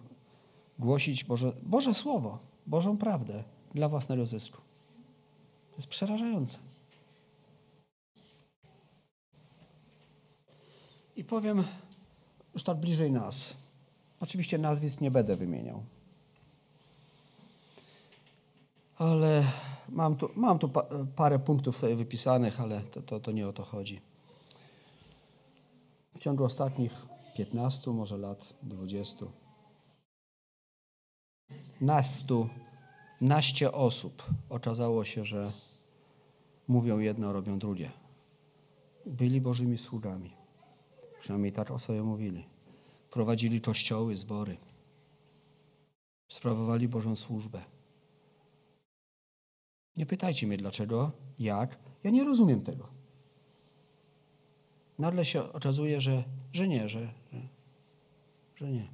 głosić 0.79 1.23
Boże, 1.23 1.53
Boże 1.63 1.93
Słowo, 1.93 2.39
Bożą 2.67 2.97
prawdę 2.97 3.43
dla 3.73 3.89
własnego 3.89 4.25
zysku. 4.25 4.57
To 5.71 5.77
jest 5.77 5.87
przerażające. 5.87 6.57
I 11.15 11.23
powiem, 11.23 11.63
już 12.53 12.63
tak 12.63 12.77
bliżej 12.77 13.11
nas. 13.11 13.55
Oczywiście 14.19 14.57
nazwisk 14.57 15.01
nie 15.01 15.11
będę 15.11 15.35
wymieniał. 15.35 15.83
Ale 18.97 19.43
mam 19.89 20.15
tu, 20.15 20.29
mam 20.35 20.59
tu 20.59 20.69
parę 21.15 21.39
punktów 21.39 21.77
sobie 21.77 21.95
wypisanych, 21.95 22.61
ale 22.61 22.81
to, 22.81 23.01
to, 23.01 23.19
to 23.19 23.31
nie 23.31 23.47
o 23.47 23.53
to 23.53 23.63
chodzi. 23.63 24.01
Ciągu 26.23 26.43
ostatnich 26.43 27.05
15, 27.35 27.91
może 27.91 28.17
lat 28.17 28.53
20 28.61 29.25
nastu, 31.81 32.49
naście 33.21 33.71
osób 33.71 34.23
okazało 34.49 35.05
się, 35.05 35.25
że 35.25 35.51
mówią 36.67 36.99
jedno, 36.99 37.33
robią 37.33 37.59
drugie. 37.59 37.91
Byli 39.05 39.41
Bożymi 39.41 39.77
sługami. 39.77 40.33
Przynajmniej 41.19 41.51
tak 41.51 41.71
o 41.71 41.79
sobie 41.79 42.03
mówili. 42.03 42.45
Prowadzili 43.11 43.61
kościoły, 43.61 44.15
zbory. 44.15 44.57
Sprawowali 46.31 46.87
Bożą 46.87 47.15
służbę. 47.15 47.61
Nie 49.97 50.05
mnie 50.47 50.57
dlaczego, 50.57 51.11
jak. 51.39 51.79
Ja 52.03 52.11
nie 52.11 52.23
rozumiem 52.23 52.61
tego. 52.61 53.02
Nagle 54.99 55.25
się 55.25 55.53
okazuje, 55.53 56.01
że, 56.01 56.23
że 56.53 56.67
nie, 56.67 56.89
że, 56.89 57.13
że, 57.33 57.41
że 58.55 58.71
nie. 58.71 58.87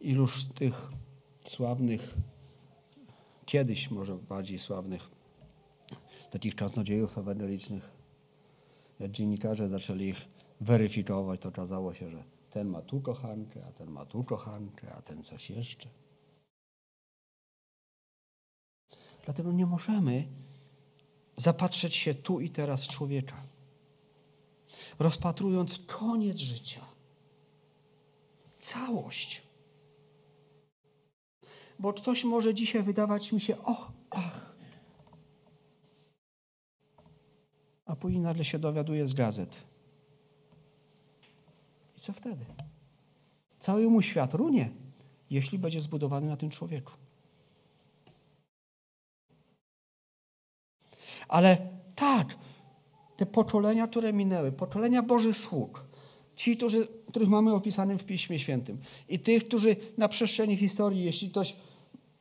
Iluż 0.00 0.44
tych 0.44 0.88
sławnych, 1.44 2.14
kiedyś 3.46 3.90
może 3.90 4.14
bardziej 4.14 4.58
sławnych, 4.58 5.10
takich 6.30 6.54
czasnodziejów 6.54 7.18
ewangelicznych, 7.18 7.90
jak 9.00 9.10
dziennikarze 9.10 9.68
zaczęli 9.68 10.04
ich 10.04 10.28
weryfikować, 10.60 11.40
to 11.40 11.48
okazało 11.48 11.94
się, 11.94 12.10
że 12.10 12.24
ten 12.50 12.68
ma 12.68 12.82
tu 12.82 13.00
kochankę, 13.00 13.66
a 13.66 13.72
ten 13.72 13.90
ma 13.90 14.06
tu 14.06 14.24
kochankę, 14.24 14.94
a 14.94 15.02
ten 15.02 15.22
coś 15.22 15.50
jeszcze. 15.50 15.88
Dlatego 19.24 19.52
nie 19.52 19.66
możemy 19.66 20.28
zapatrzeć 21.36 21.94
się 21.94 22.14
tu 22.14 22.40
i 22.40 22.50
teraz 22.50 22.88
człowieka, 22.88 23.42
rozpatrując 24.98 25.78
koniec 25.86 26.38
życia, 26.38 26.80
całość. 28.58 29.42
Bo 31.78 31.92
ktoś 31.92 32.24
może 32.24 32.54
dzisiaj 32.54 32.82
wydawać 32.82 33.32
mi 33.32 33.40
się, 33.40 33.62
och, 33.62 33.92
ach. 34.10 34.56
A 37.86 37.96
później 37.96 38.22
nagle 38.22 38.44
się 38.44 38.58
dowiaduje 38.58 39.08
z 39.08 39.14
gazet. 39.14 39.56
I 41.96 42.00
co 42.00 42.12
wtedy? 42.12 42.44
Cały 43.58 43.90
mu 43.90 44.02
świat 44.02 44.34
runie, 44.34 44.70
jeśli 45.30 45.58
będzie 45.58 45.80
zbudowany 45.80 46.26
na 46.26 46.36
tym 46.36 46.50
człowieku. 46.50 46.92
Ale 51.28 51.56
tak, 51.94 52.36
te 53.16 53.26
poczolenia, 53.26 53.86
które 53.86 54.12
minęły, 54.12 54.52
poczolenia 54.52 55.02
Bożych 55.02 55.36
sług, 55.36 55.84
ci, 56.36 56.56
którzy, 56.56 56.88
których 57.08 57.28
mamy 57.28 57.54
opisanym 57.54 57.98
w 57.98 58.04
Piśmie 58.04 58.38
Świętym 58.38 58.78
i 59.08 59.18
tych, 59.18 59.48
którzy 59.48 59.76
na 59.98 60.08
przestrzeni 60.08 60.56
historii, 60.56 61.04
jeśli 61.04 61.30
ktoś 61.30 61.56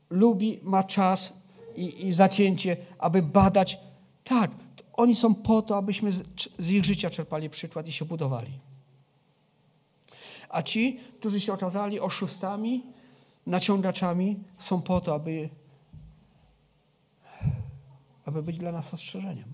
lubi, 0.10 0.60
ma 0.64 0.84
czas 0.84 1.34
i, 1.76 2.08
i 2.08 2.14
zacięcie, 2.14 2.78
aby 3.00 3.22
badać, 3.22 3.80
tak, 4.24 4.52
oni 4.94 5.16
są 5.16 5.36
po 5.36 5.62
to, 5.62 5.78
abyśmy 5.78 6.12
z, 6.12 6.24
z 6.58 6.70
ich 6.70 6.86
życia 6.86 7.10
czerpali 7.10 7.50
przykład 7.50 7.88
i 7.88 7.92
się 7.92 8.06
budowali. 8.06 8.60
A 10.50 10.64
ci, 10.64 11.00
którzy 11.20 11.40
się 11.40 11.54
okazali 11.54 12.00
oszustami, 12.00 12.84
naciągaczami, 13.46 14.40
są 14.58 14.82
po 14.82 15.02
to, 15.02 15.14
aby 15.14 15.50
aby 18.26 18.44
być 18.44 18.58
dla 18.58 18.72
nas 18.72 18.94
ostrzeżeniem. 18.94 19.54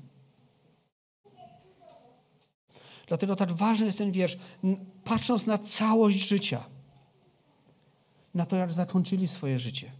Dlatego 3.08 3.36
tak 3.36 3.52
ważny 3.52 3.86
jest 3.86 3.98
ten 3.98 4.12
wiersz. 4.12 4.38
Patrząc 5.04 5.48
na 5.48 5.58
całość 5.58 6.28
życia, 6.28 6.66
na 8.34 8.46
to, 8.46 8.56
jak 8.56 8.72
zakończyli 8.72 9.28
swoje 9.28 9.60
życie, 9.60 9.92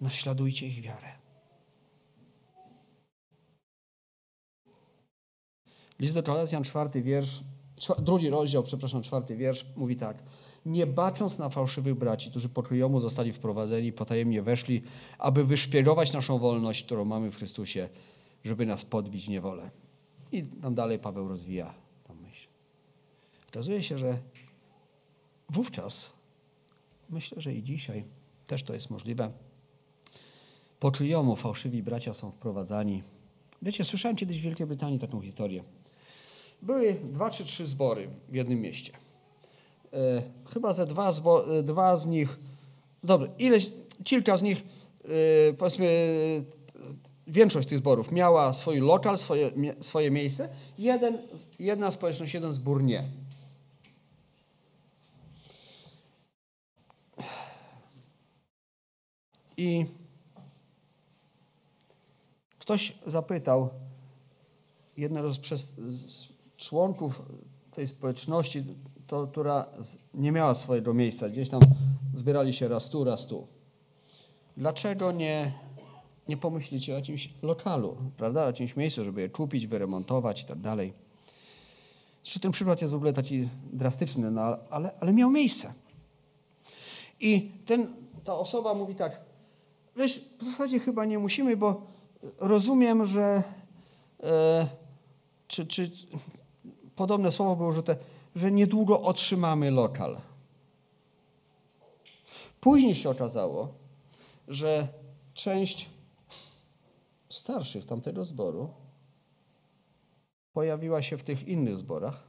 naśladujcie 0.00 0.66
ich 0.66 0.82
wiarę. 0.82 1.12
List 5.98 6.14
do 6.14 6.22
Galacjan, 6.22 6.64
czwarty 6.64 7.02
wiersz, 7.02 7.40
drugi 7.98 8.30
rozdział, 8.30 8.62
przepraszam, 8.62 9.02
czwarty 9.02 9.36
wiersz, 9.36 9.66
mówi 9.76 9.96
tak 9.96 10.16
nie 10.66 10.86
bacząc 10.86 11.38
na 11.38 11.48
fałszywych 11.48 11.94
braci, 11.94 12.30
którzy 12.30 12.48
po 12.48 12.62
czyjomu 12.62 13.00
zostali 13.00 13.32
wprowadzeni, 13.32 13.92
potajemnie 13.92 14.42
weszli, 14.42 14.82
aby 15.18 15.44
wyszpiegować 15.44 16.12
naszą 16.12 16.38
wolność, 16.38 16.84
którą 16.84 17.04
mamy 17.04 17.30
w 17.30 17.36
Chrystusie, 17.36 17.88
żeby 18.44 18.66
nas 18.66 18.84
podbić 18.84 19.26
w 19.26 19.28
niewolę. 19.28 19.70
I 20.32 20.42
tam 20.42 20.74
dalej 20.74 20.98
Paweł 20.98 21.28
rozwija 21.28 21.74
tę 22.04 22.14
myśl. 22.14 22.48
Okazuje 23.48 23.82
się, 23.82 23.98
że 23.98 24.18
wówczas, 25.50 26.12
myślę, 27.10 27.40
że 27.40 27.54
i 27.54 27.62
dzisiaj 27.62 28.04
też 28.46 28.62
to 28.62 28.74
jest 28.74 28.90
możliwe, 28.90 29.32
po 30.80 30.90
czyjomu 30.90 31.36
fałszywi 31.36 31.82
bracia 31.82 32.14
są 32.14 32.30
wprowadzani. 32.30 33.02
Wiecie, 33.62 33.84
słyszałem 33.84 34.16
kiedyś 34.16 34.40
w 34.40 34.44
Wielkiej 34.44 34.66
Brytanii 34.66 34.98
taką 34.98 35.20
historię. 35.20 35.62
Były 36.62 36.94
dwa 36.94 37.30
czy 37.30 37.44
trzy 37.44 37.66
zbory 37.66 38.08
w 38.28 38.34
jednym 38.34 38.60
mieście. 38.60 39.03
E, 39.94 40.22
chyba 40.52 40.72
ze 40.72 40.86
dwa, 40.86 41.12
zbo, 41.12 41.58
e, 41.58 41.62
dwa 41.62 41.96
z 41.96 42.06
nich, 42.06 42.38
dobrze, 43.04 43.30
ileś, 43.38 43.70
kilka 44.04 44.36
z 44.36 44.42
nich, 44.42 44.62
e, 45.04 45.52
powiedzmy, 45.52 45.88
większość 47.26 47.68
tych 47.68 47.78
zborów 47.78 48.12
miała 48.12 48.52
swój 48.52 48.80
lokal, 48.80 49.18
swoje, 49.18 49.50
swoje 49.82 50.10
miejsce. 50.10 50.48
Jeden, 50.78 51.18
jedna 51.58 51.90
społeczność, 51.90 52.34
jeden 52.34 52.52
zbór 52.52 52.82
nie. 52.82 53.04
I 59.56 59.86
ktoś 62.58 62.98
zapytał 63.06 63.70
jednego 64.96 65.34
z, 65.34 65.38
z 66.06 66.28
członków 66.56 67.22
tej 67.74 67.88
społeczności, 67.88 68.64
to, 69.14 69.26
która 69.26 69.66
nie 70.14 70.32
miała 70.32 70.54
swojego 70.54 70.94
miejsca. 70.94 71.28
Gdzieś 71.28 71.48
tam 71.48 71.60
zbierali 72.14 72.52
się 72.52 72.68
raz 72.68 72.88
tu, 72.88 73.04
raz 73.04 73.26
tu. 73.26 73.46
Dlaczego 74.56 75.12
nie, 75.12 75.52
nie 76.28 76.36
pomyślicie 76.36 76.92
o 76.92 76.96
jakimś 76.96 77.30
lokalu, 77.42 77.96
prawda? 78.16 78.42
O 78.42 78.46
jakimś 78.46 78.76
miejscu, 78.76 79.04
żeby 79.04 79.20
je 79.20 79.28
kupić, 79.28 79.66
wyremontować 79.66 80.42
i 80.42 80.44
tak 80.44 80.60
dalej. 80.60 80.92
Zresztą 82.24 82.40
ten 82.40 82.52
przykład 82.52 82.80
jest 82.80 82.92
w 82.92 82.96
ogóle 82.96 83.12
taki 83.12 83.48
drastyczny, 83.72 84.30
no, 84.30 84.56
ale, 84.70 84.90
ale 85.00 85.12
miał 85.12 85.30
miejsce. 85.30 85.74
I 87.20 87.52
ten, 87.66 87.94
ta 88.24 88.34
osoba 88.34 88.74
mówi 88.74 88.94
tak, 88.94 89.20
wiesz, 89.96 90.20
w 90.38 90.44
zasadzie 90.44 90.78
chyba 90.78 91.04
nie 91.04 91.18
musimy, 91.18 91.56
bo 91.56 91.82
rozumiem, 92.38 93.06
że 93.06 93.42
e, 94.22 94.68
czy, 95.48 95.66
czy 95.66 95.90
podobne 96.96 97.32
słowo 97.32 97.56
było 97.56 97.68
użyte, 97.68 97.96
że 98.34 98.52
niedługo 98.52 99.02
otrzymamy 99.02 99.70
lokal. 99.70 100.20
Później 102.60 102.94
się 102.94 103.10
okazało, 103.10 103.74
że 104.48 104.88
część 105.34 105.90
starszych 107.28 107.86
tamtego 107.86 108.24
zboru 108.24 108.68
pojawiła 110.52 111.02
się 111.02 111.18
w 111.18 111.24
tych 111.24 111.48
innych 111.48 111.78
zborach 111.78 112.26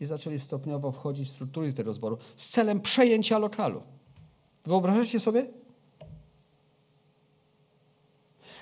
i 0.00 0.06
zaczęli 0.06 0.40
stopniowo 0.40 0.92
wchodzić 0.92 1.28
w 1.28 1.32
struktury 1.32 1.72
tego 1.72 1.92
zboru 1.92 2.18
z 2.36 2.48
celem 2.48 2.80
przejęcia 2.80 3.38
lokalu. 3.38 3.82
Wyobrażacie 4.64 5.20
sobie? 5.20 5.46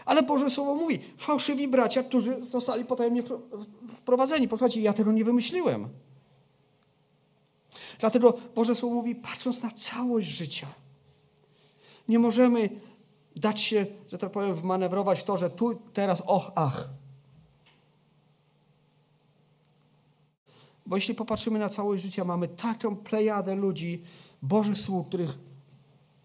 Ale 0.04 0.22
Boże 0.22 0.50
Słowo 0.50 0.74
mówi, 0.74 1.00
fałszywi 1.18 1.68
bracia, 1.68 2.02
którzy 2.02 2.44
zostali 2.44 2.84
potajemnie 2.84 3.22
wprowadzeni. 3.96 4.48
Posłuchajcie, 4.48 4.80
ja 4.80 4.92
tego 4.92 5.12
nie 5.12 5.24
wymyśliłem. 5.24 5.88
Dlatego 7.98 8.38
Boże 8.54 8.76
Słowo 8.76 8.94
mówi, 8.94 9.14
patrząc 9.14 9.62
na 9.62 9.70
całość 9.70 10.28
życia, 10.28 10.66
nie 12.08 12.18
możemy 12.18 12.70
dać 13.36 13.60
się, 13.60 13.86
że 14.08 14.18
tak 14.18 14.30
powiem, 14.30 14.54
wmanewrować 14.54 15.20
w 15.20 15.24
to, 15.24 15.36
że 15.36 15.50
tu, 15.50 15.74
teraz, 15.92 16.22
och, 16.26 16.52
ach. 16.54 16.88
Bo 20.86 20.96
jeśli 20.96 21.14
popatrzymy 21.14 21.58
na 21.58 21.68
całość 21.68 22.02
życia, 22.02 22.24
mamy 22.24 22.48
taką 22.48 22.96
plejadę 22.96 23.54
ludzi, 23.54 24.02
Bożych 24.42 24.78
sług, 24.78 25.08
których 25.08 25.38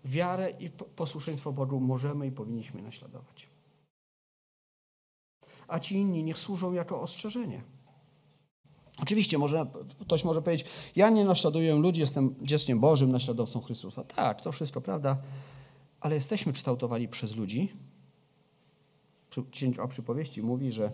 wiarę 0.06 0.50
i 0.60 0.70
posłuszeństwo 0.70 1.52
Bogu 1.52 1.80
możemy 1.80 2.28
i 2.28 2.32
powinniśmy 2.32 2.82
naśladować. 2.82 3.50
A 5.68 5.80
ci 5.80 5.96
inni 5.96 6.24
niech 6.24 6.40
służą 6.40 6.74
jako 6.74 7.02
ostrzeżenie. 7.02 7.64
Oczywiście 9.02 9.38
może, 9.38 9.66
ktoś 10.02 10.24
może 10.24 10.42
powiedzieć, 10.42 10.68
ja 10.96 11.10
nie 11.10 11.26
naśladuję 11.26 11.76
ludzi, 11.76 12.02
jestem 12.02 12.36
dzieckiem 12.42 12.80
Bożym, 12.80 13.12
naśladowcą 13.12 13.62
Chrystusa. 13.62 14.04
Tak, 14.04 14.42
to 14.42 14.52
wszystko 14.52 14.82
prawda, 14.82 15.18
ale 16.02 16.16
jesteśmy 16.16 16.54
kształtowani 16.54 17.08
przez 17.08 17.36
ludzi. 17.36 17.74
Księć 19.52 19.80
o 19.80 19.88
przypowieści 19.88 20.42
mówi, 20.42 20.72
że 20.72 20.92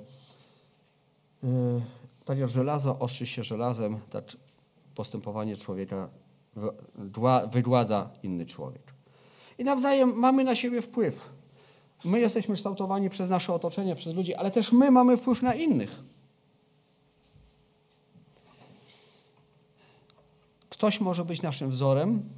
yy, 1.44 1.50
tak 2.26 2.40
jak 2.40 2.50
żelazo 2.50 3.00
ostrzy 3.00 3.28
się 3.28 3.44
żelazem, 3.44 4.00
tak 4.10 4.38
postępowanie 4.96 5.58
człowieka 5.58 6.10
wydładza 7.52 8.10
inny 8.24 8.46
człowiek. 8.46 8.94
I 9.58 9.64
nawzajem 9.64 10.14
mamy 10.14 10.44
na 10.44 10.56
siebie 10.56 10.82
wpływ. 10.82 11.30
My 12.06 12.20
jesteśmy 12.20 12.56
kształtowani 12.56 13.10
przez 13.10 13.30
nasze 13.30 13.54
otoczenie, 13.54 13.96
przez 13.96 14.16
ludzi, 14.16 14.34
ale 14.34 14.52
też 14.52 14.72
my 14.72 14.92
mamy 14.92 15.18
wpływ 15.18 15.42
na 15.42 15.54
innych. 15.54 16.05
Ktoś 20.86 21.00
może 21.00 21.26
być 21.26 21.42
naszym 21.42 21.70
wzorem, 21.70 22.30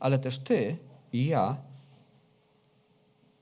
ale 0.00 0.18
też 0.18 0.38
ty 0.38 0.76
i 1.12 1.26
ja 1.26 1.56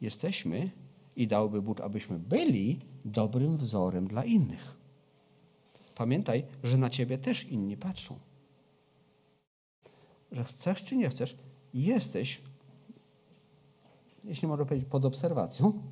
jesteśmy 0.01 0.71
i 1.17 1.27
dałby 1.27 1.63
Bóg, 1.63 1.81
abyśmy 1.81 2.19
byli 2.19 2.81
dobrym 3.05 3.57
wzorem 3.57 4.09
dla 4.09 4.25
innych. 4.25 4.75
Pamiętaj, 5.95 6.45
że 6.63 6.77
na 6.77 6.91
ciebie 6.91 7.19
też 7.19 7.45
inni 7.45 7.77
patrzą. 7.77 8.19
Że 10.33 10.45
chcesz 10.45 10.83
czy 10.83 10.97
nie 10.97 11.11
chcesz, 11.11 11.37
jesteś, 11.75 12.41
jeśli 14.25 14.49
mogę 14.49 14.67
powiedzieć, 14.67 14.89
pod 14.89 15.05
obserwacją, 15.05 15.83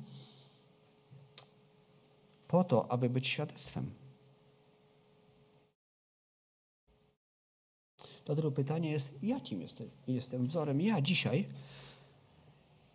po 2.47 2.63
to, 2.63 2.91
aby 2.91 3.09
być 3.09 3.27
świadectwem. 3.27 4.02
Dlatego 8.25 8.51
pytanie 8.51 8.91
jest, 8.91 9.13
jakim 9.23 9.61
jestem, 9.61 9.89
jestem 10.07 10.47
wzorem 10.47 10.81
ja 10.81 11.01
dzisiaj? 11.01 11.49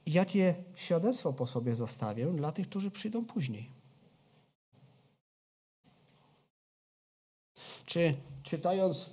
Jakie 0.06 0.54
świadectwo 0.74 1.32
po 1.32 1.46
sobie 1.46 1.74
zostawię 1.74 2.26
dla 2.26 2.52
tych, 2.52 2.68
którzy 2.68 2.90
przyjdą 2.90 3.24
później? 3.24 3.70
Czy 7.86 8.14
czytając, 8.42 9.10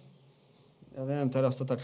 ja 0.98 1.06
wiem, 1.06 1.30
teraz 1.30 1.56
to 1.56 1.66
tak, 1.66 1.80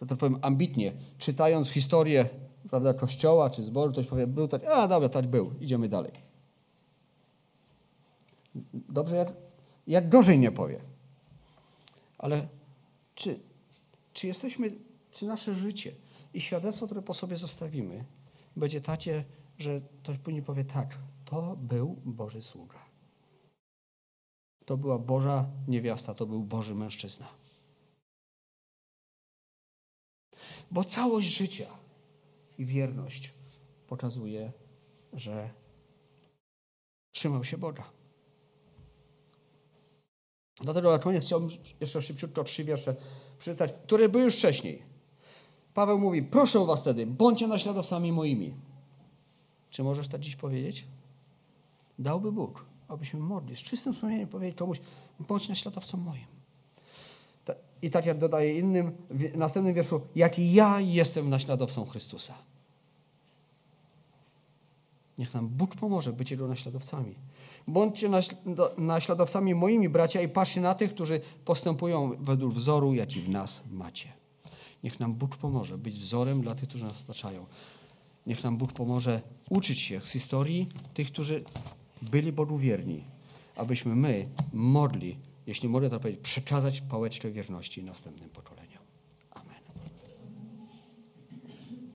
że 0.00 0.06
tak 0.06 0.18
powiem, 0.18 0.38
ambitnie, 0.42 0.92
czytając 1.18 1.68
historię 1.68 2.28
prawda, 2.70 2.94
kościoła 2.94 3.50
czy 3.50 3.64
zboru, 3.64 3.92
ktoś 3.92 4.06
powie, 4.06 4.26
był 4.26 4.48
tak, 4.48 4.64
a 4.64 4.88
dobra, 4.88 5.08
tak 5.08 5.26
był, 5.26 5.52
idziemy 5.60 5.88
dalej. 5.88 6.12
Dobrze, 8.74 9.16
jak, 9.16 9.32
jak 9.86 10.08
gorzej 10.08 10.38
nie 10.38 10.52
powie. 10.52 10.80
Ale 12.18 12.48
czy, 13.14 13.40
czy 14.12 14.26
jesteśmy, 14.26 14.72
czy 15.10 15.26
nasze 15.26 15.54
życie 15.54 15.94
i 16.34 16.40
świadectwo, 16.40 16.86
które 16.86 17.02
po 17.02 17.14
sobie 17.14 17.36
zostawimy, 17.36 18.04
będzie 18.56 18.80
takie, 18.80 19.24
że 19.58 19.80
ktoś 20.02 20.18
później 20.18 20.42
powie 20.42 20.64
tak, 20.64 20.98
to 21.24 21.56
był 21.56 21.96
Boży 22.04 22.42
sługa. 22.42 22.78
To 24.64 24.76
była 24.76 24.98
Boża 24.98 25.50
niewiasta, 25.68 26.14
to 26.14 26.26
był 26.26 26.42
Boży 26.44 26.74
mężczyzna. 26.74 27.28
Bo 30.70 30.84
całość 30.84 31.36
życia 31.36 31.66
i 32.58 32.64
wierność 32.64 33.34
pokazuje, 33.86 34.52
że 35.12 35.50
trzymał 37.12 37.44
się 37.44 37.58
Boga. 37.58 38.01
Dlatego 40.62 40.90
na 40.90 40.98
koniec 40.98 41.24
chciałbym 41.24 41.50
jeszcze 41.80 42.02
szybciutko 42.02 42.44
trzy 42.44 42.64
wiersze 42.64 42.96
przeczytać, 43.38 43.72
które 43.84 44.08
były 44.08 44.24
już 44.24 44.36
wcześniej. 44.36 44.82
Paweł 45.74 45.98
mówi, 45.98 46.22
proszę 46.22 46.66
was 46.66 46.80
wtedy, 46.80 47.06
bądźcie 47.06 47.46
naśladowcami 47.46 48.12
moimi. 48.12 48.54
Czy 49.70 49.82
możesz 49.82 50.08
tak 50.08 50.20
dziś 50.20 50.36
powiedzieć? 50.36 50.84
Dałby 51.98 52.32
Bóg, 52.32 52.64
abyśmy 52.88 53.20
modli, 53.20 53.56
z 53.56 53.62
czystym 53.62 53.94
sumieniem 53.94 54.28
powiedzieć 54.28 54.58
komuś, 54.58 54.80
bądź 55.20 55.48
naśladowcą 55.48 55.98
moim. 55.98 56.26
I 57.82 57.90
tak 57.90 58.06
jak 58.06 58.18
dodaje 58.18 58.58
innym, 58.58 58.92
w 59.10 59.36
następnym 59.36 59.74
wierszu, 59.74 60.00
jak 60.14 60.38
ja 60.38 60.80
jestem 60.80 61.30
naśladowcą 61.30 61.86
Chrystusa. 61.86 62.34
Niech 65.18 65.34
nam 65.34 65.48
Bóg 65.48 65.76
pomoże 65.76 66.12
być 66.12 66.30
Jego 66.30 66.48
naśladowcami. 66.48 67.14
Bądźcie 67.66 68.10
naśladowcami 68.78 69.54
moimi, 69.54 69.88
bracia, 69.88 70.22
i 70.22 70.28
patrzcie 70.28 70.60
na 70.60 70.74
tych, 70.74 70.94
którzy 70.94 71.20
postępują 71.44 72.16
według 72.20 72.54
wzoru, 72.54 72.94
jaki 72.94 73.20
w 73.20 73.28
nas 73.28 73.62
macie. 73.70 74.12
Niech 74.84 75.00
nam 75.00 75.14
Bóg 75.14 75.36
pomoże 75.36 75.78
być 75.78 75.98
wzorem 75.98 76.40
dla 76.42 76.54
tych, 76.54 76.68
którzy 76.68 76.84
nas 76.84 77.02
otaczają. 77.02 77.46
Niech 78.26 78.44
nam 78.44 78.56
Bóg 78.56 78.72
pomoże 78.72 79.20
uczyć 79.50 79.80
się 79.80 80.00
z 80.00 80.10
historii 80.10 80.68
tych, 80.94 81.12
którzy 81.12 81.44
byli 82.02 82.32
Bogu 82.32 82.58
wierni, 82.58 83.04
abyśmy 83.56 83.96
my 83.96 84.28
mogli, 84.52 85.16
jeśli 85.46 85.68
mogę 85.68 85.90
to 85.90 86.00
powiedzieć, 86.00 86.22
przekazać 86.22 86.80
pałeczkę 86.80 87.30
wierności 87.30 87.82
następnym 87.82 88.30
pokoleniom. 88.30 88.61